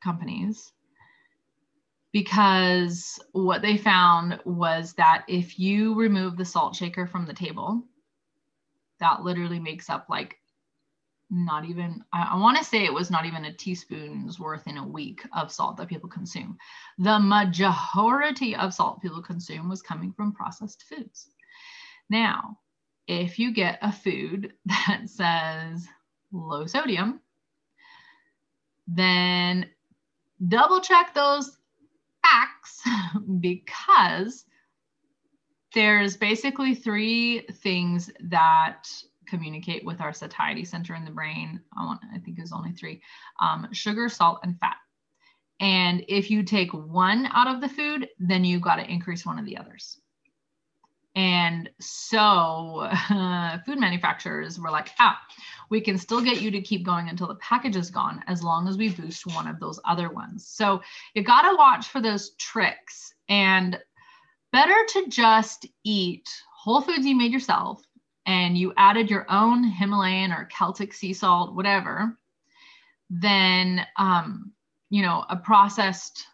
companies 0.03 0.71
because 2.11 3.19
what 3.31 3.61
they 3.61 3.77
found 3.77 4.39
was 4.45 4.93
that 4.93 5.23
if 5.27 5.57
you 5.57 5.95
remove 5.95 6.37
the 6.37 6.45
salt 6.45 6.75
shaker 6.75 7.07
from 7.07 7.25
the 7.25 7.33
table, 7.33 7.83
that 8.99 9.23
literally 9.23 9.59
makes 9.59 9.89
up 9.89 10.07
like 10.09 10.37
not 11.33 11.63
even 11.63 12.03
i, 12.11 12.31
I 12.33 12.37
want 12.37 12.57
to 12.57 12.63
say 12.63 12.83
it 12.83 12.93
was 12.93 13.09
not 13.09 13.25
even 13.25 13.45
a 13.45 13.53
teaspoon's 13.53 14.37
worth 14.37 14.67
in 14.67 14.77
a 14.77 14.87
week 14.87 15.23
of 15.35 15.51
salt 15.51 15.77
that 15.77 15.87
people 15.87 16.09
consume. 16.09 16.57
The 16.97 17.19
majority 17.19 18.55
of 18.55 18.73
salt 18.73 19.01
people 19.01 19.21
consume 19.21 19.69
was 19.69 19.81
coming 19.81 20.11
from 20.11 20.33
processed 20.33 20.83
foods. 20.83 21.29
Now 22.09 22.59
if 23.07 23.39
you 23.39 23.53
get 23.53 23.79
a 23.81 23.91
food 23.91 24.53
that 24.65 25.03
says 25.05 25.87
low 26.33 26.65
sodium 26.65 27.21
then 28.87 29.67
double 30.47 30.81
check 30.81 31.13
those 31.13 31.57
facts 32.31 32.81
because 33.39 34.45
there's 35.73 36.17
basically 36.17 36.75
three 36.75 37.41
things 37.61 38.09
that 38.21 38.87
communicate 39.27 39.85
with 39.85 40.01
our 40.01 40.11
satiety 40.11 40.65
center 40.65 40.93
in 40.95 41.05
the 41.05 41.11
brain. 41.11 41.61
I 41.77 41.85
want, 41.85 42.01
I 42.13 42.19
think 42.19 42.39
it's 42.39 42.51
only 42.51 42.73
three: 42.73 43.01
um, 43.41 43.67
sugar, 43.71 44.09
salt, 44.09 44.39
and 44.43 44.59
fat. 44.59 44.75
And 45.59 46.03
if 46.07 46.31
you 46.31 46.43
take 46.43 46.73
one 46.73 47.27
out 47.31 47.47
of 47.47 47.61
the 47.61 47.69
food, 47.69 48.09
then 48.19 48.43
you 48.43 48.59
got 48.59 48.77
to 48.77 48.91
increase 48.91 49.25
one 49.25 49.37
of 49.37 49.45
the 49.45 49.57
others. 49.57 50.00
And 51.15 51.69
so 51.79 52.87
uh, 53.09 53.57
food 53.65 53.79
manufacturers 53.79 54.59
were 54.59 54.71
like, 54.71 54.91
ah, 54.99 55.19
we 55.69 55.81
can 55.81 55.97
still 55.97 56.21
get 56.21 56.41
you 56.41 56.51
to 56.51 56.61
keep 56.61 56.85
going 56.85 57.09
until 57.09 57.27
the 57.27 57.35
package 57.35 57.75
is 57.75 57.89
gone 57.89 58.23
as 58.27 58.43
long 58.43 58.67
as 58.67 58.77
we 58.77 58.89
boost 58.89 59.27
one 59.27 59.47
of 59.47 59.59
those 59.59 59.79
other 59.85 60.09
ones. 60.09 60.47
So 60.47 60.81
you 61.13 61.23
got 61.23 61.49
to 61.49 61.57
watch 61.57 61.87
for 61.87 62.01
those 62.01 62.31
tricks 62.35 63.13
and 63.29 63.77
better 64.51 64.75
to 64.89 65.07
just 65.07 65.65
eat 65.83 66.29
whole 66.53 66.81
foods 66.81 67.05
you 67.05 67.15
made 67.15 67.31
yourself 67.31 67.81
and 68.25 68.57
you 68.57 68.73
added 68.77 69.09
your 69.09 69.25
own 69.29 69.63
Himalayan 69.63 70.31
or 70.31 70.45
Celtic 70.45 70.93
sea 70.93 71.13
salt, 71.13 71.55
whatever, 71.55 72.17
then, 73.09 73.85
um, 73.97 74.53
you 74.89 75.01
know, 75.01 75.25
a 75.29 75.35
processed, 75.35 76.25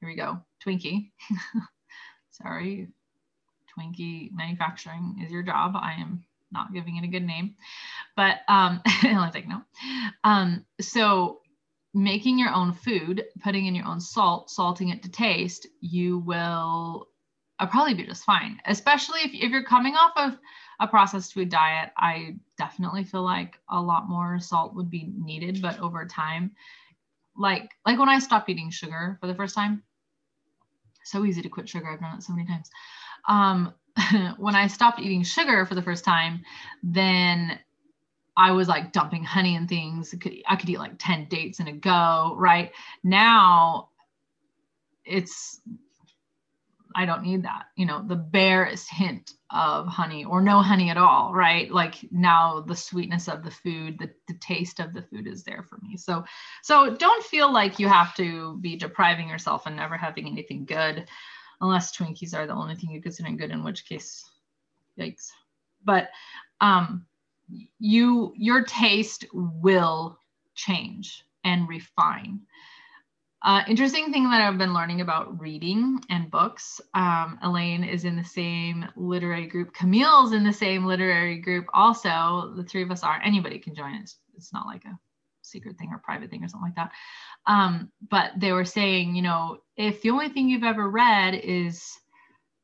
here 0.00 0.08
we 0.08 0.16
go, 0.16 0.40
Twinkie. 0.64 1.10
Sorry, 2.30 2.88
Twinkie 3.80 4.32
manufacturing 4.32 5.20
is 5.24 5.30
your 5.30 5.42
job. 5.42 5.72
I 5.74 5.94
am 5.94 6.24
not 6.52 6.72
giving 6.72 6.96
it 6.96 7.04
a 7.04 7.08
good 7.08 7.24
name, 7.24 7.54
but 8.16 8.38
um, 8.48 8.82
I 8.86 9.30
think 9.32 9.48
no. 9.48 9.62
Um, 10.24 10.64
so 10.80 11.40
making 11.94 12.38
your 12.38 12.52
own 12.52 12.72
food, 12.72 13.24
putting 13.42 13.66
in 13.66 13.74
your 13.74 13.86
own 13.86 14.00
salt, 14.00 14.50
salting 14.50 14.90
it 14.90 15.02
to 15.02 15.10
taste, 15.10 15.66
you 15.80 16.18
will 16.18 17.08
uh, 17.58 17.66
probably 17.66 17.94
be 17.94 18.04
just 18.04 18.24
fine. 18.24 18.60
Especially 18.66 19.20
if, 19.20 19.32
if 19.32 19.50
you're 19.50 19.64
coming 19.64 19.94
off 19.94 20.12
of 20.16 20.38
a 20.80 20.86
processed 20.86 21.34
food 21.34 21.48
diet, 21.48 21.90
I 21.96 22.36
definitely 22.56 23.04
feel 23.04 23.22
like 23.22 23.58
a 23.68 23.80
lot 23.80 24.08
more 24.08 24.38
salt 24.40 24.74
would 24.74 24.90
be 24.90 25.12
needed, 25.16 25.60
but 25.60 25.78
over 25.80 26.06
time, 26.06 26.52
like 27.36 27.70
like 27.86 27.98
when 27.98 28.08
I 28.08 28.18
stopped 28.18 28.48
eating 28.48 28.70
sugar 28.70 29.16
for 29.20 29.26
the 29.26 29.34
first 29.34 29.54
time, 29.54 29.82
so 31.04 31.24
easy 31.24 31.42
to 31.42 31.48
quit 31.48 31.68
sugar. 31.68 31.88
I've 31.88 32.00
done 32.00 32.18
it 32.18 32.22
so 32.22 32.32
many 32.32 32.46
times. 32.46 32.70
Um, 33.28 33.74
when 34.38 34.54
I 34.54 34.66
stopped 34.66 35.00
eating 35.00 35.22
sugar 35.22 35.66
for 35.66 35.74
the 35.74 35.82
first 35.82 36.04
time, 36.04 36.42
then 36.82 37.58
I 38.36 38.52
was 38.52 38.68
like 38.68 38.92
dumping 38.92 39.24
honey 39.24 39.56
and 39.56 39.68
things. 39.68 40.14
I 40.48 40.56
could 40.56 40.68
eat 40.68 40.78
like 40.78 40.94
10 40.98 41.26
dates 41.26 41.60
in 41.60 41.68
a 41.68 41.72
go, 41.72 42.34
right? 42.36 42.72
Now 43.02 43.90
it's, 45.04 45.60
I 46.94 47.04
don't 47.06 47.22
need 47.22 47.44
that. 47.44 47.66
You 47.76 47.86
know, 47.86 48.02
the 48.06 48.16
barest 48.16 48.90
hint 48.90 49.32
of 49.50 49.86
honey 49.86 50.24
or 50.24 50.40
no 50.40 50.62
honey 50.62 50.90
at 50.90 50.96
all, 50.96 51.32
right? 51.34 51.70
Like 51.70 51.96
now 52.10 52.60
the 52.60 52.76
sweetness 52.76 53.28
of 53.28 53.44
the 53.44 53.50
food, 53.50 53.98
the, 53.98 54.10
the 54.26 54.38
taste 54.40 54.80
of 54.80 54.92
the 54.94 55.02
food 55.02 55.26
is 55.26 55.44
there 55.44 55.62
for 55.62 55.78
me. 55.82 55.96
So, 55.96 56.24
so 56.62 56.96
don't 56.96 57.24
feel 57.24 57.52
like 57.52 57.78
you 57.78 57.88
have 57.88 58.14
to 58.16 58.58
be 58.60 58.76
depriving 58.76 59.28
yourself 59.28 59.66
and 59.66 59.76
never 59.76 59.96
having 59.96 60.26
anything 60.26 60.64
good 60.64 61.06
unless 61.60 61.96
Twinkies 61.96 62.34
are 62.34 62.46
the 62.46 62.54
only 62.54 62.74
thing 62.74 62.90
you 62.90 63.02
consider 63.02 63.30
good, 63.30 63.50
in 63.50 63.62
which 63.64 63.86
case, 63.86 64.24
yikes. 64.98 65.30
But 65.84 66.10
um, 66.60 67.06
you 67.78 68.32
your 68.36 68.64
taste 68.64 69.26
will 69.32 70.18
change 70.54 71.24
and 71.44 71.68
refine. 71.68 72.40
Uh, 73.42 73.62
interesting 73.68 74.12
thing 74.12 74.24
that 74.24 74.42
I've 74.42 74.58
been 74.58 74.74
learning 74.74 75.00
about 75.00 75.40
reading 75.40 75.98
and 76.10 76.30
books. 76.30 76.78
Um, 76.92 77.38
Elaine 77.42 77.84
is 77.84 78.04
in 78.04 78.14
the 78.14 78.24
same 78.24 78.86
literary 78.96 79.46
group. 79.46 79.72
Camille's 79.72 80.32
in 80.32 80.44
the 80.44 80.52
same 80.52 80.84
literary 80.84 81.38
group. 81.38 81.64
Also, 81.72 82.52
the 82.54 82.64
three 82.64 82.82
of 82.82 82.90
us 82.90 83.02
are. 83.02 83.18
Anybody 83.24 83.58
can 83.58 83.74
join. 83.74 83.94
It's, 83.94 84.18
it's 84.36 84.52
not 84.52 84.66
like 84.66 84.84
a 84.84 84.98
secret 85.50 85.78
thing 85.78 85.90
or 85.92 85.98
private 85.98 86.30
thing 86.30 86.44
or 86.44 86.48
something 86.48 86.68
like 86.68 86.76
that. 86.76 86.92
Um, 87.46 87.90
but 88.08 88.32
they 88.36 88.52
were 88.52 88.64
saying, 88.64 89.14
you 89.14 89.22
know, 89.22 89.58
if 89.76 90.02
the 90.02 90.10
only 90.10 90.28
thing 90.28 90.48
you've 90.48 90.64
ever 90.64 90.88
read 90.88 91.34
is 91.34 91.98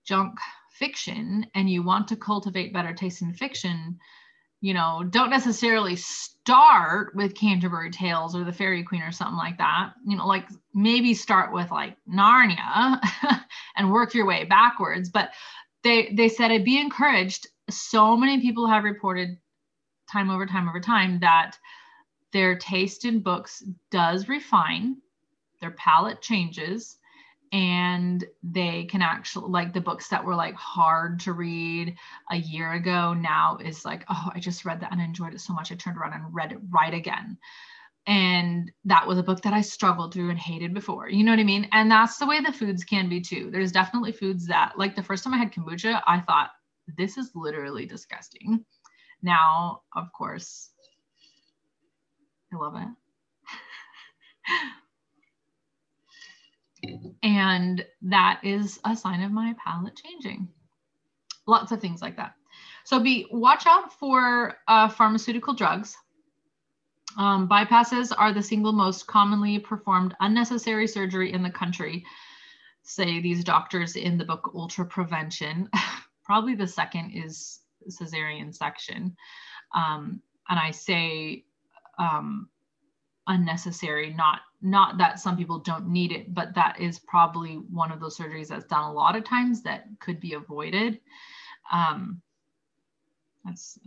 junk 0.07 0.39
fiction 0.71 1.47
and 1.55 1.69
you 1.69 1.83
want 1.83 2.09
to 2.09 2.17
cultivate 2.17 2.73
better 2.73 2.93
taste 2.93 3.23
in 3.23 3.33
fiction, 3.33 3.99
you 4.61 4.75
know, 4.75 5.05
don't 5.09 5.31
necessarily 5.31 5.97
start 5.97 7.15
with 7.15 7.35
Canterbury 7.35 7.91
Tales 7.91 8.35
or 8.35 8.45
the 8.45 8.53
Faerie 8.53 8.83
Queene 8.83 9.03
or 9.03 9.13
something 9.13 9.37
like 9.37 9.59
that. 9.59 9.93
You 10.07 10.17
know, 10.17 10.27
like 10.27 10.49
maybe 10.75 11.15
start 11.15 11.53
with 11.53 11.71
like 11.71 11.97
Narnia 12.09 13.01
and 13.77 13.93
work 13.93 14.15
your 14.15 14.27
way 14.27 14.45
backwards. 14.45 15.11
But 15.11 15.31
they 15.85 16.13
they 16.13 16.29
said 16.29 16.51
I'd 16.51 16.65
be 16.65 16.81
encouraged. 16.81 17.47
So 17.71 18.17
many 18.17 18.41
people 18.41 18.67
have 18.67 18.85
reported 18.85 19.39
time 20.11 20.31
over 20.31 20.47
time 20.47 20.69
over 20.69 20.81
time 20.81 21.21
that 21.21 21.57
their 22.37 22.55
taste 22.55 23.07
in 23.07 23.21
books 23.21 23.65
does 23.91 24.29
refine, 24.29 24.99
their 25.63 25.71
palate 25.71 26.21
changes, 26.21 26.99
and 27.51 28.27
they 28.43 28.85
can 28.85 29.01
actually 29.01 29.49
like 29.49 29.73
the 29.73 29.81
books 29.81 30.09
that 30.09 30.23
were 30.23 30.35
like 30.35 30.55
hard 30.55 31.19
to 31.19 31.33
read 31.33 31.97
a 32.31 32.37
year 32.37 32.73
ago 32.73 33.15
now 33.15 33.57
is 33.65 33.87
like 33.87 34.05
oh 34.11 34.31
i 34.35 34.41
just 34.41 34.67
read 34.67 34.81
that 34.81 34.93
and 34.93 35.01
enjoyed 35.01 35.33
it 35.33 35.41
so 35.41 35.55
much 35.55 35.73
i 35.73 35.77
turned 35.77 35.97
around 35.97 36.13
and 36.13 36.35
read 36.35 36.53
it 36.53 36.59
right 36.69 36.93
again. 36.93 37.39
And 38.07 38.71
that 38.85 39.09
was 39.09 39.17
a 39.17 39.23
book 39.23 39.41
that 39.43 39.55
i 39.55 39.63
struggled 39.63 40.13
through 40.13 40.29
and 40.29 40.39
hated 40.39 40.75
before 40.75 41.09
you 41.09 41.25
know 41.25 41.33
what 41.33 41.41
i 41.41 41.45
mean? 41.45 41.67
And 41.73 41.91
that's 41.91 42.19
the 42.19 42.27
way 42.27 42.41
the 42.41 42.53
foods 42.53 42.85
can 42.85 43.09
be 43.09 43.23
too. 43.23 43.49
There's 43.51 43.73
definitely 43.73 44.13
foods 44.13 44.47
that 44.49 44.77
like 44.77 44.95
the 44.95 45.03
first 45.03 45.25
time 45.25 45.33
i 45.33 45.39
had 45.39 45.53
kombucha 45.53 46.03
i 46.07 46.21
thought 46.21 46.51
this 46.99 47.17
is 47.17 47.31
literally 47.35 47.87
disgusting. 47.87 48.63
Now 49.23 49.81
of 49.95 50.13
course 50.13 50.71
I 52.53 52.57
love 52.57 52.77
it. 52.77 52.89
and 57.23 57.85
that 58.03 58.41
is 58.43 58.79
a 58.85 58.97
sign 58.97 59.23
of 59.23 59.33
my 59.33 59.55
palate 59.63 59.97
changing. 59.97 60.49
Lots 61.47 61.73
of 61.73 61.81
things 61.81 62.03
like 62.03 62.17
that. 62.17 62.35
So 62.85 63.01
be 63.01 63.27
watch 63.31 63.67
out 63.67 63.93
for 63.93 64.55
uh, 64.69 64.89
pharmaceutical 64.89 65.55
drugs. 65.55 65.97
Um, 67.19 67.49
bypasses 67.49 68.13
are 68.17 68.33
the 68.33 68.43
single 68.43 68.73
most 68.73 69.07
commonly 69.07 69.59
performed 69.59 70.15
unnecessary 70.21 70.87
surgery 70.87 71.33
in 71.33 71.43
the 71.43 71.51
country, 71.51 72.05
say 72.83 73.21
these 73.21 73.43
doctors 73.43 73.97
in 73.97 74.19
the 74.19 74.25
book 74.25 74.51
Ultra 74.55 74.85
Prevention. 74.85 75.69
Probably 76.25 76.55
the 76.55 76.67
second 76.67 77.13
is 77.13 77.61
cesarean 77.89 78.55
section. 78.55 79.17
Um, 79.75 80.21
and 80.49 80.59
I 80.59 80.71
say 80.73 81.45
um, 81.99 82.49
unnecessary. 83.27 84.13
Not 84.15 84.41
not 84.63 84.99
that 84.99 85.21
some 85.21 85.37
people 85.37 85.59
don't 85.59 85.89
need 85.89 86.13
it 86.13 86.33
but 86.33 86.55
that 86.55 86.81
is 86.81 86.99
probably 86.99 87.55
one 87.55 87.93
of 87.93 88.01
those 88.01 88.17
surgeries 88.17 88.49
that's 88.49 88.65
done 88.65 88.85
a 88.85 88.93
lot 88.93 89.17
of 89.17 89.25
times 89.25 89.63
that 89.63 89.85
could 90.01 90.21
be 90.21 90.35
avoided. 90.35 91.01
Um, 91.73 92.23
that's 93.45 93.79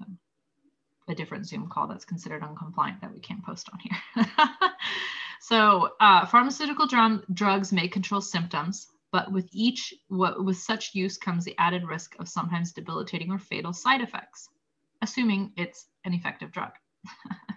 a 1.07 1.15
different 1.15 1.47
zoom 1.47 1.67
call 1.69 1.87
that's 1.87 2.05
considered 2.05 2.43
uncompliant 2.43 3.01
that 3.01 3.11
we 3.11 3.19
can't 3.19 3.43
post 3.43 3.69
on 3.73 3.79
here. 3.79 4.27
So 5.41 5.93
uh, 5.99 6.25
pharmaceutical 6.25 6.87
drugs 7.33 7.71
may 7.71 7.87
control 7.87 8.21
symptoms 8.21 8.87
but 9.11 9.31
with 9.31 9.49
each 9.51 9.93
what 10.07 10.43
with 10.43 10.57
such 10.57 10.93
use 10.93 11.17
comes 11.17 11.43
the 11.43 11.57
added 11.57 11.87
risk 11.87 12.15
of 12.19 12.27
sometimes 12.27 12.73
debilitating 12.73 13.31
or 13.31 13.39
fatal 13.39 13.73
side 13.73 14.01
effects 14.01 14.49
assuming 15.01 15.51
it's 15.57 15.87
an 16.05 16.13
effective 16.13 16.51
drug 16.51 16.71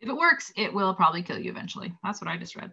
If 0.00 0.08
it 0.08 0.16
works, 0.16 0.52
it 0.56 0.72
will 0.72 0.94
probably 0.94 1.22
kill 1.22 1.38
you 1.38 1.50
eventually. 1.50 1.92
That's 2.02 2.20
what 2.20 2.30
I 2.30 2.36
just 2.38 2.56
read. 2.56 2.72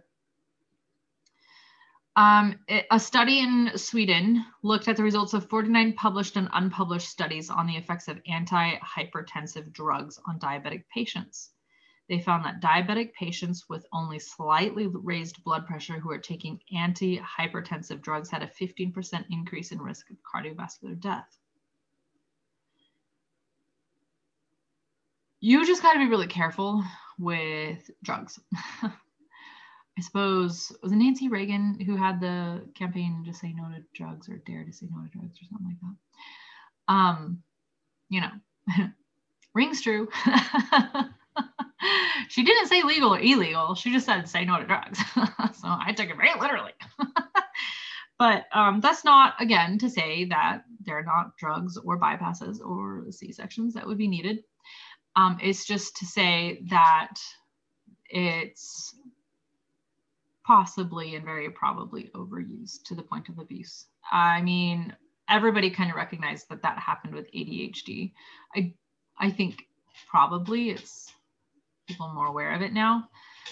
Um, 2.16 2.58
it, 2.66 2.86
a 2.90 2.98
study 2.98 3.40
in 3.40 3.70
Sweden 3.76 4.44
looked 4.62 4.88
at 4.88 4.96
the 4.96 5.04
results 5.04 5.34
of 5.34 5.48
49 5.48 5.92
published 5.92 6.36
and 6.36 6.48
unpublished 6.52 7.08
studies 7.08 7.48
on 7.50 7.66
the 7.66 7.76
effects 7.76 8.08
of 8.08 8.20
antihypertensive 8.24 9.72
drugs 9.72 10.18
on 10.26 10.40
diabetic 10.40 10.84
patients. 10.92 11.50
They 12.08 12.18
found 12.20 12.44
that 12.44 12.62
diabetic 12.62 13.12
patients 13.12 13.66
with 13.68 13.86
only 13.92 14.18
slightly 14.18 14.86
raised 14.86 15.44
blood 15.44 15.66
pressure 15.66 16.00
who 16.00 16.10
are 16.10 16.18
taking 16.18 16.58
antihypertensive 16.74 18.00
drugs 18.00 18.30
had 18.30 18.42
a 18.42 18.50
15% 18.60 19.24
increase 19.30 19.70
in 19.70 19.80
risk 19.80 20.10
of 20.10 20.16
cardiovascular 20.22 20.98
death. 20.98 21.38
you 25.40 25.64
just 25.66 25.82
got 25.82 25.92
to 25.92 25.98
be 25.98 26.08
really 26.08 26.26
careful 26.26 26.82
with 27.18 27.90
drugs. 28.02 28.38
I 28.82 30.00
suppose 30.00 30.72
was 30.82 30.92
it 30.92 30.96
Nancy 30.96 31.28
Reagan 31.28 31.78
who 31.84 31.96
had 31.96 32.20
the 32.20 32.62
campaign 32.76 33.24
to 33.26 33.34
say 33.34 33.52
no 33.52 33.64
to 33.64 33.82
drugs 33.94 34.28
or 34.28 34.40
dare 34.46 34.64
to 34.64 34.72
say 34.72 34.86
no 34.88 35.02
to 35.02 35.08
drugs 35.08 35.36
or 35.40 35.44
something 35.50 35.66
like 35.66 35.80
that. 35.82 35.96
Um, 36.94 37.42
you 38.08 38.20
know, 38.20 38.30
rings 39.54 39.82
true. 39.82 40.08
she 42.28 42.44
didn't 42.44 42.68
say 42.68 42.84
legal 42.84 43.14
or 43.14 43.18
illegal. 43.18 43.74
She 43.74 43.92
just 43.92 44.06
said 44.06 44.28
say 44.28 44.44
no 44.44 44.60
to 44.60 44.66
drugs. 44.66 45.00
so 45.14 45.64
I 45.64 45.92
took 45.96 46.10
it 46.10 46.16
very 46.16 46.30
literally. 46.40 46.74
but 48.18 48.44
um, 48.52 48.80
that's 48.80 49.04
not 49.04 49.34
again 49.40 49.78
to 49.78 49.90
say 49.90 50.26
that 50.26 50.62
there 50.84 50.98
are 50.98 51.04
not 51.04 51.36
drugs 51.38 51.76
or 51.76 51.98
bypasses 51.98 52.60
or 52.64 53.06
C 53.10 53.32
sections 53.32 53.74
that 53.74 53.86
would 53.86 53.98
be 53.98 54.08
needed. 54.08 54.44
Um, 55.18 55.36
it's 55.42 55.64
just 55.64 55.96
to 55.96 56.06
say 56.06 56.60
that 56.70 57.14
it's 58.08 58.94
possibly 60.46 61.16
and 61.16 61.24
very 61.24 61.50
probably 61.50 62.08
overused 62.14 62.84
to 62.84 62.94
the 62.94 63.02
point 63.02 63.28
of 63.28 63.40
abuse. 63.40 63.86
I 64.12 64.40
mean, 64.42 64.94
everybody 65.28 65.70
kind 65.70 65.90
of 65.90 65.96
recognized 65.96 66.48
that 66.50 66.62
that 66.62 66.78
happened 66.78 67.16
with 67.16 67.32
ADHD. 67.32 68.12
I 68.54 68.72
I 69.18 69.30
think 69.30 69.64
probably 70.08 70.70
it's 70.70 71.12
people 71.88 72.12
more 72.14 72.26
aware 72.26 72.54
of 72.54 72.62
it 72.62 72.72
now 72.72 73.08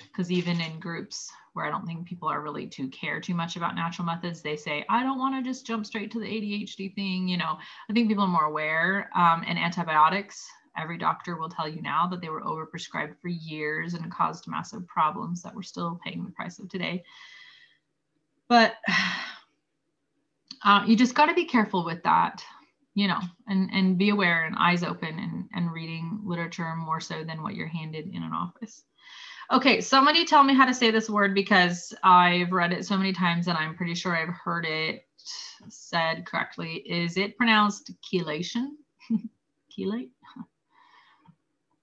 because 0.06 0.30
even 0.30 0.60
in 0.60 0.78
groups 0.78 1.32
where 1.54 1.66
I 1.66 1.70
don't 1.70 1.84
think 1.84 2.06
people 2.06 2.28
are 2.28 2.42
really 2.42 2.68
to 2.68 2.86
care 2.90 3.18
too 3.18 3.34
much 3.34 3.56
about 3.56 3.74
natural 3.74 4.06
methods, 4.06 4.40
they 4.40 4.56
say, 4.56 4.84
I 4.88 5.02
don't 5.02 5.18
want 5.18 5.34
to 5.34 5.50
just 5.50 5.66
jump 5.66 5.84
straight 5.84 6.12
to 6.12 6.20
the 6.20 6.26
ADHD 6.26 6.94
thing. 6.94 7.26
You 7.26 7.38
know, 7.38 7.58
I 7.90 7.92
think 7.92 8.08
people 8.08 8.24
are 8.24 8.28
more 8.28 8.44
aware. 8.44 9.10
Um, 9.16 9.42
and 9.48 9.58
antibiotics 9.58 10.46
every 10.76 10.98
doctor 10.98 11.36
will 11.36 11.48
tell 11.48 11.68
you 11.68 11.82
now 11.82 12.06
that 12.06 12.20
they 12.20 12.28
were 12.28 12.42
overprescribed 12.42 13.16
for 13.20 13.28
years 13.28 13.94
and 13.94 14.10
caused 14.10 14.48
massive 14.48 14.86
problems 14.86 15.42
that 15.42 15.54
we're 15.54 15.62
still 15.62 16.00
paying 16.04 16.24
the 16.24 16.30
price 16.30 16.58
of 16.58 16.68
today. 16.68 17.04
But 18.48 18.74
uh, 20.64 20.84
you 20.86 20.96
just 20.96 21.14
got 21.14 21.26
to 21.26 21.34
be 21.34 21.44
careful 21.44 21.84
with 21.84 22.02
that, 22.04 22.42
you 22.94 23.08
know, 23.08 23.20
and, 23.48 23.70
and 23.72 23.98
be 23.98 24.10
aware 24.10 24.44
and 24.44 24.56
eyes 24.58 24.82
open 24.82 25.18
and, 25.18 25.48
and 25.54 25.72
reading 25.72 26.20
literature 26.24 26.74
more 26.76 27.00
so 27.00 27.24
than 27.24 27.42
what 27.42 27.54
you're 27.54 27.66
handed 27.66 28.08
in 28.08 28.22
an 28.22 28.32
office. 28.32 28.84
Okay, 29.52 29.80
somebody 29.80 30.24
tell 30.24 30.42
me 30.42 30.54
how 30.54 30.66
to 30.66 30.74
say 30.74 30.90
this 30.90 31.08
word 31.08 31.32
because 31.32 31.94
I've 32.02 32.50
read 32.50 32.72
it 32.72 32.84
so 32.84 32.96
many 32.96 33.12
times 33.12 33.46
and 33.46 33.56
I'm 33.56 33.76
pretty 33.76 33.94
sure 33.94 34.16
I've 34.16 34.34
heard 34.34 34.66
it 34.66 35.04
said 35.68 36.26
correctly. 36.26 36.74
Is 36.86 37.16
it 37.16 37.36
pronounced 37.36 37.92
chelation? 38.02 38.70
Chelate? 39.70 40.10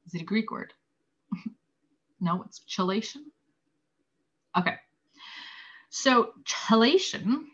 Is 0.06 0.16
it 0.16 0.22
a 0.22 0.26
Greek 0.26 0.51
word? 0.51 0.74
no, 2.20 2.43
it's 2.43 2.62
chelation. 2.68 3.24
Okay. 4.58 4.76
So 5.89 6.34
chelation 6.43 7.45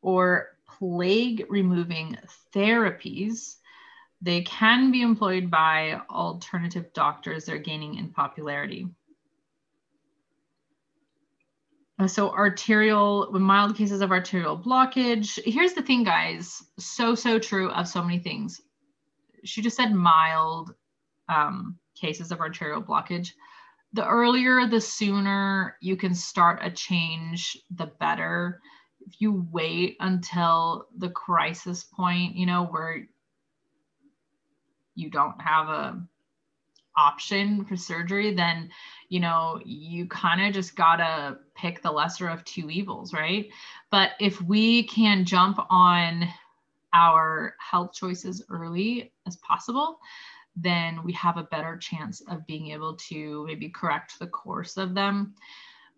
or 0.00 0.56
plague 0.78 1.46
removing 1.48 2.16
therapies, 2.54 3.56
they 4.20 4.42
can 4.42 4.90
be 4.92 5.02
employed 5.02 5.50
by 5.50 6.00
alternative 6.10 6.92
doctors. 6.92 7.44
They're 7.44 7.58
gaining 7.58 7.96
in 7.96 8.10
popularity. 8.10 8.88
Uh, 11.98 12.08
so 12.08 12.30
arterial, 12.30 13.30
mild 13.32 13.76
cases 13.76 14.00
of 14.00 14.10
arterial 14.10 14.58
blockage. 14.58 15.38
Here's 15.44 15.74
the 15.74 15.82
thing, 15.82 16.04
guys. 16.04 16.62
So, 16.78 17.14
so 17.14 17.38
true 17.38 17.70
of 17.70 17.86
so 17.86 18.02
many 18.02 18.18
things. 18.18 18.60
She 19.44 19.62
just 19.62 19.76
said 19.76 19.92
mild 19.92 20.74
um, 21.28 21.78
cases 21.94 22.32
of 22.32 22.40
arterial 22.40 22.82
blockage. 22.82 23.30
The 23.92 24.06
earlier, 24.06 24.66
the 24.66 24.80
sooner 24.80 25.76
you 25.80 25.96
can 25.96 26.14
start 26.14 26.60
a 26.62 26.70
change, 26.70 27.58
the 27.74 27.86
better. 27.86 28.60
If 29.06 29.20
you 29.20 29.46
wait 29.50 29.96
until 30.00 30.86
the 30.96 31.10
crisis 31.10 31.84
point, 31.84 32.36
you 32.36 32.46
know, 32.46 32.66
where 32.66 33.06
you 34.94 35.10
don't 35.10 35.40
have 35.40 35.68
a 35.68 36.02
option 36.96 37.64
for 37.64 37.76
surgery, 37.76 38.34
then 38.34 38.70
you 39.08 39.20
know 39.20 39.60
you 39.64 40.06
kind 40.06 40.42
of 40.42 40.52
just 40.52 40.76
gotta 40.76 41.38
pick 41.54 41.82
the 41.82 41.90
lesser 41.90 42.28
of 42.28 42.44
two 42.44 42.70
evils, 42.70 43.12
right? 43.12 43.48
But 43.90 44.10
if 44.20 44.40
we 44.42 44.84
can 44.84 45.24
jump 45.24 45.58
on 45.70 46.28
our 46.94 47.54
health 47.58 47.92
choices 47.94 48.44
early 48.50 49.12
as 49.26 49.36
possible, 49.36 49.98
then 50.56 51.02
we 51.02 51.12
have 51.12 51.36
a 51.36 51.44
better 51.44 51.76
chance 51.76 52.20
of 52.28 52.46
being 52.46 52.68
able 52.68 52.94
to 52.94 53.44
maybe 53.46 53.68
correct 53.68 54.18
the 54.18 54.26
course 54.26 54.76
of 54.76 54.94
them 54.94 55.34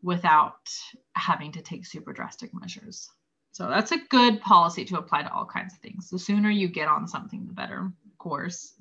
without 0.02 0.70
having 1.14 1.50
to 1.52 1.62
take 1.62 1.86
super 1.86 2.12
drastic 2.12 2.52
measures. 2.54 3.10
So 3.52 3.68
that's 3.68 3.92
a 3.92 3.98
good 4.10 4.40
policy 4.40 4.84
to 4.86 4.98
apply 4.98 5.22
to 5.22 5.32
all 5.32 5.46
kinds 5.46 5.74
of 5.74 5.80
things. 5.80 6.10
The 6.10 6.18
sooner 6.18 6.50
you 6.50 6.68
get 6.68 6.88
on 6.88 7.08
something, 7.08 7.46
the 7.46 7.52
better, 7.52 7.80
of 7.80 8.18
course. 8.18 8.74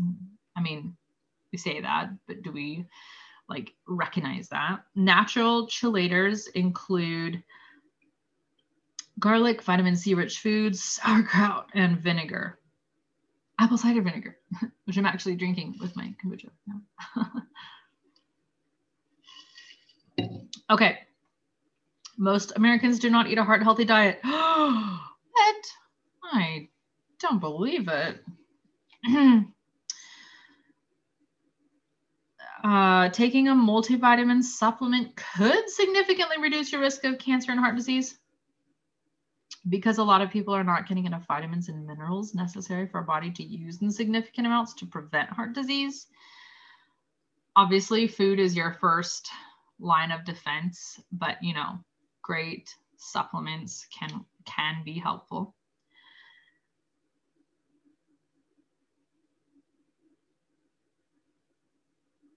I 0.56 0.62
mean, 0.62 0.96
we 1.52 1.58
say 1.58 1.82
that, 1.82 2.10
but 2.28 2.42
do 2.42 2.52
we 2.52 2.86
like 3.48 3.74
recognize 3.88 4.50
that? 4.50 4.84
Natural 4.96 5.68
chelators 5.68 6.48
include 6.56 7.44
garlic, 9.20 9.62
vitamin 9.62 9.96
C 9.96 10.14
rich 10.16 10.40
foods, 10.40 10.84
sauerkraut, 10.84 11.70
and 11.74 12.00
vinegar 12.00 12.60
apple 13.60 13.78
cider 13.78 14.02
vinegar, 14.02 14.38
which 14.86 14.98
I'm 14.98 15.06
actually 15.06 15.36
drinking 15.36 15.76
with 15.80 15.96
my 15.96 16.14
kombucha. 16.24 16.50
okay. 20.70 21.00
Most 22.18 22.54
Americans 22.56 23.00
do 23.00 23.10
not 23.10 23.28
eat 23.28 23.38
a 23.38 23.44
heart 23.44 23.64
healthy 23.64 23.86
diet. 23.86 24.20
what? 24.24 25.66
I 26.24 26.70
don't 27.20 27.40
believe 27.40 27.88
it. 27.88 28.24
uh, 32.64 33.10
taking 33.10 33.50
a 33.50 33.54
multivitamin 33.54 34.44
supplement 34.44 35.16
could 35.16 35.70
significantly 35.70 36.38
reduce 36.40 36.72
your 36.72 36.82
risk 36.82 37.04
of 37.04 37.18
cancer 37.18 37.52
and 37.52 37.60
heart 37.60 37.76
disease 37.76 38.18
because 39.70 39.98
a 39.98 40.04
lot 40.04 40.22
of 40.22 40.30
people 40.30 40.54
are 40.54 40.64
not 40.64 40.88
getting 40.88 41.06
enough 41.06 41.26
vitamins 41.28 41.70
and 41.70 41.86
minerals 41.86 42.36
necessary 42.36 42.88
for 42.88 42.98
our 42.98 43.04
body 43.04 43.32
to 43.32 43.44
use 43.44 43.82
in 43.82 43.92
significant 43.92 44.46
amounts 44.46 44.74
to 44.76 44.86
prevent 44.86 45.30
heart 45.30 45.54
disease. 45.54 46.08
Obviously, 47.56 48.08
food 48.08 48.40
is 48.40 48.56
your 48.56 48.78
first 48.82 49.30
line 49.80 50.12
of 50.12 50.26
defense, 50.26 51.00
but 51.12 51.38
you 51.42 51.54
know, 51.54 51.80
great 52.22 52.76
supplements 52.98 53.88
can 53.98 54.26
can 54.46 54.84
be 54.84 55.00
helpful. 55.00 55.56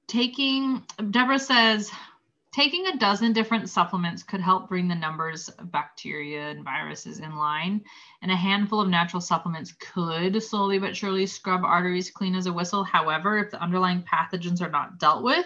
Taking 0.07 0.85
Deborah 1.11 1.39
says 1.39 1.91
Taking 2.57 2.87
a 2.87 2.97
dozen 2.97 3.35
different 3.35 3.69
supplements 3.69 4.23
could 4.23 4.41
help 4.41 4.71
bring 4.71 4.89
the 4.89 4.95
numbers 4.95 5.51
of 5.51 5.71
bacteria 5.71 6.49
and 6.49 6.65
viruses 6.65 7.19
in 7.19 7.37
line, 7.37 7.85
and 8.23 8.33
a 8.33 8.37
handful 8.37 8.81
of 8.81 8.89
natural 8.89 9.21
supplements 9.21 9.73
could 9.73 10.43
slowly 10.43 10.79
but 10.79 10.97
surely 10.97 11.27
scrub 11.27 11.65
arteries 11.65 12.11
clean 12.11 12.35
as 12.35 12.47
a 12.47 12.53
whistle. 12.55 12.83
However, 12.83 13.37
if 13.37 13.51
the 13.51 13.61
underlying 13.61 14.03
pathogens 14.03 14.63
are 14.63 14.71
not 14.71 14.99
dealt 14.99 15.23
with, 15.23 15.45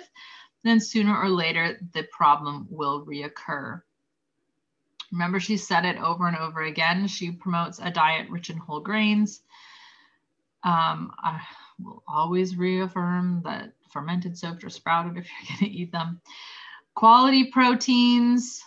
then 0.62 0.78
sooner 0.78 1.20
or 1.20 1.28
later 1.28 1.80
the 1.94 2.04
problem 2.12 2.68
will 2.70 3.04
reoccur. 3.04 3.82
Remember, 5.10 5.40
she 5.40 5.56
said 5.56 5.84
it 5.84 5.96
over 5.96 6.28
and 6.28 6.36
over 6.36 6.62
again. 6.62 7.08
She 7.08 7.32
promotes 7.32 7.80
a 7.80 7.90
diet 7.90 8.30
rich 8.30 8.50
in 8.50 8.56
whole 8.56 8.78
grains. 8.78 9.42
Um, 10.62 11.12
I 11.18 11.40
will 11.80 12.04
always 12.06 12.56
reaffirm 12.56 13.42
that 13.46 13.72
fermented, 13.90 14.38
soaked, 14.38 14.62
or 14.62 14.70
sprouted 14.70 15.16
if 15.16 15.26
you're 15.26 15.48
going 15.58 15.72
to 15.72 15.76
eat 15.76 15.90
them 15.90 16.20
quality 16.94 17.44
proteins, 17.50 18.60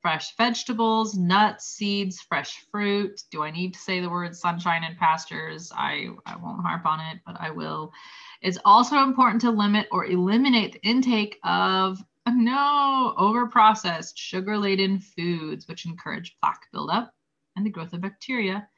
fresh 0.00 0.36
vegetables, 0.36 1.16
nuts, 1.16 1.66
seeds, 1.66 2.20
fresh 2.20 2.64
fruit. 2.70 3.22
Do 3.30 3.42
I 3.42 3.50
need 3.50 3.74
to 3.74 3.80
say 3.80 4.00
the 4.00 4.08
word 4.08 4.36
sunshine 4.36 4.84
and 4.84 4.96
pastures? 4.96 5.72
I, 5.74 6.10
I 6.24 6.36
won't 6.36 6.62
harp 6.62 6.86
on 6.86 7.00
it, 7.00 7.18
but 7.26 7.36
I 7.40 7.50
will. 7.50 7.92
It's 8.40 8.58
also 8.64 9.02
important 9.02 9.40
to 9.42 9.50
limit 9.50 9.88
or 9.90 10.06
eliminate 10.06 10.74
the 10.74 10.88
intake 10.88 11.38
of 11.44 12.02
no 12.26 13.14
over-processed 13.16 14.18
sugar-laden 14.18 15.00
foods, 15.00 15.66
which 15.66 15.86
encourage 15.86 16.36
plaque 16.40 16.66
buildup 16.72 17.12
and 17.56 17.66
the 17.66 17.70
growth 17.70 17.92
of 17.92 18.00
bacteria 18.00 18.68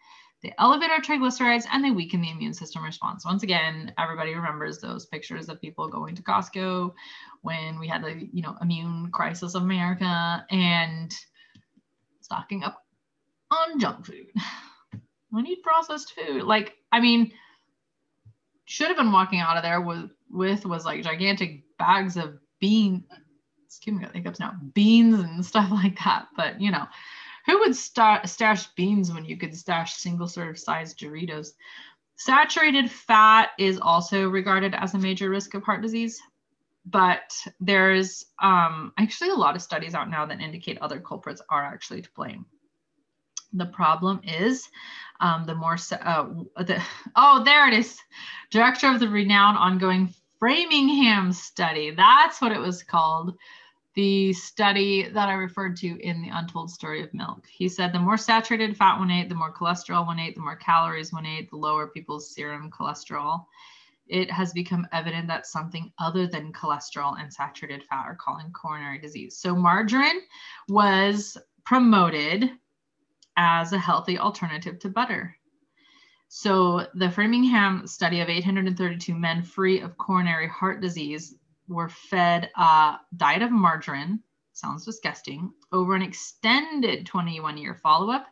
they 0.43 0.55
elevate 0.59 0.91
our 0.91 1.01
triglycerides 1.01 1.67
and 1.71 1.85
they 1.85 1.91
weaken 1.91 2.23
the 2.23 2.31
immune 2.31 2.55
system 2.55 2.83
response. 2.83 3.25
Once 3.25 3.43
again, 3.43 3.93
everybody 3.99 4.35
remembers 4.35 4.79
those 4.79 5.07
pictures 5.07 5.49
of 5.49 5.61
people 5.61 5.89
going 5.89 6.15
to 6.15 6.23
Costco 6.23 6.93
when 7.43 7.79
we 7.79 7.87
had 7.87 8.03
the, 8.03 8.29
you 8.33 8.43
know, 8.43 8.57
immune 8.63 9.11
crisis 9.13 9.55
of 9.55 9.63
America 9.63 10.45
and 10.51 11.15
stocking 12.21 12.65
up 12.65 12.83
on 13.51 13.79
junk 13.79 14.07
food. 14.07 14.27
I 15.35 15.43
need 15.43 15.63
processed 15.63 16.15
food. 16.15 16.43
Like, 16.43 16.75
I 16.91 17.01
mean, 17.01 17.33
should 18.65 18.89
have 18.89 18.97
been 18.97 19.13
walking 19.13 19.41
out 19.41 19.57
of 19.57 19.63
there 19.63 19.81
with 19.81 20.11
with 20.31 20.65
was 20.65 20.85
like 20.85 21.03
gigantic 21.03 21.65
bags 21.79 22.17
of 22.17 22.39
bean. 22.61 23.05
Excuse 23.67 23.97
me, 23.97 24.05
got 24.05 24.15
hiccups 24.15 24.41
now. 24.41 24.55
Beans 24.75 25.19
and 25.19 25.45
stuff 25.45 25.71
like 25.73 25.99
that. 26.05 26.27
But 26.37 26.61
you 26.61 26.71
know, 26.71 26.87
who 27.51 27.59
would 27.59 27.75
stash 27.75 28.67
beans 28.77 29.13
when 29.13 29.25
you 29.25 29.37
could 29.37 29.57
stash 29.57 29.95
single 29.95 30.29
serve 30.29 30.57
size 30.57 30.95
Doritos? 30.95 31.49
Saturated 32.15 32.91
fat 32.91 33.51
is 33.59 33.79
also 33.81 34.29
regarded 34.29 34.73
as 34.75 34.95
a 34.95 34.99
major 34.99 35.29
risk 35.29 35.55
of 35.55 35.65
heart 35.65 35.83
disease, 35.83 36.21
but 36.87 37.33
there's 37.59 38.27
um, 38.41 38.93
actually 38.99 39.31
a 39.31 39.35
lot 39.35 39.57
of 39.57 39.63
studies 39.63 39.95
out 39.95 40.09
now 40.09 40.27
that 40.27 40.41
indicate 40.41 40.79
other 40.79 41.01
culprits 41.01 41.43
are 41.49 41.65
actually 41.65 42.03
to 42.03 42.11
blame. 42.15 42.47
The 43.53 43.67
problem 43.67 44.21
is 44.23 44.69
um, 45.19 45.45
the 45.45 45.57
more, 45.57 45.77
uh, 45.91 46.27
the, 46.57 46.81
oh, 47.17 47.43
there 47.43 47.67
it 47.67 47.75
is. 47.75 47.99
Director 48.51 48.89
of 48.93 49.01
the 49.01 49.09
renowned 49.09 49.59
ongoing 49.59 50.15
Framingham 50.39 51.33
study. 51.33 51.91
That's 51.91 52.41
what 52.41 52.53
it 52.53 52.61
was 52.61 52.85
called. 52.85 53.37
The 54.01 54.33
study 54.33 55.11
that 55.11 55.29
I 55.29 55.35
referred 55.35 55.77
to 55.77 56.01
in 56.03 56.23
the 56.23 56.31
untold 56.31 56.71
story 56.71 57.03
of 57.03 57.13
milk. 57.13 57.47
He 57.47 57.69
said 57.69 57.93
the 57.93 57.99
more 57.99 58.17
saturated 58.17 58.75
fat 58.75 58.99
one 58.99 59.11
ate, 59.11 59.29
the 59.29 59.35
more 59.35 59.53
cholesterol 59.53 60.07
one 60.07 60.19
ate, 60.19 60.35
the 60.35 60.41
more 60.41 60.57
calories 60.57 61.13
one 61.13 61.27
ate, 61.27 61.51
the 61.51 61.59
lower 61.59 61.87
people's 61.87 62.35
serum 62.35 62.71
cholesterol. 62.71 63.45
It 64.07 64.31
has 64.31 64.55
become 64.55 64.87
evident 64.93 65.29
that 65.29 65.47
something 65.47 65.93
other 65.99 66.27
than 66.27 66.51
cholesterol 66.51 67.21
and 67.21 67.31
saturated 67.31 67.85
fat 67.85 68.07
are 68.07 68.17
causing 68.17 68.51
coronary 68.53 68.99
disease. 68.99 69.37
So 69.37 69.55
margarine 69.55 70.23
was 70.67 71.37
promoted 71.67 72.53
as 73.37 73.75
a 73.75 73.79
healthy 73.79 74.19
alternative 74.19 74.79
to 74.79 74.89
butter. 74.89 75.37
So 76.29 76.87
the 76.95 77.11
Framingham 77.11 77.87
study 77.87 78.23
of 78.23 78.31
832 78.31 79.15
men 79.15 79.43
free 79.43 79.81
of 79.81 79.99
coronary 79.99 80.49
heart 80.49 80.81
disease 80.81 81.35
were 81.71 81.89
fed 81.89 82.51
a 82.57 82.97
diet 83.17 83.43
of 83.43 83.53
margarine, 83.53 84.21
sounds 84.53 84.85
disgusting, 84.85 85.53
over 85.73 85.95
an 85.95 86.03
extended 86.03 87.07
21 87.07 87.57
year 87.57 87.75
follow 87.75 88.11
up. 88.11 88.27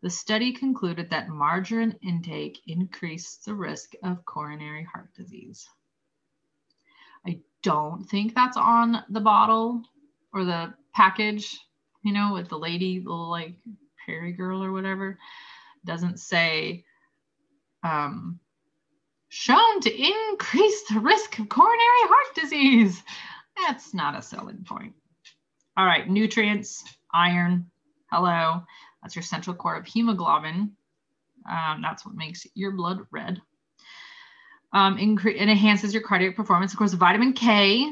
The 0.00 0.10
study 0.10 0.52
concluded 0.52 1.10
that 1.10 1.28
margarine 1.28 1.96
intake 2.02 2.60
increased 2.68 3.44
the 3.44 3.54
risk 3.54 3.94
of 4.04 4.24
coronary 4.24 4.84
heart 4.84 5.12
disease. 5.14 5.68
I 7.26 7.40
don't 7.62 8.04
think 8.04 8.34
that's 8.34 8.56
on 8.56 9.02
the 9.10 9.20
bottle 9.20 9.82
or 10.32 10.44
the 10.44 10.72
package, 10.94 11.58
you 12.04 12.12
know, 12.12 12.32
with 12.32 12.48
the 12.48 12.58
lady, 12.58 13.00
the 13.00 13.12
like 13.12 13.56
Perry 14.06 14.32
Girl 14.32 14.62
or 14.62 14.70
whatever, 14.70 15.18
doesn't 15.84 16.20
say 16.20 16.84
um, 17.82 18.38
shown 19.28 19.80
to 19.80 19.90
increase 19.90 20.84
the 20.88 21.00
risk 21.00 21.38
of 21.38 21.48
coronary 21.48 21.78
heart 21.80 22.34
disease. 22.34 23.02
That's 23.56 23.94
not 23.94 24.16
a 24.16 24.22
selling 24.22 24.64
point. 24.68 24.94
All 25.76 25.86
right, 25.86 26.08
nutrients, 26.08 26.84
iron, 27.12 27.70
hello. 28.10 28.62
That's 29.02 29.14
your 29.14 29.22
central 29.22 29.54
core 29.54 29.76
of 29.76 29.86
hemoglobin. 29.86 30.72
Um, 31.48 31.80
that's 31.82 32.04
what 32.04 32.14
makes 32.14 32.46
your 32.54 32.72
blood 32.72 33.00
red. 33.10 33.40
Um, 34.72 34.98
it 34.98 35.36
enhances 35.36 35.94
your 35.94 36.02
cardiac 36.02 36.36
performance. 36.36 36.72
Of 36.72 36.78
course, 36.78 36.92
vitamin 36.92 37.32
K. 37.32 37.90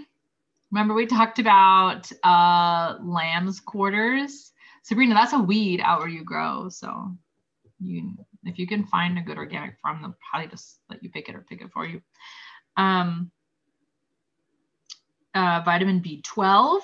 Remember 0.71 0.95
we 0.95 1.07
talked 1.07 1.39
about 1.39 2.11
uh, 2.23 2.97
lamb's 3.03 3.61
quarters 3.61 4.53
Sabrina, 4.87 5.15
that's 5.15 5.33
a 5.33 5.41
weed 5.41 5.81
out 5.81 5.99
where 5.99 6.09
you 6.09 6.23
grow. 6.23 6.69
So 6.69 7.11
you, 7.81 8.17
if 8.49 8.59
you 8.59 8.67
can 8.67 8.87
find 8.87 9.19
a 9.19 9.23
good 9.23 9.39
organic 9.39 9.79
farm, 9.81 10.01
they'll 10.03 10.17
probably 10.31 10.49
just 10.49 10.79
let 10.89 11.03
you 11.03 11.11
pick 11.11 11.29
it 11.29 11.35
or 11.35 11.45
pick 11.49 11.61
it 11.61 11.73
for 11.73 11.87
you. 11.87 12.01
Um, 12.77 13.31
uh, 15.35 15.63
vitamin 15.65 16.01
B12. 16.01 16.81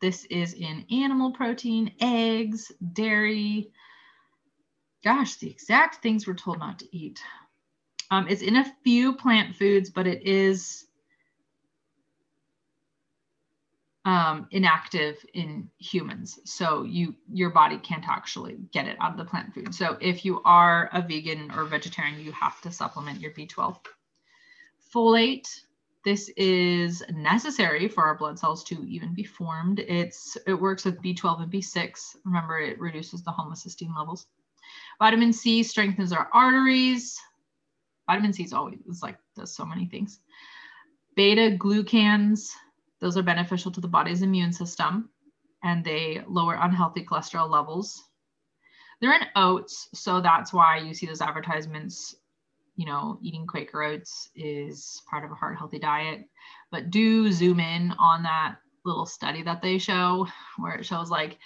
This 0.00 0.24
is 0.26 0.54
in 0.54 0.84
animal 0.90 1.32
protein, 1.32 1.92
eggs, 2.00 2.72
dairy. 2.92 3.70
Gosh, 5.04 5.36
the 5.36 5.50
exact 5.50 6.02
things 6.02 6.26
we're 6.26 6.34
told 6.34 6.58
not 6.58 6.78
to 6.80 6.96
eat. 6.96 7.20
Um, 8.10 8.26
it's 8.28 8.42
in 8.42 8.56
a 8.56 8.72
few 8.82 9.14
plant 9.14 9.54
foods, 9.56 9.90
but 9.90 10.06
it 10.06 10.26
is 10.26 10.86
um, 14.04 14.46
inactive 14.50 15.24
in 15.34 15.68
humans. 15.78 16.38
So 16.44 16.84
you 16.84 17.14
your 17.30 17.50
body 17.50 17.78
can't 17.78 18.08
actually 18.08 18.58
get 18.72 18.86
it 18.86 18.96
out 19.00 19.12
of 19.12 19.18
the 19.18 19.24
plant 19.24 19.52
food. 19.52 19.74
So 19.74 19.98
if 20.00 20.24
you 20.24 20.40
are 20.44 20.88
a 20.92 21.02
vegan 21.02 21.50
or 21.50 21.64
vegetarian, 21.64 22.20
you 22.20 22.32
have 22.32 22.60
to 22.62 22.72
supplement 22.72 23.20
your 23.20 23.32
B12. 23.32 23.76
Folate. 24.94 25.48
This 26.02 26.30
is 26.38 27.02
necessary 27.10 27.86
for 27.86 28.04
our 28.04 28.16
blood 28.16 28.38
cells 28.38 28.64
to 28.64 28.82
even 28.88 29.12
be 29.12 29.22
formed. 29.22 29.80
It's 29.80 30.38
it 30.46 30.54
works 30.54 30.86
with 30.86 31.02
B12 31.02 31.42
and 31.42 31.52
B6. 31.52 32.16
Remember, 32.24 32.58
it 32.58 32.80
reduces 32.80 33.22
the 33.22 33.30
homocysteine 33.30 33.94
levels. 33.94 34.26
Vitamin 34.98 35.34
C 35.34 35.62
strengthens 35.62 36.12
our 36.12 36.30
arteries. 36.32 37.20
Vitamin 38.06 38.32
C 38.32 38.44
is 38.44 38.54
always 38.54 38.78
like 39.02 39.18
does 39.36 39.54
so 39.54 39.66
many 39.66 39.86
things. 39.86 40.20
Beta 41.16 41.54
glucans 41.58 42.48
those 43.00 43.16
are 43.16 43.22
beneficial 43.22 43.70
to 43.72 43.80
the 43.80 43.88
body's 43.88 44.22
immune 44.22 44.52
system 44.52 45.10
and 45.62 45.84
they 45.84 46.22
lower 46.28 46.58
unhealthy 46.60 47.04
cholesterol 47.04 47.50
levels. 47.50 48.02
They're 49.00 49.14
in 49.14 49.26
oats, 49.36 49.88
so 49.94 50.20
that's 50.20 50.52
why 50.52 50.78
you 50.78 50.92
see 50.94 51.06
those 51.06 51.22
advertisements. 51.22 52.16
You 52.76 52.86
know, 52.86 53.18
eating 53.22 53.46
Quaker 53.46 53.82
oats 53.82 54.30
is 54.34 55.02
part 55.08 55.24
of 55.24 55.30
a 55.30 55.34
heart 55.34 55.58
healthy 55.58 55.78
diet. 55.78 56.24
But 56.70 56.90
do 56.90 57.30
zoom 57.32 57.60
in 57.60 57.92
on 57.98 58.22
that 58.22 58.56
little 58.84 59.06
study 59.06 59.42
that 59.42 59.60
they 59.60 59.78
show 59.78 60.26
where 60.56 60.74
it 60.74 60.86
shows, 60.86 61.10
like, 61.10 61.38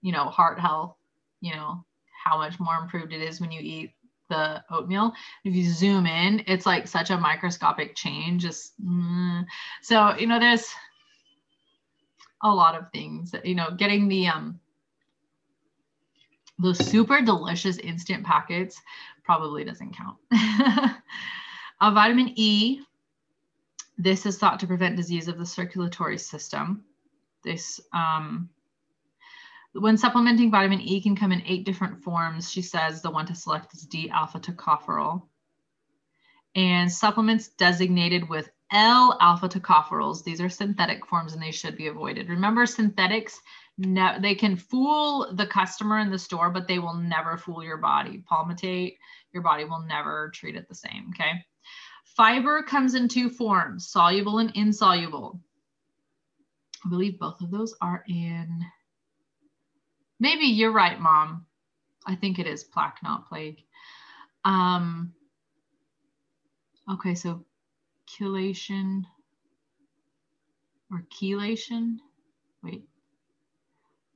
you 0.00 0.12
know, 0.12 0.24
heart 0.24 0.58
health, 0.58 0.96
you 1.40 1.54
know, 1.54 1.84
how 2.24 2.38
much 2.38 2.58
more 2.60 2.76
improved 2.76 3.12
it 3.12 3.20
is 3.20 3.40
when 3.40 3.50
you 3.50 3.60
eat 3.62 3.92
the 4.28 4.62
oatmeal. 4.70 5.12
If 5.44 5.54
you 5.54 5.70
zoom 5.70 6.06
in, 6.06 6.42
it's 6.46 6.66
like 6.66 6.86
such 6.86 7.10
a 7.10 7.18
microscopic 7.18 7.94
change. 7.94 8.42
Just 8.42 8.72
mm. 8.82 9.44
so 9.82 10.14
you 10.16 10.26
know, 10.26 10.38
there's 10.38 10.66
a 12.42 12.50
lot 12.50 12.74
of 12.74 12.90
things. 12.92 13.30
That 13.32 13.46
you 13.46 13.54
know, 13.54 13.70
getting 13.70 14.08
the 14.08 14.28
um 14.28 14.60
those 16.58 16.78
super 16.78 17.22
delicious 17.22 17.78
instant 17.78 18.24
packets 18.24 18.80
probably 19.24 19.64
doesn't 19.64 19.96
count. 19.96 20.16
uh, 21.80 21.90
vitamin 21.90 22.32
E. 22.36 22.80
This 23.96 24.24
is 24.24 24.38
thought 24.38 24.60
to 24.60 24.66
prevent 24.66 24.96
disease 24.96 25.28
of 25.28 25.38
the 25.38 25.46
circulatory 25.46 26.18
system. 26.18 26.84
This 27.44 27.80
um, 27.92 28.48
when 29.72 29.96
supplementing 29.96 30.50
vitamin 30.50 30.80
E 30.80 31.00
can 31.00 31.16
come 31.16 31.32
in 31.32 31.42
eight 31.46 31.64
different 31.64 32.02
forms. 32.02 32.50
She 32.50 32.62
says 32.62 33.02
the 33.02 33.10
one 33.10 33.26
to 33.26 33.34
select 33.34 33.74
is 33.74 33.82
D 33.82 34.10
alpha 34.10 34.40
tocopherol. 34.40 35.22
And 36.54 36.90
supplements 36.90 37.48
designated 37.48 38.28
with 38.28 38.50
L 38.72 39.18
alpha 39.20 39.48
tocopherols. 39.48 40.22
These 40.22 40.40
are 40.40 40.48
synthetic 40.48 41.04
forms 41.06 41.32
and 41.32 41.42
they 41.42 41.50
should 41.50 41.76
be 41.76 41.88
avoided. 41.88 42.28
Remember, 42.28 42.66
synthetics, 42.66 43.40
ne- 43.78 44.18
they 44.20 44.34
can 44.34 44.56
fool 44.56 45.32
the 45.34 45.46
customer 45.46 45.98
in 45.98 46.10
the 46.10 46.18
store, 46.18 46.50
but 46.50 46.68
they 46.68 46.78
will 46.78 46.94
never 46.94 47.36
fool 47.36 47.64
your 47.64 47.78
body. 47.78 48.22
Palmitate, 48.30 48.96
your 49.32 49.42
body 49.42 49.64
will 49.64 49.82
never 49.82 50.30
treat 50.34 50.56
it 50.56 50.68
the 50.68 50.74
same. 50.74 51.10
Okay. 51.10 51.44
Fiber 52.04 52.62
comes 52.62 52.94
in 52.94 53.08
two 53.08 53.30
forms 53.30 53.88
soluble 53.88 54.38
and 54.38 54.50
insoluble. 54.54 55.40
I 56.84 56.88
believe 56.88 57.18
both 57.18 57.40
of 57.40 57.50
those 57.50 57.74
are 57.80 58.04
in. 58.08 58.64
Maybe 60.18 60.46
you're 60.46 60.72
right, 60.72 60.98
mom. 61.00 61.46
I 62.06 62.14
think 62.14 62.38
it 62.38 62.46
is 62.46 62.64
plaque, 62.64 62.98
not 63.02 63.28
plague. 63.28 63.62
Um, 64.44 65.12
okay, 66.90 67.14
so 67.14 67.44
chelation 68.10 69.04
or 70.90 71.04
chelation. 71.10 71.96
Wait, 72.62 72.84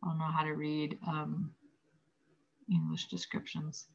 I 0.02 0.08
don't 0.08 0.18
know 0.18 0.24
how 0.24 0.44
to 0.44 0.52
read 0.52 0.98
um, 1.06 1.50
English 2.70 3.08
descriptions. 3.08 3.86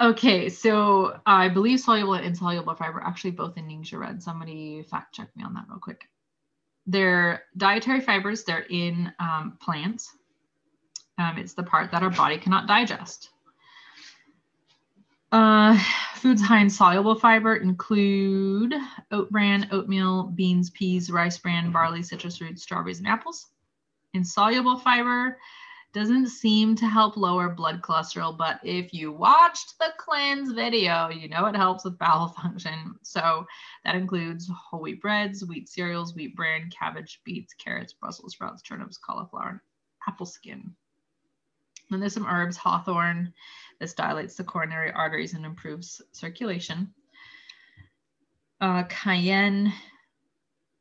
Okay, 0.00 0.48
so 0.48 1.20
I 1.24 1.48
believe 1.48 1.80
soluble 1.80 2.14
and 2.14 2.26
insoluble 2.26 2.74
fiber 2.74 3.00
actually 3.04 3.30
both 3.30 3.56
in 3.56 3.66
Ningxia 3.66 3.98
Red. 3.98 4.22
Somebody 4.22 4.82
fact 4.82 5.14
check 5.14 5.28
me 5.36 5.44
on 5.44 5.54
that 5.54 5.66
real 5.68 5.78
quick. 5.78 6.08
They're 6.86 7.44
dietary 7.56 8.00
fibers, 8.00 8.44
they're 8.44 8.66
in 8.68 9.12
um, 9.18 9.56
plants. 9.60 10.10
Um, 11.16 11.38
it's 11.38 11.54
the 11.54 11.62
part 11.62 11.92
that 11.92 12.02
our 12.02 12.10
body 12.10 12.38
cannot 12.38 12.66
digest. 12.66 13.30
Uh, 15.34 15.76
foods 16.14 16.40
high 16.40 16.60
in 16.60 16.70
soluble 16.70 17.16
fiber 17.16 17.56
include 17.56 18.72
oat 19.10 19.28
bran, 19.32 19.66
oatmeal, 19.72 20.30
beans, 20.36 20.70
peas, 20.70 21.10
rice 21.10 21.36
bran, 21.38 21.72
barley, 21.72 22.04
citrus 22.04 22.36
fruits, 22.36 22.62
strawberries, 22.62 23.00
and 23.00 23.08
apples. 23.08 23.48
Insoluble 24.12 24.78
fiber, 24.78 25.40
doesn't 25.92 26.28
seem 26.28 26.76
to 26.76 26.86
help 26.86 27.16
lower 27.16 27.48
blood 27.48 27.82
cholesterol, 27.82 28.38
but 28.38 28.60
if 28.62 28.94
you 28.94 29.10
watched 29.10 29.76
the 29.80 29.92
cleanse 29.98 30.52
video, 30.52 31.08
you 31.08 31.28
know 31.28 31.46
it 31.46 31.56
helps 31.56 31.84
with 31.84 31.98
bowel 31.98 32.28
function. 32.40 32.94
So 33.02 33.44
that 33.84 33.96
includes 33.96 34.48
whole 34.48 34.82
wheat 34.82 35.02
breads, 35.02 35.44
wheat 35.44 35.68
cereals, 35.68 36.14
wheat 36.14 36.36
bran, 36.36 36.70
cabbage, 36.70 37.20
beets, 37.24 37.54
carrots, 37.54 37.92
Brussels 37.92 38.34
sprouts, 38.34 38.62
turnips, 38.62 38.98
cauliflower, 38.98 39.48
and 39.48 39.60
apple 40.06 40.26
skin. 40.26 40.76
Then 41.94 42.00
there's 42.00 42.14
some 42.14 42.26
herbs, 42.26 42.56
hawthorn. 42.56 43.32
This 43.78 43.94
dilates 43.94 44.34
the 44.34 44.42
coronary 44.42 44.90
arteries 44.90 45.34
and 45.34 45.46
improves 45.46 46.02
circulation. 46.10 46.92
Uh, 48.60 48.82
cayenne, 48.88 49.72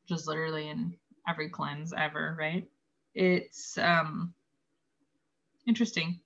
which 0.02 0.20
is 0.20 0.26
literally 0.26 0.70
in 0.70 0.96
every 1.28 1.50
cleanse 1.50 1.94
ever, 1.94 2.36
right? 2.40 2.68
It's 3.14 3.78
um, 3.78 4.34
Interesting. 5.66 6.20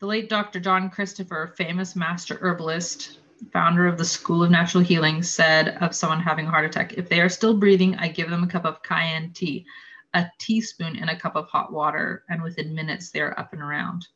The 0.00 0.06
late 0.06 0.28
Dr. 0.28 0.58
John 0.58 0.90
Christopher, 0.90 1.54
famous 1.56 1.94
master 1.94 2.38
herbalist, 2.40 3.18
founder 3.52 3.86
of 3.86 3.96
the 3.96 4.04
School 4.04 4.42
of 4.42 4.50
Natural 4.50 4.82
Healing, 4.82 5.22
said 5.22 5.76
of 5.80 5.94
someone 5.94 6.20
having 6.20 6.46
a 6.46 6.50
heart 6.50 6.64
attack, 6.64 6.94
if 6.94 7.08
they 7.08 7.20
are 7.20 7.28
still 7.28 7.56
breathing, 7.56 7.94
I 7.96 8.08
give 8.08 8.30
them 8.30 8.42
a 8.42 8.48
cup 8.48 8.64
of 8.64 8.82
cayenne 8.82 9.32
tea, 9.32 9.66
a 10.14 10.26
teaspoon 10.38 10.96
in 10.96 11.10
a 11.10 11.20
cup 11.20 11.36
of 11.36 11.48
hot 11.48 11.72
water, 11.72 12.24
and 12.28 12.42
within 12.42 12.74
minutes 12.74 13.10
they're 13.10 13.38
up 13.38 13.52
and 13.52 13.62
around. 13.62 14.08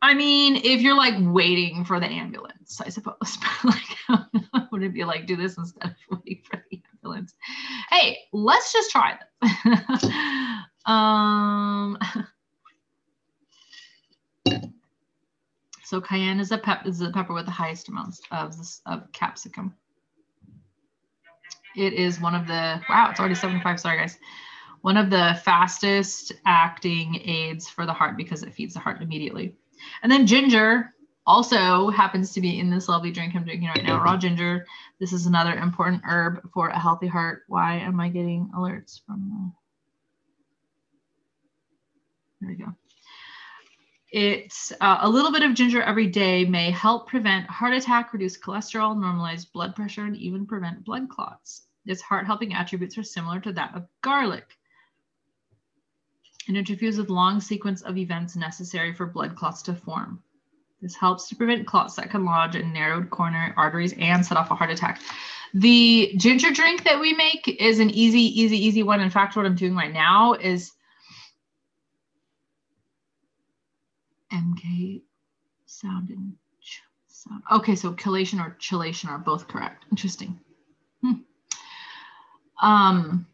I 0.00 0.14
mean, 0.14 0.56
if 0.56 0.80
you're 0.80 0.96
like 0.96 1.14
waiting 1.18 1.84
for 1.84 2.00
the 2.00 2.06
ambulance, 2.06 2.80
I 2.80 2.88
suppose, 2.88 3.16
but 3.64 3.76
like, 4.10 4.72
would 4.72 4.82
it 4.82 4.92
be 4.92 5.04
like 5.04 5.26
do 5.26 5.36
this 5.36 5.56
instead 5.56 5.84
of 5.84 5.94
waiting 6.26 6.42
for 6.50 6.62
the 6.70 6.82
ambulance? 6.92 7.34
Hey, 7.90 8.18
let's 8.32 8.72
just 8.72 8.90
try 8.90 9.16
this. 9.40 10.04
um, 10.86 11.98
So 15.92 16.00
cayenne 16.00 16.40
is 16.40 16.52
a 16.52 16.56
pep 16.56 16.86
is 16.86 17.00
the 17.00 17.10
pepper 17.10 17.34
with 17.34 17.44
the 17.44 17.50
highest 17.50 17.90
amounts 17.90 18.22
of 18.30 18.56
this, 18.56 18.80
of 18.86 19.12
capsicum. 19.12 19.74
It 21.76 21.92
is 21.92 22.18
one 22.18 22.34
of 22.34 22.46
the 22.46 22.80
wow, 22.88 23.10
it's 23.10 23.20
already 23.20 23.34
75. 23.34 23.78
Sorry 23.78 23.98
guys. 23.98 24.16
One 24.82 24.96
of 24.96 25.10
the 25.10 25.40
fastest 25.44 26.32
acting 26.44 27.20
aids 27.24 27.68
for 27.68 27.86
the 27.86 27.92
heart 27.92 28.16
because 28.16 28.42
it 28.42 28.52
feeds 28.52 28.74
the 28.74 28.80
heart 28.80 29.00
immediately. 29.00 29.54
And 30.02 30.12
then 30.12 30.26
ginger 30.26 30.92
also 31.26 31.88
happens 31.90 32.32
to 32.32 32.40
be 32.40 32.58
in 32.58 32.68
this 32.68 32.88
lovely 32.88 33.12
drink 33.12 33.34
I'm 33.34 33.44
drinking 33.44 33.68
right 33.68 33.84
now, 33.84 34.02
raw 34.02 34.16
ginger. 34.16 34.66
This 34.98 35.12
is 35.12 35.26
another 35.26 35.54
important 35.54 36.02
herb 36.04 36.50
for 36.52 36.68
a 36.68 36.78
healthy 36.78 37.06
heart. 37.06 37.44
Why 37.46 37.76
am 37.76 38.00
I 38.00 38.08
getting 38.08 38.50
alerts 38.56 39.00
from 39.06 39.54
the... 42.40 42.46
There 42.46 42.50
we 42.50 42.56
go. 42.56 42.74
It's 44.10 44.72
uh, 44.80 44.98
a 45.00 45.08
little 45.08 45.32
bit 45.32 45.42
of 45.42 45.54
ginger 45.54 45.80
every 45.80 46.08
day 46.08 46.44
may 46.44 46.70
help 46.70 47.08
prevent 47.08 47.46
heart 47.46 47.72
attack, 47.72 48.12
reduce 48.12 48.38
cholesterol, 48.38 48.96
normalize 48.96 49.50
blood 49.50 49.76
pressure, 49.76 50.04
and 50.04 50.16
even 50.16 50.44
prevent 50.44 50.84
blood 50.84 51.08
clots. 51.08 51.62
Its 51.86 52.02
heart 52.02 52.26
helping 52.26 52.52
attributes 52.52 52.98
are 52.98 53.04
similar 53.04 53.40
to 53.40 53.52
that 53.52 53.74
of 53.74 53.86
garlic. 54.02 54.58
It 56.48 56.56
interferes 56.56 56.98
with 56.98 57.10
long 57.10 57.40
sequence 57.40 57.82
of 57.82 57.96
events 57.96 58.36
necessary 58.36 58.92
for 58.92 59.06
blood 59.06 59.36
clots 59.36 59.62
to 59.62 59.74
form. 59.74 60.22
This 60.80 60.96
helps 60.96 61.28
to 61.28 61.36
prevent 61.36 61.66
clots 61.66 61.94
that 61.94 62.10
can 62.10 62.24
lodge 62.24 62.56
in 62.56 62.72
narrowed 62.72 63.08
coronary 63.10 63.52
arteries 63.56 63.94
and 63.98 64.26
set 64.26 64.36
off 64.36 64.50
a 64.50 64.54
heart 64.56 64.70
attack. 64.70 65.00
The 65.54 66.14
ginger 66.16 66.50
drink 66.50 66.82
that 66.84 67.00
we 67.00 67.12
make 67.12 67.46
is 67.60 67.78
an 67.78 67.90
easy, 67.90 68.40
easy, 68.40 68.56
easy 68.56 68.82
one. 68.82 69.00
In 69.00 69.10
fact, 69.10 69.36
what 69.36 69.46
I'm 69.46 69.54
doing 69.54 69.76
right 69.76 69.92
now 69.92 70.32
is 70.32 70.72
MK 74.32 75.02
sound 75.66 76.08
and 76.08 76.32
ch 76.60 76.80
sound. 77.06 77.42
Okay, 77.52 77.76
so 77.76 77.92
chelation 77.92 78.40
or 78.44 78.56
chelation 78.58 79.08
are 79.08 79.18
both 79.18 79.46
correct. 79.46 79.84
Interesting. 79.90 80.40
Hmm. 81.02 81.12
Um, 82.60 83.26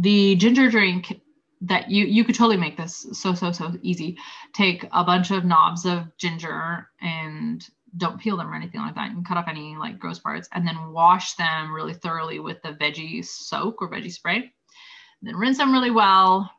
the 0.00 0.36
ginger 0.36 0.70
drink 0.70 1.20
that 1.60 1.90
you 1.90 2.04
you 2.06 2.24
could 2.24 2.36
totally 2.36 2.56
make 2.56 2.76
this 2.76 3.06
so 3.12 3.34
so 3.34 3.50
so 3.52 3.72
easy. 3.82 4.16
Take 4.52 4.84
a 4.92 5.04
bunch 5.04 5.30
of 5.30 5.44
knobs 5.44 5.84
of 5.84 6.16
ginger 6.16 6.88
and 7.00 7.66
don't 7.96 8.20
peel 8.20 8.36
them 8.36 8.48
or 8.48 8.54
anything 8.54 8.80
like 8.80 8.94
that. 8.94 9.08
You 9.08 9.14
can 9.14 9.24
cut 9.24 9.38
off 9.38 9.48
any 9.48 9.76
like 9.76 9.98
gross 9.98 10.18
parts 10.18 10.48
and 10.52 10.66
then 10.66 10.92
wash 10.92 11.34
them 11.34 11.72
really 11.72 11.94
thoroughly 11.94 12.38
with 12.38 12.62
the 12.62 12.70
veggie 12.70 13.24
soak 13.24 13.82
or 13.82 13.90
veggie 13.90 14.12
spray. 14.12 14.52
then 15.22 15.36
rinse 15.36 15.58
them 15.58 15.72
really 15.72 15.90
well, 15.90 16.50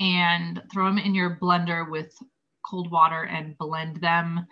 and 0.00 0.62
throw 0.72 0.86
them 0.86 0.98
in 0.98 1.14
your 1.14 1.38
blender 1.40 1.88
with 1.88 2.12
cold 2.68 2.90
water 2.90 3.24
and 3.24 3.56
blend 3.56 3.96
them. 3.96 4.46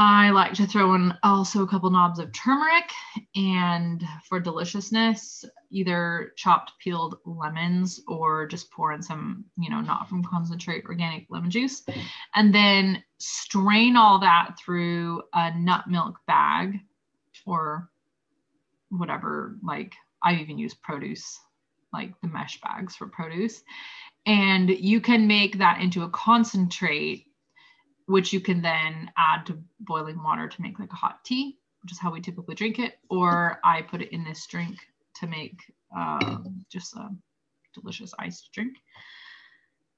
I 0.00 0.30
like 0.30 0.54
to 0.54 0.66
throw 0.66 0.94
in 0.94 1.12
also 1.24 1.64
a 1.64 1.66
couple 1.66 1.90
knobs 1.90 2.20
of 2.20 2.30
turmeric 2.32 2.88
and 3.34 4.00
for 4.28 4.38
deliciousness, 4.38 5.44
either 5.72 6.34
chopped 6.36 6.74
peeled 6.78 7.18
lemons 7.26 8.00
or 8.06 8.46
just 8.46 8.70
pour 8.70 8.92
in 8.92 9.02
some, 9.02 9.44
you 9.58 9.68
know, 9.68 9.80
not 9.80 10.08
from 10.08 10.22
concentrate 10.22 10.84
organic 10.84 11.26
lemon 11.30 11.50
juice. 11.50 11.82
And 12.36 12.54
then 12.54 13.02
strain 13.18 13.96
all 13.96 14.20
that 14.20 14.54
through 14.64 15.24
a 15.34 15.58
nut 15.58 15.88
milk 15.88 16.20
bag 16.28 16.78
or 17.44 17.90
whatever, 18.90 19.56
like 19.64 19.94
I 20.22 20.34
even 20.34 20.58
use 20.58 20.74
produce, 20.74 21.40
like 21.92 22.12
the 22.20 22.28
mesh 22.28 22.60
bags 22.60 22.94
for 22.94 23.08
produce 23.08 23.64
and 24.26 24.68
you 24.70 25.00
can 25.00 25.26
make 25.26 25.58
that 25.58 25.80
into 25.80 26.02
a 26.02 26.10
concentrate 26.10 27.27
which 28.08 28.32
you 28.32 28.40
can 28.40 28.60
then 28.62 29.10
add 29.16 29.46
to 29.46 29.58
boiling 29.80 30.22
water 30.22 30.48
to 30.48 30.62
make 30.62 30.78
like 30.78 30.92
a 30.92 30.96
hot 30.96 31.24
tea 31.24 31.58
which 31.82 31.92
is 31.92 31.98
how 31.98 32.12
we 32.12 32.20
typically 32.20 32.54
drink 32.54 32.78
it 32.78 32.98
or 33.10 33.60
i 33.64 33.82
put 33.82 34.02
it 34.02 34.12
in 34.12 34.24
this 34.24 34.46
drink 34.46 34.76
to 35.14 35.26
make 35.26 35.60
um, 35.96 36.64
just 36.70 36.94
a 36.96 37.08
delicious 37.74 38.12
iced 38.18 38.50
drink 38.52 38.76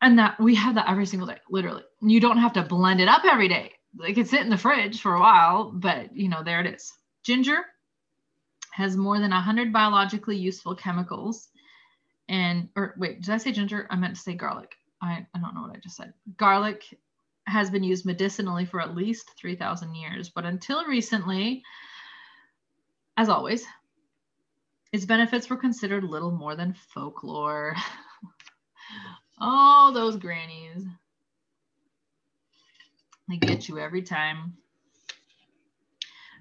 and 0.02 0.18
that 0.18 0.38
we 0.40 0.54
have 0.54 0.74
that 0.74 0.88
every 0.88 1.06
single 1.06 1.26
day 1.26 1.38
literally 1.50 1.82
you 2.00 2.20
don't 2.20 2.38
have 2.38 2.52
to 2.52 2.62
blend 2.62 3.00
it 3.00 3.08
up 3.08 3.22
every 3.24 3.48
day 3.48 3.72
Like 3.96 4.10
it 4.10 4.14
can 4.14 4.26
sit 4.26 4.40
in 4.40 4.50
the 4.50 4.58
fridge 4.58 5.00
for 5.00 5.14
a 5.14 5.20
while 5.20 5.72
but 5.72 6.14
you 6.14 6.28
know 6.28 6.42
there 6.44 6.60
it 6.60 6.66
is 6.66 6.92
ginger 7.24 7.58
has 8.72 8.96
more 8.96 9.18
than 9.18 9.30
100 9.30 9.72
biologically 9.72 10.36
useful 10.36 10.74
chemicals 10.74 11.48
and 12.30 12.68
or 12.76 12.94
wait, 12.96 13.20
did 13.20 13.30
I 13.30 13.38
say 13.38 13.50
ginger? 13.50 13.88
I 13.90 13.96
meant 13.96 14.14
to 14.14 14.20
say 14.20 14.34
garlic. 14.34 14.76
I, 15.02 15.26
I 15.34 15.38
don't 15.40 15.54
know 15.54 15.62
what 15.62 15.76
I 15.76 15.80
just 15.80 15.96
said. 15.96 16.14
Garlic 16.36 16.84
has 17.50 17.70
been 17.70 17.82
used 17.82 18.06
medicinally 18.06 18.64
for 18.64 18.80
at 18.80 18.94
least 18.94 19.30
3,000 19.36 19.94
years, 19.94 20.30
but 20.30 20.46
until 20.46 20.84
recently, 20.86 21.62
as 23.16 23.28
always, 23.28 23.66
its 24.92 25.04
benefits 25.04 25.50
were 25.50 25.56
considered 25.56 26.04
little 26.04 26.30
more 26.30 26.56
than 26.56 26.74
folklore. 26.94 27.76
oh, 29.40 29.90
those 29.92 30.16
grannies. 30.16 30.84
They 33.28 33.36
get 33.36 33.68
you 33.68 33.78
every 33.78 34.02
time. 34.02 34.54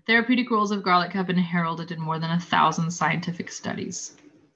Therapeutic 0.07 0.49
roles 0.49 0.71
of 0.71 0.81
garlic 0.81 1.11
have 1.13 1.27
been 1.27 1.37
heralded 1.37 1.91
in 1.91 2.01
more 2.01 2.17
than 2.17 2.31
a 2.31 2.39
thousand 2.39 2.89
scientific 2.89 3.51
studies. 3.51 4.15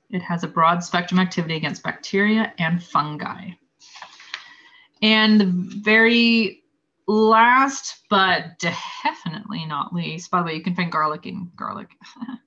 It 0.10 0.22
has 0.24 0.44
a 0.44 0.48
broad 0.48 0.84
spectrum 0.84 1.20
activity 1.20 1.56
against 1.56 1.84
bacteria 1.84 2.54
and 2.58 2.82
fungi. 2.82 3.52
And 5.04 5.42
the 5.42 5.54
very 5.84 6.64
last, 7.10 8.06
but 8.10 8.58
definitely 8.58 9.66
not 9.66 9.94
least, 9.94 10.32
by 10.32 10.40
the 10.40 10.46
way, 10.46 10.56
you 10.56 10.64
can 10.64 10.76
find 10.76 10.90
garlic 10.90 11.26
in 11.26 11.52
garlic. 11.58 11.90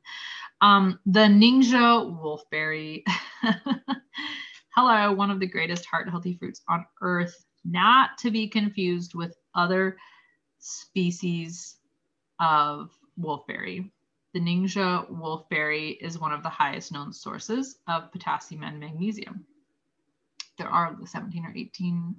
um, 0.62 0.98
the 1.04 1.20
Ningxia 1.20 2.18
wolfberry. 2.18 3.02
Hello, 4.74 5.12
one 5.12 5.30
of 5.30 5.38
the 5.38 5.46
greatest 5.46 5.84
heart 5.84 6.08
healthy 6.08 6.34
fruits 6.38 6.62
on 6.66 6.86
earth, 7.02 7.44
not 7.66 8.16
to 8.20 8.30
be 8.30 8.48
confused 8.48 9.14
with 9.14 9.36
other 9.54 9.98
species 10.58 11.76
of 12.40 12.90
wolfberry. 13.20 13.90
The 14.32 14.40
Ningxia 14.40 15.10
wolfberry 15.10 15.98
is 16.00 16.18
one 16.18 16.32
of 16.32 16.42
the 16.42 16.48
highest 16.48 16.90
known 16.90 17.12
sources 17.12 17.76
of 17.86 18.10
potassium 18.12 18.62
and 18.62 18.80
magnesium. 18.80 19.44
There 20.56 20.68
are 20.68 20.96
17 21.04 21.44
or 21.44 21.52
18 21.54 22.16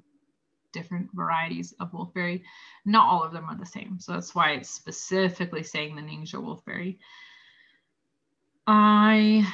different 0.72 1.10
varieties 1.14 1.74
of 1.80 1.92
wolfberry. 1.92 2.44
Not 2.86 3.08
all 3.08 3.24
of 3.24 3.34
them 3.34 3.46
are 3.50 3.58
the 3.58 3.66
same. 3.66 4.00
So 4.00 4.14
that's 4.14 4.36
why 4.36 4.52
it's 4.52 4.70
specifically 4.70 5.64
saying 5.64 5.96
the 5.96 6.02
Ningxia 6.02 6.36
wolfberry. 6.36 6.98
I 8.66 9.48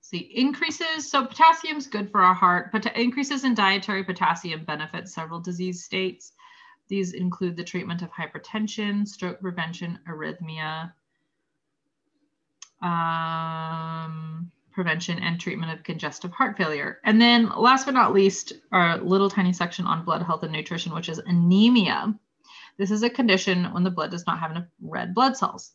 see 0.00 0.18
increases. 0.34 1.10
So 1.10 1.26
potassium 1.26 1.76
is 1.76 1.86
good 1.86 2.10
for 2.10 2.22
our 2.22 2.34
heart, 2.34 2.70
but 2.72 2.86
increases 2.96 3.44
in 3.44 3.54
dietary 3.54 4.04
potassium 4.04 4.64
benefits 4.64 5.14
several 5.14 5.40
disease 5.40 5.84
states. 5.84 6.32
These 6.88 7.14
include 7.14 7.56
the 7.56 7.64
treatment 7.64 8.02
of 8.02 8.10
hypertension, 8.10 9.08
stroke 9.08 9.40
prevention, 9.40 9.98
arrhythmia, 10.08 10.92
um, 12.82 14.50
prevention 14.74 15.18
and 15.20 15.40
treatment 15.40 15.72
of 15.72 15.84
congestive 15.84 16.32
heart 16.32 16.56
failure. 16.56 17.00
And 17.04 17.20
then 17.20 17.48
last 17.56 17.86
but 17.86 17.94
not 17.94 18.12
least, 18.12 18.54
our 18.72 18.98
little 18.98 19.30
tiny 19.30 19.52
section 19.52 19.86
on 19.86 20.04
blood 20.04 20.22
health 20.22 20.42
and 20.42 20.52
nutrition, 20.52 20.92
which 20.92 21.08
is 21.08 21.18
anemia. 21.18 22.14
This 22.76 22.90
is 22.90 23.04
a 23.04 23.10
condition 23.10 23.72
when 23.72 23.84
the 23.84 23.90
blood 23.90 24.10
does 24.10 24.26
not 24.26 24.40
have 24.40 24.50
enough 24.50 24.66
red 24.82 25.14
blood 25.14 25.36
cells. 25.36 25.72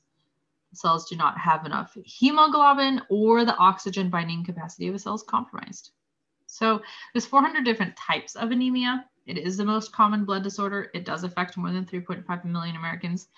Cells 0.73 1.09
do 1.09 1.15
not 1.15 1.37
have 1.37 1.65
enough 1.65 1.97
hemoglobin 2.05 3.01
or 3.09 3.45
the 3.45 3.55
oxygen 3.55 4.09
binding 4.09 4.43
capacity 4.43 4.87
of 4.87 4.95
a 4.95 4.99
cell 4.99 5.15
is 5.15 5.23
compromised. 5.23 5.91
So 6.45 6.81
there's 7.13 7.25
400 7.25 7.63
different 7.63 7.95
types 7.95 8.35
of 8.35 8.51
anemia. 8.51 9.05
It 9.25 9.37
is 9.37 9.57
the 9.57 9.65
most 9.65 9.93
common 9.93 10.25
blood 10.25 10.43
disorder. 10.43 10.91
It 10.93 11.05
does 11.05 11.23
affect 11.23 11.57
more 11.57 11.71
than 11.71 11.85
3.5 11.85 12.45
million 12.45 12.75
Americans. 12.75 13.29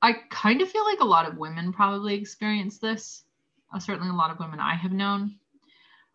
I 0.00 0.14
kind 0.30 0.62
of 0.62 0.70
feel 0.70 0.84
like 0.84 1.00
a 1.00 1.04
lot 1.04 1.28
of 1.28 1.36
women 1.36 1.72
probably 1.72 2.14
experience 2.14 2.78
this. 2.78 3.24
Uh, 3.72 3.78
certainly 3.78 4.08
a 4.08 4.14
lot 4.14 4.30
of 4.30 4.38
women 4.38 4.60
I 4.60 4.74
have 4.74 4.92
known, 4.92 5.36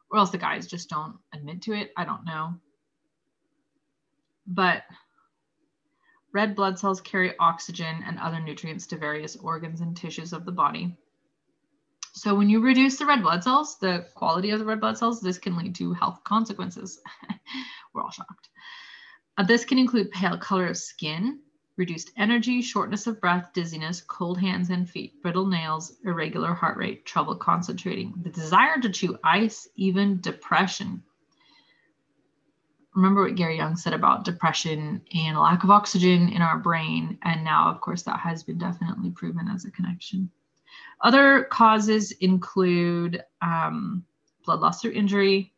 or 0.10 0.20
else 0.20 0.30
the 0.30 0.38
guys 0.38 0.68
just 0.68 0.90
don't 0.90 1.18
admit 1.34 1.62
to 1.64 1.74
it. 1.74 1.92
I 1.98 2.06
don't 2.06 2.26
know. 2.26 2.56
But 4.48 4.84
red 6.34 6.56
blood 6.56 6.80
cells 6.80 7.02
carry 7.02 7.38
oxygen 7.40 8.04
and 8.06 8.18
other 8.20 8.40
nutrients 8.40 8.88
to 8.88 8.98
various 8.98 9.36
organs 9.36 9.82
and 9.82 9.96
tissues 9.96 10.34
of 10.34 10.46
the 10.46 10.52
body. 10.52 10.98
So 12.14 12.36
when 12.36 12.50
you 12.50 12.62
reduce 12.62 12.98
the 12.98 13.06
red 13.06 13.22
blood 13.22 13.44
cells, 13.44 13.78
the 13.80 14.06
quality 14.16 14.52
of 14.52 14.60
the 14.60 14.66
red 14.66 14.82
blood 14.82 14.98
cells, 14.98 15.22
this 15.22 15.38
can 15.38 15.58
lead 15.58 15.76
to 15.76 15.94
health 15.94 16.24
consequences. 16.24 17.00
We're 17.94 18.02
all 18.02 18.12
shocked. 18.12 18.50
Uh, 19.38 19.44
this 19.44 19.64
can 19.64 19.78
include 19.78 20.12
pale 20.12 20.38
color 20.38 20.68
of 20.68 20.78
skin, 20.78 21.40
reduced 21.82 22.12
energy, 22.16 22.62
shortness 22.62 23.08
of 23.08 23.20
breath, 23.20 23.50
dizziness, 23.56 24.02
cold 24.02 24.40
hands 24.40 24.70
and 24.70 24.88
feet, 24.88 25.20
brittle 25.24 25.48
nails, 25.48 25.94
irregular 26.06 26.54
heart 26.54 26.78
rate, 26.78 27.08
trouble 27.08 27.36
concentrating, 27.36 28.14
the 28.22 28.30
desire 28.30 28.80
to 28.80 28.88
chew 28.88 29.18
ice, 29.24 29.68
even 29.76 30.22
depression. 30.22 31.02
Remember 32.94 33.24
what 33.24 33.34
Gary 33.34 33.58
Young 33.58 33.76
said 33.76 33.94
about 33.94 34.26
depression 34.26 35.02
and 35.16 35.36
lack 35.36 35.64
of 35.64 35.72
oxygen 35.72 36.30
in 36.30 36.44
our 36.44 36.60
brain. 36.60 37.18
And 37.24 37.44
now, 37.44 37.72
of 37.72 37.82
course, 37.82 38.04
that 38.04 38.20
has 38.20 38.44
been 38.44 38.60
definitely 38.60 39.10
proven 39.10 39.48
as 39.48 39.66
a 39.66 39.72
connection. 39.72 40.30
Other 41.02 41.46
causes 41.46 42.12
include 42.12 43.24
um, 43.42 44.06
blood 44.46 44.60
loss 44.60 44.82
through 44.82 44.92
injury, 44.92 45.52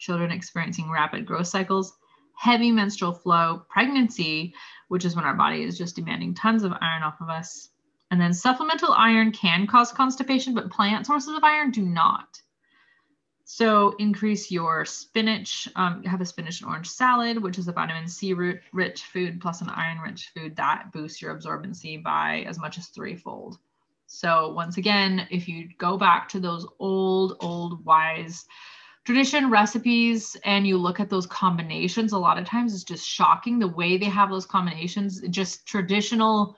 children 0.00 0.32
experiencing 0.32 0.90
rapid 0.90 1.24
growth 1.24 1.46
cycles, 1.46 1.96
heavy 2.34 2.72
menstrual 2.72 3.12
flow, 3.12 3.64
pregnancy, 3.68 4.52
which 4.92 5.06
is 5.06 5.16
when 5.16 5.24
our 5.24 5.32
body 5.32 5.62
is 5.62 5.78
just 5.78 5.96
demanding 5.96 6.34
tons 6.34 6.64
of 6.64 6.72
iron 6.82 7.02
off 7.02 7.18
of 7.22 7.30
us. 7.30 7.70
And 8.10 8.20
then 8.20 8.34
supplemental 8.34 8.92
iron 8.92 9.32
can 9.32 9.66
cause 9.66 9.90
constipation, 9.90 10.52
but 10.52 10.70
plant 10.70 11.06
sources 11.06 11.34
of 11.34 11.42
iron 11.42 11.70
do 11.70 11.80
not. 11.80 12.42
So 13.46 13.96
increase 13.98 14.50
your 14.50 14.84
spinach, 14.84 15.66
um, 15.76 16.04
have 16.04 16.20
a 16.20 16.26
spinach 16.26 16.60
and 16.60 16.68
orange 16.68 16.90
salad, 16.90 17.42
which 17.42 17.56
is 17.56 17.68
a 17.68 17.72
vitamin 17.72 18.06
C 18.06 18.34
rich 18.34 19.02
food 19.04 19.40
plus 19.40 19.62
an 19.62 19.70
iron 19.70 19.96
rich 20.00 20.30
food 20.36 20.56
that 20.56 20.92
boosts 20.92 21.22
your 21.22 21.34
absorbency 21.34 22.02
by 22.02 22.44
as 22.46 22.58
much 22.58 22.76
as 22.76 22.88
threefold. 22.88 23.56
So 24.08 24.52
once 24.52 24.76
again, 24.76 25.26
if 25.30 25.48
you 25.48 25.70
go 25.78 25.96
back 25.96 26.28
to 26.28 26.38
those 26.38 26.66
old, 26.78 27.38
old 27.40 27.82
wise 27.82 28.44
tradition 29.04 29.50
recipes 29.50 30.36
and 30.44 30.66
you 30.66 30.78
look 30.78 31.00
at 31.00 31.10
those 31.10 31.26
combinations, 31.26 32.12
a 32.12 32.18
lot 32.18 32.38
of 32.38 32.44
times 32.44 32.74
it's 32.74 32.84
just 32.84 33.06
shocking 33.06 33.58
the 33.58 33.68
way 33.68 33.96
they 33.96 34.06
have 34.06 34.30
those 34.30 34.46
combinations. 34.46 35.20
Just 35.28 35.66
traditional, 35.66 36.56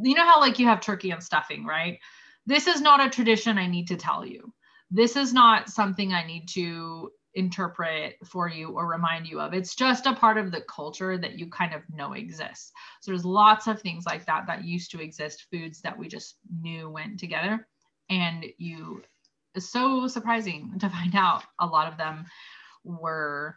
you 0.00 0.14
know 0.14 0.24
how 0.24 0.40
like 0.40 0.58
you 0.58 0.66
have 0.66 0.80
turkey 0.80 1.10
and 1.10 1.22
stuffing, 1.22 1.64
right? 1.66 1.98
This 2.46 2.66
is 2.66 2.80
not 2.80 3.04
a 3.04 3.10
tradition 3.10 3.58
I 3.58 3.66
need 3.66 3.88
to 3.88 3.96
tell 3.96 4.24
you. 4.24 4.52
This 4.90 5.16
is 5.16 5.32
not 5.32 5.68
something 5.68 6.12
I 6.12 6.26
need 6.26 6.48
to 6.50 7.10
interpret 7.34 8.16
for 8.24 8.48
you 8.48 8.70
or 8.70 8.86
remind 8.86 9.26
you 9.26 9.40
of. 9.40 9.54
It's 9.54 9.74
just 9.74 10.06
a 10.06 10.14
part 10.14 10.36
of 10.38 10.50
the 10.50 10.62
culture 10.62 11.16
that 11.18 11.38
you 11.38 11.48
kind 11.48 11.74
of 11.74 11.82
know 11.94 12.12
exists. 12.12 12.72
So 13.00 13.10
there's 13.10 13.24
lots 13.24 13.66
of 13.66 13.80
things 13.80 14.04
like 14.06 14.26
that 14.26 14.46
that 14.46 14.64
used 14.64 14.90
to 14.90 15.00
exist, 15.00 15.46
foods 15.50 15.80
that 15.82 15.98
we 15.98 16.08
just 16.08 16.36
knew 16.60 16.90
went 16.90 17.18
together. 17.18 17.66
And 18.10 18.44
you 18.58 19.02
so 19.58 20.08
surprising 20.08 20.78
to 20.80 20.88
find 20.88 21.14
out 21.14 21.44
a 21.58 21.66
lot 21.66 21.90
of 21.90 21.98
them 21.98 22.26
were 22.84 23.56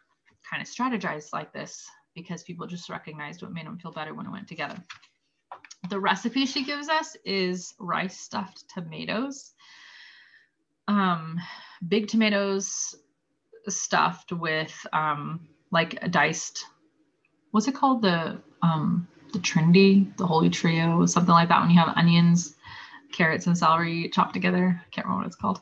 kind 0.50 0.62
of 0.62 0.68
strategized 0.68 1.34
like 1.34 1.54
this 1.54 1.86
because 2.14 2.43
people 2.43 2.68
just 2.68 2.89
recognized 2.89 3.41
what 3.41 3.52
made 3.52 3.66
them 3.66 3.78
feel 3.78 3.91
better 3.91 4.14
when 4.14 4.26
it 4.26 4.32
went 4.32 4.48
together. 4.48 4.78
The 5.89 6.00
recipe 6.00 6.46
she 6.46 6.64
gives 6.64 6.89
us 6.89 7.16
is 7.26 7.74
rice 7.80 8.20
stuffed 8.20 8.64
tomatoes. 8.74 9.52
Um, 10.88 11.39
big 11.88 12.08
tomatoes 12.08 12.96
stuffed 13.68 14.32
with 14.32 14.74
um, 14.93 15.48
like 15.72 15.98
a 16.02 16.08
diced, 16.08 16.66
what's 17.52 17.68
it 17.68 17.76
called? 17.76 18.02
The 18.02 18.41
um, 18.62 19.08
the 19.34 19.39
Trinity, 19.39 20.12
the 20.18 20.26
Holy 20.26 20.50
Trio, 20.50 21.06
something 21.06 21.34
like 21.34 21.50
that. 21.50 21.62
When 21.62 21.70
you 21.70 21.80
have 21.80 21.98
onions, 21.98 22.55
carrots, 23.16 23.47
and 23.47 23.57
celery 23.57 24.09
chopped 24.09 24.34
together. 24.34 24.80
I 24.80 24.89
can't 24.91 25.05
remember 25.05 25.24
what 25.24 25.28
it's 25.28 25.36
called. 25.36 25.61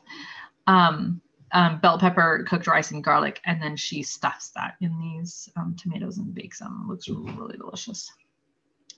Um, 0.66 1.20
um, 1.52 1.78
bell 1.78 1.98
pepper, 1.98 2.44
cooked 2.48 2.66
rice, 2.66 2.90
and 2.90 3.02
garlic, 3.02 3.40
and 3.46 3.62
then 3.62 3.76
she 3.76 4.02
stuffs 4.02 4.50
that 4.50 4.74
in 4.80 4.98
these 4.98 5.48
um, 5.56 5.76
tomatoes 5.78 6.18
and 6.18 6.34
bakes 6.34 6.58
them. 6.58 6.82
It 6.84 6.90
looks 6.90 7.08
really, 7.08 7.56
delicious. 7.56 8.10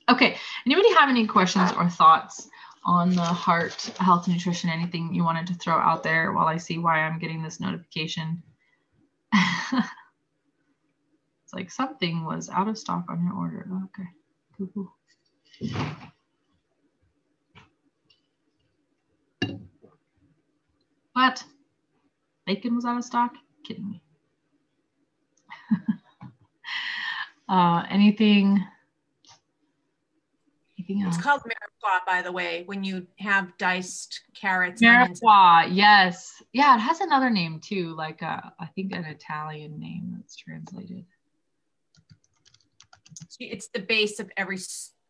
Okay, 0.08 0.36
anybody 0.64 0.92
have 0.94 1.10
any 1.10 1.26
questions 1.26 1.70
or 1.72 1.88
thoughts 1.90 2.48
on 2.84 3.10
the 3.10 3.20
heart 3.20 3.82
health 3.98 4.26
nutrition? 4.26 4.70
Anything 4.70 5.12
you 5.12 5.22
wanted 5.22 5.46
to 5.48 5.54
throw 5.54 5.74
out 5.74 6.02
there 6.02 6.32
while 6.32 6.46
I 6.46 6.56
see 6.56 6.78
why 6.78 7.00
I'm 7.00 7.18
getting 7.18 7.42
this 7.42 7.60
notification? 7.60 8.42
it's 9.34 9.84
like 11.52 11.70
something 11.70 12.24
was 12.24 12.48
out 12.48 12.68
of 12.68 12.78
stock 12.78 13.04
on 13.10 13.22
your 13.22 13.34
order. 13.34 13.68
Okay, 13.84 14.08
cool, 14.56 14.94
What? 21.16 21.42
Bacon 22.44 22.74
was 22.74 22.84
out 22.84 22.98
of 22.98 23.04
stock? 23.04 23.32
Kidding 23.66 23.88
me. 23.88 24.02
uh, 27.48 27.84
anything? 27.88 28.62
Anything 30.78 31.04
else? 31.04 31.14
It's 31.14 31.24
called 31.24 31.40
mirepoix, 31.40 32.04
by 32.06 32.20
the 32.20 32.30
way, 32.30 32.64
when 32.66 32.84
you 32.84 33.06
have 33.18 33.56
diced 33.56 34.20
carrots. 34.38 34.82
Mirepoix, 34.82 35.74
yes. 35.74 36.34
Yeah, 36.52 36.76
it 36.76 36.80
has 36.80 37.00
another 37.00 37.30
name 37.30 37.60
too, 37.60 37.96
like 37.96 38.20
a, 38.20 38.26
uh, 38.26 38.50
I 38.60 38.66
think 38.66 38.94
an 38.94 39.06
Italian 39.06 39.80
name 39.80 40.16
that's 40.18 40.36
translated. 40.36 41.06
It's 43.40 43.68
the 43.68 43.80
base 43.80 44.20
of 44.20 44.30
every, 44.36 44.58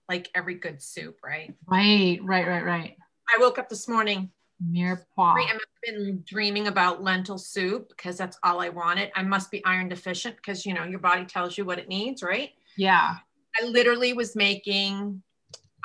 like 0.09 0.31
every 0.37 0.55
good 0.55 0.81
soup, 0.81 1.17
right? 1.25 1.53
Right, 1.67 2.21
right, 2.23 2.47
right, 2.47 2.65
right. 2.65 2.97
I 3.29 3.41
woke 3.41 3.59
up 3.59 3.69
this 3.69 3.89
morning 3.89 4.31
Mirepoix. 4.65 5.37
I've 5.49 5.61
been 5.83 6.23
dreaming 6.27 6.69
about 6.69 7.03
lentil 7.03 7.39
soup 7.39 7.89
because 7.91 8.17
that's 8.17 8.39
all 8.43 8.61
I 8.61 8.69
wanted. 8.69 9.11
I 9.15 9.23
must 9.23 9.51
be 9.51 9.65
iron 9.65 9.89
deficient 9.89 10.37
because 10.37 10.65
you 10.65 10.75
know 10.75 10.85
your 10.85 10.99
body 10.99 11.25
tells 11.25 11.57
you 11.59 11.65
what 11.65 11.79
it 11.79 11.89
needs, 11.89 12.23
right? 12.23 12.51
Yeah. 12.77 13.17
I 13.61 13.65
literally 13.67 14.13
was 14.13 14.37
making 14.37 15.23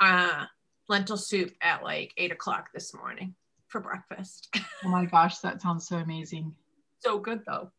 uh, 0.00 0.46
lentil 0.88 1.16
soup 1.16 1.52
at 1.62 1.82
like 1.82 2.12
eight 2.16 2.32
o'clock 2.32 2.70
this 2.74 2.94
morning 2.94 3.34
for 3.68 3.80
breakfast. 3.80 4.54
oh 4.84 4.88
my 4.88 5.06
gosh, 5.06 5.38
that 5.38 5.62
sounds 5.62 5.86
so 5.86 5.96
amazing. 5.96 6.54
So 7.00 7.18
good 7.18 7.42
though. 7.46 7.70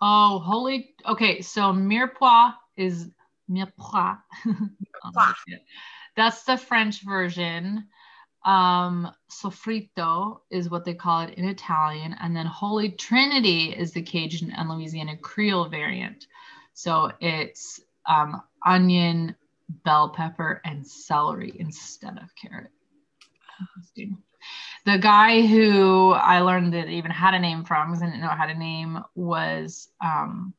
Oh, 0.00 0.40
holy. 0.40 0.94
Okay, 1.06 1.40
so 1.42 1.72
mirepoix 1.72 2.54
is 2.76 3.08
mirepoix. 3.50 4.18
That's 6.16 6.42
the 6.44 6.56
French 6.56 7.02
version. 7.02 7.88
Um, 8.44 9.12
sofrito 9.30 10.40
is 10.50 10.68
what 10.68 10.84
they 10.84 10.94
call 10.94 11.20
it 11.20 11.34
in 11.38 11.44
Italian. 11.44 12.16
And 12.20 12.34
then 12.34 12.46
Holy 12.46 12.90
Trinity 12.90 13.70
is 13.70 13.92
the 13.92 14.02
Cajun 14.02 14.50
and 14.50 14.68
Louisiana 14.68 15.16
Creole 15.16 15.68
variant. 15.68 16.26
So 16.74 17.12
it's 17.20 17.80
um, 18.08 18.42
onion, 18.66 19.36
bell 19.84 20.08
pepper, 20.08 20.60
and 20.64 20.86
celery 20.86 21.54
instead 21.58 22.18
of 22.18 22.34
carrot. 22.34 22.70
The 24.84 24.98
guy 24.98 25.46
who 25.46 26.10
I 26.10 26.40
learned 26.40 26.74
that 26.74 26.88
even 26.88 27.12
had 27.12 27.34
a 27.34 27.38
name 27.38 27.64
from, 27.64 27.90
because 27.90 28.02
I 28.02 28.06
didn't 28.06 28.22
know 28.22 28.28
how 28.28 28.46
to 28.46 28.54
name, 28.54 28.98
was 29.14 29.88
um, 30.04 30.52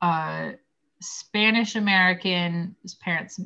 uh, 0.00 0.52
Spanish 1.00 1.74
American. 1.74 2.76
His 2.82 2.94
parents 2.94 3.40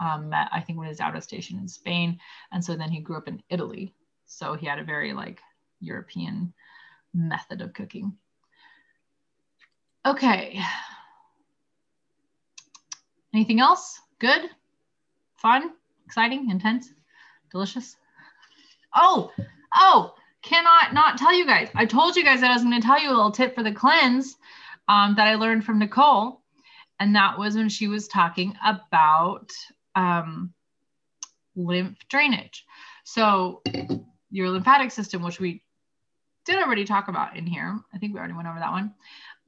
um, 0.00 0.30
met, 0.30 0.48
I 0.50 0.60
think, 0.60 0.78
when 0.78 0.86
he 0.86 0.90
was 0.90 1.00
out 1.00 1.14
of 1.14 1.22
station 1.22 1.58
in 1.58 1.68
Spain. 1.68 2.18
And 2.50 2.64
so 2.64 2.74
then 2.74 2.90
he 2.90 3.00
grew 3.00 3.16
up 3.16 3.28
in 3.28 3.42
Italy. 3.50 3.94
So 4.26 4.54
he 4.54 4.66
had 4.66 4.78
a 4.78 4.84
very 4.84 5.12
like 5.12 5.40
European 5.80 6.52
method 7.14 7.60
of 7.60 7.74
cooking. 7.74 8.16
Okay. 10.06 10.60
Anything 13.34 13.60
else? 13.60 14.00
Good? 14.18 14.42
Fun? 15.36 15.72
Exciting? 16.06 16.50
Intense? 16.50 16.92
Delicious? 17.52 17.96
Oh, 18.94 19.30
oh, 19.74 20.14
cannot 20.42 20.94
not 20.94 21.18
tell 21.18 21.34
you 21.34 21.46
guys. 21.46 21.68
I 21.74 21.86
told 21.86 22.16
you 22.16 22.24
guys 22.24 22.40
that 22.40 22.50
I 22.50 22.54
was 22.54 22.62
going 22.62 22.80
to 22.80 22.86
tell 22.86 23.00
you 23.00 23.08
a 23.08 23.14
little 23.14 23.30
tip 23.30 23.54
for 23.54 23.62
the 23.62 23.72
cleanse 23.72 24.36
um, 24.88 25.14
that 25.16 25.28
I 25.28 25.36
learned 25.36 25.64
from 25.64 25.78
Nicole. 25.78 26.40
And 26.98 27.14
that 27.14 27.38
was 27.38 27.56
when 27.56 27.68
she 27.68 27.88
was 27.88 28.08
talking 28.08 28.54
about 28.64 29.50
um, 29.94 30.52
lymph 31.56 31.98
drainage. 32.08 32.66
So, 33.04 33.62
your 34.30 34.50
lymphatic 34.50 34.90
system, 34.90 35.22
which 35.22 35.40
we 35.40 35.62
did 36.44 36.62
already 36.62 36.84
talk 36.84 37.08
about 37.08 37.36
in 37.36 37.46
here, 37.46 37.78
I 37.92 37.98
think 37.98 38.12
we 38.12 38.18
already 38.18 38.34
went 38.34 38.48
over 38.48 38.58
that 38.58 38.72
one, 38.72 38.94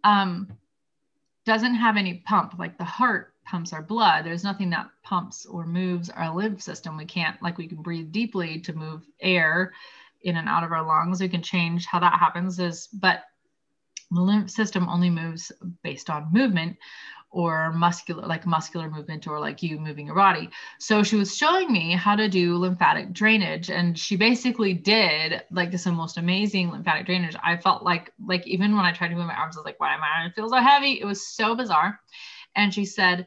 um, 0.04 0.58
doesn't 1.44 1.74
have 1.74 1.96
any 1.96 2.22
pump. 2.26 2.54
Like 2.58 2.78
the 2.78 2.84
heart 2.84 3.34
pumps 3.44 3.72
our 3.72 3.82
blood. 3.82 4.24
There's 4.24 4.44
nothing 4.44 4.70
that 4.70 4.88
pumps 5.02 5.46
or 5.46 5.66
moves 5.66 6.10
our 6.10 6.34
lymph 6.34 6.62
system. 6.62 6.96
We 6.96 7.04
can't, 7.04 7.40
like, 7.42 7.58
we 7.58 7.66
can 7.66 7.82
breathe 7.82 8.12
deeply 8.12 8.60
to 8.60 8.72
move 8.72 9.02
air 9.20 9.72
in 10.22 10.36
and 10.36 10.48
out 10.48 10.64
of 10.64 10.72
our 10.72 10.86
lungs. 10.86 11.20
We 11.20 11.28
can 11.28 11.42
change 11.42 11.86
how 11.86 11.98
that 12.00 12.18
happens, 12.18 12.58
is 12.58 12.86
but 12.86 13.24
the 14.10 14.20
lymph 14.20 14.50
system 14.50 14.88
only 14.88 15.10
moves 15.10 15.50
based 15.82 16.10
on 16.10 16.32
movement 16.32 16.76
or 17.32 17.72
muscular 17.72 18.26
like 18.26 18.46
muscular 18.46 18.90
movement 18.90 19.26
or 19.26 19.40
like 19.40 19.62
you 19.62 19.78
moving 19.78 20.06
your 20.06 20.14
body. 20.14 20.50
So 20.78 21.02
she 21.02 21.16
was 21.16 21.36
showing 21.36 21.72
me 21.72 21.92
how 21.92 22.14
to 22.14 22.28
do 22.28 22.56
lymphatic 22.56 23.12
drainage 23.12 23.70
and 23.70 23.98
she 23.98 24.16
basically 24.16 24.74
did 24.74 25.42
like 25.50 25.70
this 25.70 25.86
most 25.86 26.18
amazing 26.18 26.70
lymphatic 26.70 27.06
drainage. 27.06 27.34
I 27.42 27.56
felt 27.56 27.82
like 27.82 28.12
like 28.24 28.46
even 28.46 28.76
when 28.76 28.84
i 28.84 28.92
tried 28.92 29.08
to 29.08 29.16
move 29.16 29.26
my 29.26 29.34
arms 29.34 29.56
i 29.56 29.60
was 29.60 29.64
like 29.64 29.80
why 29.80 29.94
am 29.94 30.00
i? 30.02 30.30
Feel 30.36 30.50
so 30.50 30.56
heavy. 30.56 31.00
It 31.00 31.04
was 31.04 31.26
so 31.26 31.56
bizarre. 31.56 31.98
And 32.54 32.72
she 32.72 32.84
said 32.84 33.26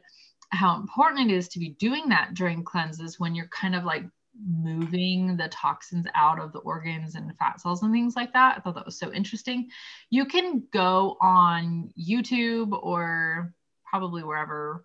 how 0.50 0.76
important 0.76 1.30
it 1.30 1.34
is 1.34 1.48
to 1.48 1.58
be 1.58 1.70
doing 1.70 2.08
that 2.08 2.34
during 2.34 2.62
cleanses 2.62 3.18
when 3.18 3.34
you're 3.34 3.48
kind 3.48 3.74
of 3.74 3.84
like 3.84 4.04
moving 4.44 5.36
the 5.36 5.48
toxins 5.48 6.06
out 6.14 6.38
of 6.38 6.52
the 6.52 6.58
organs 6.60 7.14
and 7.14 7.36
fat 7.38 7.60
cells 7.60 7.82
and 7.82 7.92
things 7.92 8.16
like 8.16 8.32
that. 8.32 8.56
I 8.56 8.60
thought 8.60 8.74
that 8.74 8.86
was 8.86 8.98
so 8.98 9.12
interesting. 9.12 9.70
You 10.10 10.26
can 10.26 10.62
go 10.72 11.16
on 11.20 11.90
YouTube 11.98 12.72
or 12.82 13.54
probably 13.88 14.22
wherever 14.22 14.84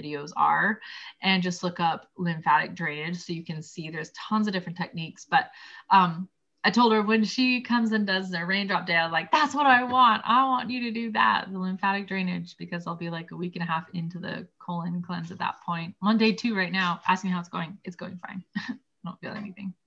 videos 0.00 0.30
are 0.36 0.80
and 1.22 1.42
just 1.42 1.62
look 1.62 1.80
up 1.80 2.08
lymphatic 2.16 2.74
drainage. 2.74 3.18
So 3.18 3.32
you 3.32 3.44
can 3.44 3.62
see 3.62 3.90
there's 3.90 4.10
tons 4.10 4.46
of 4.46 4.52
different 4.52 4.78
techniques 4.78 5.26
but 5.28 5.50
um, 5.90 6.28
i 6.64 6.70
told 6.70 6.92
her 6.92 7.02
when 7.02 7.24
she 7.24 7.60
comes 7.60 7.92
and 7.92 8.06
does 8.06 8.30
their 8.30 8.46
raindrop 8.46 8.86
day 8.86 8.94
i 8.94 9.04
was 9.04 9.12
like 9.12 9.30
that's 9.32 9.54
what 9.54 9.66
i 9.66 9.82
want. 9.82 10.22
I 10.24 10.44
want 10.44 10.70
you 10.70 10.80
to 10.82 10.90
do 10.92 11.12
that 11.12 11.46
the 11.50 11.58
lymphatic 11.58 12.06
drainage 12.08 12.56
because 12.56 12.86
i'll 12.86 12.94
be 12.94 13.10
like 13.10 13.32
a 13.32 13.36
week 13.36 13.56
and 13.56 13.62
a 13.62 13.66
half 13.66 13.86
into 13.92 14.18
the 14.18 14.46
colon 14.58 15.02
cleanse 15.02 15.30
at 15.30 15.38
that 15.38 15.56
point. 15.66 15.94
I'm 16.00 16.08
on 16.08 16.18
day 16.18 16.32
two 16.32 16.56
right 16.56 16.72
now 16.72 17.00
ask 17.06 17.24
me 17.24 17.30
how 17.30 17.40
it's 17.40 17.48
going 17.48 17.78
it's 17.84 17.96
going 17.96 18.18
fine. 18.26 18.44
I 18.56 18.74
don't 19.04 19.20
feel 19.20 19.32
anything. 19.32 19.74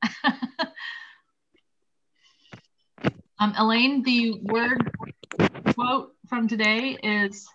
Um, 3.37 3.53
elaine 3.57 4.01
the 4.03 4.39
word 4.43 4.91
quote 5.73 6.13
from 6.29 6.47
today 6.47 6.97
is 7.03 7.45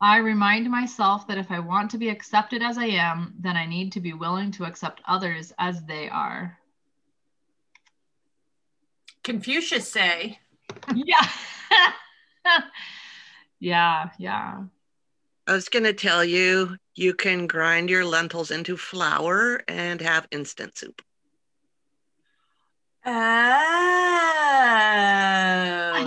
I 0.00 0.18
remind 0.18 0.70
myself 0.70 1.26
that 1.26 1.38
if 1.38 1.50
I 1.50 1.58
want 1.58 1.90
to 1.92 1.98
be 1.98 2.10
accepted 2.10 2.62
as 2.62 2.76
I 2.76 2.86
am, 2.86 3.34
then 3.38 3.56
I 3.56 3.64
need 3.64 3.92
to 3.92 4.00
be 4.00 4.12
willing 4.12 4.50
to 4.52 4.64
accept 4.64 5.00
others 5.06 5.52
as 5.58 5.82
they 5.84 6.08
are. 6.08 6.58
Confucius 9.24 9.90
say. 9.90 10.38
yeah. 10.94 11.28
yeah, 13.58 14.10
yeah. 14.18 14.62
I 15.46 15.52
was 15.52 15.68
going 15.68 15.84
to 15.84 15.92
tell 15.92 16.24
you, 16.24 16.76
you 16.94 17.14
can 17.14 17.46
grind 17.46 17.88
your 17.88 18.04
lentils 18.04 18.50
into 18.50 18.76
flour 18.76 19.62
and 19.68 20.00
have 20.00 20.28
instant 20.30 20.76
soup. 20.76 21.00
Oh. 23.06 23.55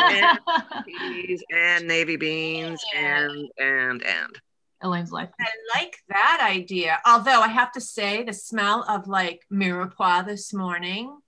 And 0.10 0.40
peas 0.86 1.44
and 1.52 1.88
navy 1.88 2.16
beans 2.16 2.82
and 2.96 3.50
and 3.58 4.04
and. 4.04 4.40
Elaine's 4.82 5.12
life. 5.12 5.30
I 5.40 5.48
like 5.78 5.98
that 6.08 6.40
idea. 6.42 7.00
Although 7.06 7.42
I 7.42 7.50
have 7.50 7.74
to 7.74 7.82
say, 7.82 8.24
the 8.24 8.32
smell 8.32 8.86
of 8.88 9.10
like 9.10 9.42
mirepoix 9.52 10.26
this 10.26 10.54
morning 10.54 11.20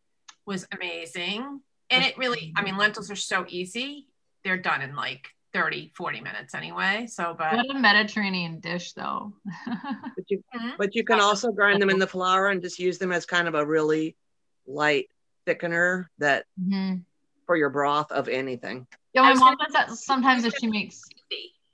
was 0.46 0.66
amazing. 0.72 1.60
And 1.90 2.06
it 2.06 2.18
really, 2.18 2.54
I 2.56 2.64
mean, 2.64 2.78
lentils 2.78 3.12
are 3.12 3.18
so 3.18 3.46
easy. 3.50 4.08
They're 4.46 4.58
done 4.58 4.82
in 4.82 4.96
like 4.96 5.28
30, 5.54 5.92
40 5.96 6.22
minutes 6.22 6.56
anyway. 6.56 7.08
So, 7.10 7.36
but 7.38 7.56
what 7.56 7.76
a 7.76 7.80
Mediterranean 7.80 8.60
dish, 8.60 8.94
though. 8.94 9.34
but, 9.66 10.26
you, 10.30 10.44
mm-hmm. 10.56 10.70
but 10.78 10.96
you 10.96 11.04
can 11.04 11.20
also 11.20 11.52
grind 11.52 11.82
them 11.82 11.90
in 11.90 12.00
the 12.00 12.08
flour 12.08 12.48
and 12.48 12.62
just 12.62 12.80
use 12.80 12.98
them 12.98 13.12
as 13.12 13.26
kind 13.26 13.48
of 13.48 13.56
a 13.56 13.66
really 13.66 14.16
light 14.66 15.08
thickener 15.46 16.06
that 16.20 16.46
mm-hmm. 16.60 17.00
For 17.46 17.56
your 17.56 17.70
broth 17.70 18.12
of 18.12 18.28
anything. 18.28 18.88
Yeah, 19.14 19.24
my 19.24 19.34
mom 19.34 19.58
does 19.58 19.74
that 19.74 19.92
sometimes 19.92 20.46
if 20.46 20.54
she 20.60 20.68
makes 20.68 21.02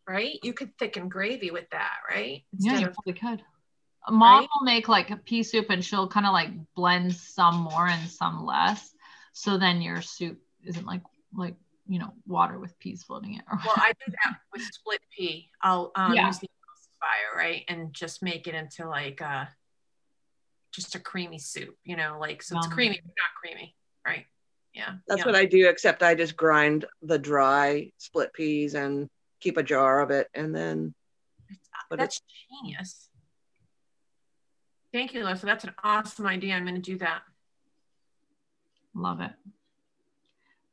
right. 0.08 0.40
You 0.42 0.54
could 0.54 0.78
thicken 0.78 1.10
gravy 1.10 1.52
with 1.52 1.70
that, 1.72 1.98
right? 2.10 2.44
Instead 2.54 2.74
yeah, 2.74 2.80
you 2.80 2.88
of, 2.88 2.94
probably 2.94 3.14
could. 3.14 3.42
Mom 4.10 4.42
right? 4.42 4.50
will 4.56 4.66
make 4.66 4.88
like 4.88 5.12
a 5.12 5.18
pea 5.18 5.44
soup 5.44 5.70
and 5.70 5.84
she'll 5.84 6.08
kind 6.08 6.26
of 6.26 6.32
like 6.32 6.50
blend 6.76 7.14
some 7.14 7.56
more 7.56 7.88
and 7.88 8.10
some 8.10 8.46
less. 8.46 8.92
So 9.34 9.58
then 9.58 9.82
your 9.82 10.02
soup 10.02 10.40
isn't 10.64 10.86
like 10.86 11.02
like 11.36 11.56
you 11.88 12.00
know 12.00 12.14
water 12.26 12.58
with 12.58 12.78
peas 12.80 13.04
floating 13.04 13.34
in. 13.34 13.42
well, 13.52 13.76
I 13.76 13.92
do 14.06 14.12
that 14.24 14.38
with 14.54 14.64
split 14.64 15.02
pea. 15.16 15.50
I'll 15.62 15.92
um, 15.96 16.14
yeah. 16.14 16.28
use 16.28 16.40
the 16.40 16.48
fire 17.00 17.38
right 17.38 17.64
and 17.68 17.94
just 17.94 18.24
make 18.24 18.48
it 18.48 18.56
into 18.56 18.88
like 18.88 19.22
a 19.22 19.50
just 20.72 20.96
a 20.96 21.00
creamy 21.00 21.40
soup, 21.40 21.76
you 21.84 21.96
know, 21.96 22.18
like 22.20 22.42
so 22.42 22.58
it's 22.58 22.68
creamy 22.68 23.00
but 23.04 23.14
not 23.18 23.42
creamy, 23.42 23.76
right? 24.06 24.26
Yeah. 24.78 24.94
That's 25.08 25.22
yeah. 25.22 25.26
what 25.26 25.36
I 25.36 25.46
do, 25.46 25.68
except 25.68 26.04
I 26.04 26.14
just 26.14 26.38
grind 26.38 26.86
the 27.02 27.18
dry 27.18 27.92
split 27.98 28.32
peas 28.34 28.76
and 28.76 29.10
keep 29.40 29.58
a 29.58 29.64
jar 29.64 30.02
of 30.02 30.12
it 30.12 30.30
and 30.34 30.56
then 30.56 30.94
uh, 31.92 31.96
that's 31.96 32.22
genius. 32.64 33.10
Thank 34.94 35.14
you, 35.14 35.26
Lisa. 35.26 35.46
That's 35.46 35.64
an 35.64 35.74
awesome 35.84 36.26
idea. 36.26 36.54
I'm 36.56 36.66
gonna 36.66 36.80
do 36.80 36.98
that. 37.00 37.22
Love 38.94 39.22
it. 39.22 39.32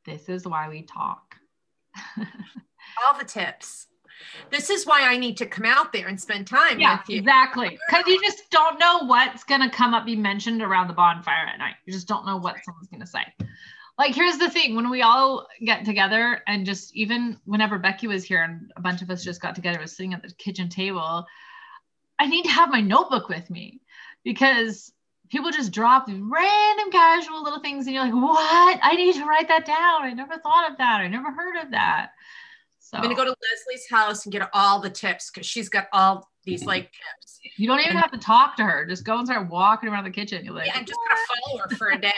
This 0.05 0.29
is 0.29 0.45
why 0.45 0.69
we 0.69 0.83
talk. 0.83 1.35
All 3.05 3.17
the 3.17 3.25
tips. 3.25 3.87
This 4.49 4.69
is 4.69 4.85
why 4.85 5.01
I 5.01 5.17
need 5.17 5.37
to 5.37 5.45
come 5.45 5.65
out 5.65 5.91
there 5.91 6.07
and 6.07 6.19
spend 6.19 6.47
time 6.47 6.79
yeah, 6.79 6.99
with 6.99 7.09
you. 7.09 7.19
Exactly. 7.19 7.77
Because 7.87 8.07
you 8.07 8.21
just 8.21 8.49
don't 8.49 8.79
know 8.79 8.99
what's 9.05 9.43
going 9.43 9.61
to 9.61 9.69
come 9.69 9.93
up, 9.93 10.05
be 10.05 10.15
mentioned 10.15 10.61
around 10.61 10.87
the 10.87 10.93
bonfire 10.93 11.47
at 11.47 11.57
night. 11.57 11.75
You 11.85 11.91
just 11.91 12.07
don't 12.07 12.25
know 12.25 12.37
what 12.37 12.55
someone's 12.63 12.87
going 12.87 13.01
to 13.01 13.07
say. 13.07 13.25
Like, 13.97 14.13
here's 14.13 14.37
the 14.37 14.49
thing 14.49 14.75
when 14.75 14.89
we 14.89 15.01
all 15.01 15.47
get 15.63 15.85
together, 15.85 16.41
and 16.47 16.65
just 16.65 16.93
even 16.95 17.39
whenever 17.45 17.79
Becky 17.79 18.07
was 18.07 18.25
here 18.25 18.43
and 18.43 18.71
a 18.75 18.81
bunch 18.81 19.01
of 19.01 19.09
us 19.09 19.23
just 19.23 19.41
got 19.41 19.55
together, 19.55 19.79
was 19.79 19.95
sitting 19.95 20.13
at 20.13 20.21
the 20.21 20.33
kitchen 20.33 20.67
table, 20.67 21.25
I 22.19 22.27
need 22.27 22.43
to 22.43 22.51
have 22.51 22.69
my 22.69 22.81
notebook 22.81 23.29
with 23.29 23.49
me 23.49 23.81
because 24.23 24.91
people 25.29 25.51
just 25.51 25.71
drop 25.71 26.07
random 26.07 26.91
casual 26.91 27.43
little 27.43 27.59
things 27.59 27.85
and 27.85 27.95
you're 27.95 28.03
like, 28.03 28.13
what? 28.13 28.79
I 28.81 28.95
need 28.95 29.15
to 29.15 29.25
write 29.25 29.47
that 29.47 29.65
down. 29.65 30.03
I 30.03 30.13
never 30.13 30.37
thought 30.37 30.71
of 30.71 30.77
that. 30.77 31.01
I 31.01 31.07
never 31.07 31.31
heard 31.31 31.63
of 31.63 31.71
that. 31.71 32.11
So 32.79 32.97
I'm 32.97 33.03
gonna 33.03 33.15
go 33.15 33.25
to 33.25 33.31
Leslie's 33.31 33.89
house 33.89 34.25
and 34.25 34.31
get 34.31 34.47
all 34.53 34.79
the 34.79 34.91
tips 34.91 35.31
because 35.31 35.47
she's 35.47 35.69
got 35.69 35.87
all 35.91 36.29
these 36.43 36.61
mm-hmm. 36.61 36.69
like 36.69 36.83
tips. 36.91 37.39
You 37.57 37.67
don't 37.67 37.79
even 37.79 37.93
and, 37.93 37.99
have 37.99 38.11
to 38.11 38.19
talk 38.19 38.57
to 38.57 38.63
her. 38.63 38.85
Just 38.85 39.03
go 39.03 39.17
and 39.17 39.27
start 39.27 39.49
walking 39.49 39.89
around 39.89 40.03
the 40.03 40.11
kitchen. 40.11 40.45
You're 40.45 40.53
like, 40.53 40.67
yeah, 40.67 40.73
I'm 40.75 40.85
just 40.85 40.99
gonna 41.07 41.41
follow 41.41 41.57
her 41.63 41.75
for 41.75 41.89
a 41.89 41.99
day. 41.99 42.11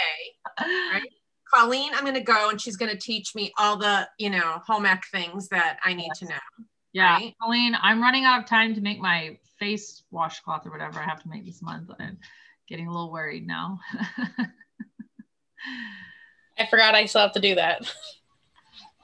right? 0.61 1.03
Colleen, 1.53 1.91
I'm 1.93 2.05
gonna 2.05 2.21
go 2.21 2.49
and 2.49 2.59
she's 2.59 2.77
gonna 2.77 2.97
teach 2.97 3.35
me 3.35 3.53
all 3.57 3.77
the, 3.77 4.07
you 4.17 4.29
know, 4.29 4.61
home 4.65 4.85
ec 4.85 5.05
things 5.11 5.47
that 5.49 5.79
I 5.83 5.93
need 5.93 6.07
yes. 6.07 6.19
to 6.19 6.25
know. 6.25 6.65
Yeah, 6.93 7.13
right? 7.15 7.35
Colleen, 7.41 7.77
I'm 7.81 8.01
running 8.01 8.25
out 8.25 8.39
of 8.39 8.45
time 8.45 8.73
to 8.75 8.81
make 8.81 8.99
my 8.99 9.37
face 9.59 10.03
washcloth 10.11 10.65
or 10.65 10.71
whatever 10.71 10.99
I 10.99 11.03
have 11.03 11.21
to 11.23 11.29
make 11.29 11.45
this 11.45 11.61
month. 11.61 11.89
I'm 11.99 12.17
getting 12.67 12.87
a 12.87 12.91
little 12.91 13.11
worried 13.11 13.45
now. 13.45 13.79
I 16.59 16.65
forgot 16.69 16.95
I 16.95 17.05
still 17.05 17.21
have 17.21 17.33
to 17.33 17.39
do 17.39 17.55
that. 17.55 17.85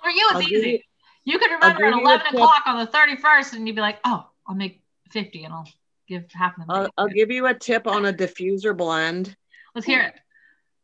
For 0.02 0.10
you, 0.10 0.28
it's 0.32 0.36
I'll 0.36 0.42
easy. 0.42 0.84
You 1.26 1.40
could 1.40 1.52
remember 1.52 1.86
at 1.86 1.94
11 1.94 2.28
o'clock 2.28 2.64
on 2.66 2.84
the 2.84 2.92
31st 2.92 3.54
and 3.54 3.68
you'd 3.68 3.76
be 3.76 3.82
like, 3.82 4.00
oh, 4.04 4.28
I'll 4.48 4.56
make 4.56 4.82
50 5.12 5.44
and 5.46 5.54
I'll 5.54 5.70
give 6.08 6.26
half 6.32 6.58
of 6.58 6.68
them. 6.68 6.72
I'll, 6.76 6.90
I'll 6.98 7.08
give 7.08 7.32
you 7.32 7.48
a 7.48 7.54
tip 7.54 7.88
on 7.88 8.06
a 8.06 8.14
diffuser 8.14 8.76
blend. 8.76 9.36
Let's 9.74 9.88
hear 9.88 10.02
it. 10.02 10.16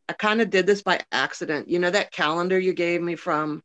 I 0.10 0.14
kind 0.14 0.42
of 0.42 0.50
did 0.50 0.66
this 0.66 0.82
by 0.82 1.02
accident. 1.12 1.70
You 1.70 1.78
know 1.78 1.92
that 1.92 2.12
calendar 2.12 2.58
you 2.58 2.74
gave 2.74 3.00
me 3.00 3.16
from 3.16 3.62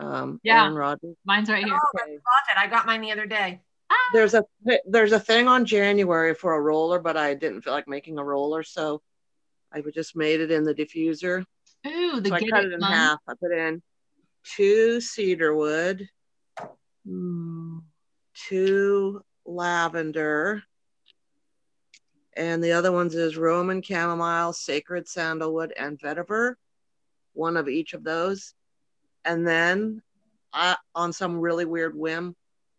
um, 0.00 0.40
yeah. 0.42 0.64
Aaron 0.64 0.74
Rodgers? 0.74 1.14
Mine's 1.24 1.48
right 1.48 1.64
here. 1.64 1.74
Oh, 1.74 1.88
okay. 1.94 2.10
I 2.10 2.14
love 2.14 2.20
it. 2.50 2.58
I 2.58 2.66
got 2.66 2.86
mine 2.86 3.00
the 3.02 3.12
other 3.12 3.26
day. 3.26 3.60
Ah. 3.88 3.94
There's 4.12 4.34
a 4.34 4.44
there's 4.84 5.12
a 5.12 5.20
thing 5.20 5.46
on 5.46 5.64
January 5.64 6.34
for 6.34 6.54
a 6.54 6.60
roller, 6.60 6.98
but 6.98 7.16
I 7.16 7.34
didn't 7.34 7.62
feel 7.62 7.72
like 7.72 7.86
making 7.86 8.18
a 8.18 8.24
roller, 8.24 8.64
so 8.64 9.00
I 9.72 9.80
just 9.94 10.16
made 10.16 10.40
it 10.40 10.50
in 10.50 10.64
the 10.64 10.74
diffuser. 10.74 11.44
Ooh, 11.86 12.20
the 12.20 12.30
so 12.30 12.34
I 12.34 12.40
cut 12.40 12.64
it 12.64 12.72
in 12.72 12.80
half. 12.80 13.20
I 13.28 13.34
put 13.40 13.52
in 13.52 13.80
two 14.44 15.00
cedar 15.00 15.54
wood, 15.54 16.08
two 18.34 19.22
lavender, 19.46 20.64
And 22.38 22.62
the 22.62 22.70
other 22.70 22.92
ones 22.92 23.16
is 23.16 23.36
Roman 23.36 23.82
chamomile, 23.82 24.52
sacred 24.52 25.08
sandalwood, 25.08 25.72
and 25.76 25.98
vetiver. 25.98 26.54
One 27.32 27.56
of 27.56 27.68
each 27.68 27.94
of 27.94 28.04
those. 28.04 28.54
And 29.24 29.44
then 29.44 30.02
I, 30.52 30.76
on 30.94 31.12
some 31.12 31.40
really 31.40 31.64
weird 31.64 31.96
whim, 31.96 32.36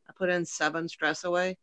I 0.08 0.14
put 0.18 0.30
in 0.30 0.46
seven 0.46 0.88
stress 0.88 1.26
away. 1.26 1.58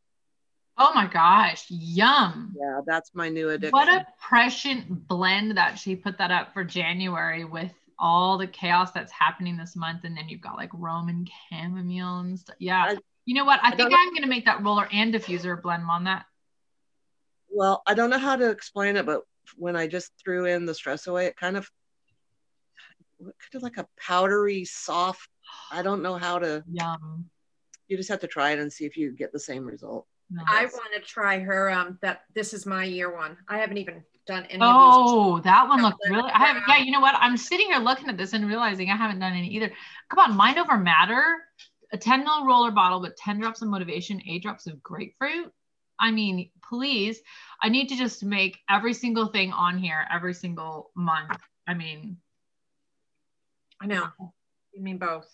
Oh 0.77 0.93
my 0.95 1.07
gosh, 1.07 1.65
yum. 1.71 2.55
Yeah, 2.61 2.83
that's 2.87 3.13
my 3.15 3.31
new 3.31 3.49
addiction. 3.49 3.73
What 3.73 3.89
a 3.89 4.07
prescient 4.21 5.09
blend 5.09 5.57
that 5.57 5.79
she 5.79 5.97
put 5.97 6.19
that 6.19 6.31
up 6.31 6.53
for 6.53 6.65
January 6.65 7.47
with 7.47 7.73
all 7.99 8.37
the 8.37 8.47
chaos 8.47 8.93
that's 8.93 9.11
happening 9.11 9.57
this 9.57 9.75
month. 9.75 10.05
And 10.05 10.15
then 10.15 10.29
you've 10.29 10.43
got 10.43 10.57
like 10.57 10.71
Roman 10.75 11.27
chamomile 11.49 12.19
and 12.19 12.39
stuff. 12.39 12.57
Yeah. 12.59 12.85
I, 12.91 12.99
you 13.25 13.35
know 13.35 13.47
what? 13.47 13.59
I, 13.63 13.69
I 13.69 13.71
think 13.75 13.91
I'm 13.91 14.11
going 14.11 14.23
to 14.23 14.29
make 14.29 14.45
that 14.45 14.63
roller 14.63 14.87
and 14.93 15.15
diffuser 15.15 15.61
blend 15.63 15.85
on 15.91 16.05
that. 16.05 16.27
Well, 17.51 17.83
I 17.87 17.95
don't 17.95 18.11
know 18.11 18.19
how 18.19 18.37
to 18.37 18.51
explain 18.51 18.97
it, 18.97 19.07
but 19.07 19.23
when 19.57 19.77
I 19.77 19.87
just 19.87 20.13
threw 20.23 20.47
in 20.47 20.67
the 20.67 20.75
stress 20.75 21.07
away, 21.07 21.27
it 21.27 21.37
kind 21.37 21.57
of 21.57 21.71
kind 23.19 23.33
of 23.55 23.63
like 23.63 23.79
a 23.79 23.87
powdery, 23.99 24.65
soft. 24.65 25.29
I 25.71 25.83
don't 25.83 26.03
know 26.03 26.17
how 26.17 26.39
to. 26.39 26.63
Yum. 26.71 27.27
You 27.89 27.97
just 27.97 28.09
have 28.09 28.21
to 28.21 28.27
try 28.27 28.51
it 28.51 28.59
and 28.59 28.73
see 28.73 28.85
if 28.85 28.97
you 28.97 29.13
get 29.13 29.33
the 29.33 29.39
same 29.39 29.65
result. 29.65 30.07
Nice. 30.29 30.45
I 30.51 30.65
want 30.65 30.93
to 30.95 31.01
try 31.01 31.39
her. 31.39 31.71
Um, 31.71 31.99
that 32.03 32.23
this 32.35 32.53
is 32.53 32.67
my 32.67 32.85
year 32.85 33.15
one. 33.15 33.37
I 33.49 33.59
haven't 33.59 33.77
even 33.77 34.03
done 34.27 34.45
any. 34.47 34.59
Oh, 34.61 35.41
that 35.41 35.69
one 35.69 35.83
looks 35.83 35.99
really. 36.11 36.31
I 36.31 36.39
have. 36.39 36.63
Yeah, 36.67 36.79
you 36.79 36.91
know 36.91 37.01
what? 37.01 37.15
I'm 37.19 37.37
sitting 37.37 37.67
here 37.69 37.79
looking 37.79 38.09
at 38.09 38.17
this 38.17 38.33
and 38.33 38.47
realizing 38.47 38.91
I 38.91 38.97
haven't 38.97 39.21
done 39.21 39.35
any 39.35 39.49
either. 39.49 39.71
Come 40.11 40.19
on, 40.19 40.37
mind 40.37 40.59
over 40.59 40.77
matter. 40.77 41.39
A 41.93 41.97
10 41.97 42.27
ml 42.27 42.45
roller 42.45 42.73
bottle 42.73 43.01
with 43.01 43.15
10 43.17 43.39
drops 43.39 43.63
of 43.63 43.69
motivation, 43.69 44.21
eight 44.29 44.43
drops 44.43 44.67
of 44.67 44.83
grapefruit. 44.83 45.53
I 46.01 46.11
mean, 46.11 46.51
please. 46.69 47.21
I 47.63 47.69
need 47.69 47.89
to 47.89 47.97
just 47.97 48.25
make 48.25 48.59
every 48.69 48.93
single 48.93 49.27
thing 49.27 49.53
on 49.53 49.79
here 49.79 50.07
every 50.13 50.35
single 50.35 50.91
month. 50.95 51.39
I 51.67 51.75
mean, 51.75 52.19
I 53.81 53.87
know. 53.87 54.09
You 54.73 54.83
mean 54.83 54.99
both? 54.99 55.29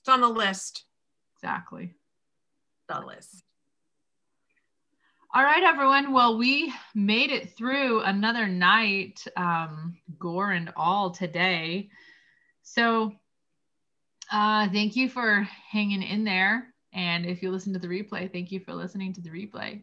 It's 0.00 0.08
on 0.08 0.20
the 0.20 0.28
list. 0.28 0.84
Exactly. 1.36 1.94
The 2.88 3.00
list. 3.00 3.42
All 5.34 5.42
right, 5.42 5.64
everyone. 5.64 6.12
Well, 6.12 6.38
we 6.38 6.72
made 6.94 7.30
it 7.30 7.56
through 7.56 8.02
another 8.02 8.46
night, 8.46 9.24
um, 9.36 9.98
gore 10.18 10.52
and 10.52 10.72
all 10.76 11.10
today. 11.10 11.90
So, 12.62 13.12
uh, 14.30 14.68
thank 14.70 14.94
you 14.94 15.08
for 15.08 15.48
hanging 15.70 16.02
in 16.02 16.22
there. 16.22 16.72
And 16.92 17.26
if 17.26 17.42
you 17.42 17.50
listen 17.50 17.72
to 17.72 17.80
the 17.80 17.88
replay, 17.88 18.32
thank 18.32 18.52
you 18.52 18.60
for 18.60 18.74
listening 18.74 19.12
to 19.14 19.20
the 19.20 19.30
replay. 19.30 19.82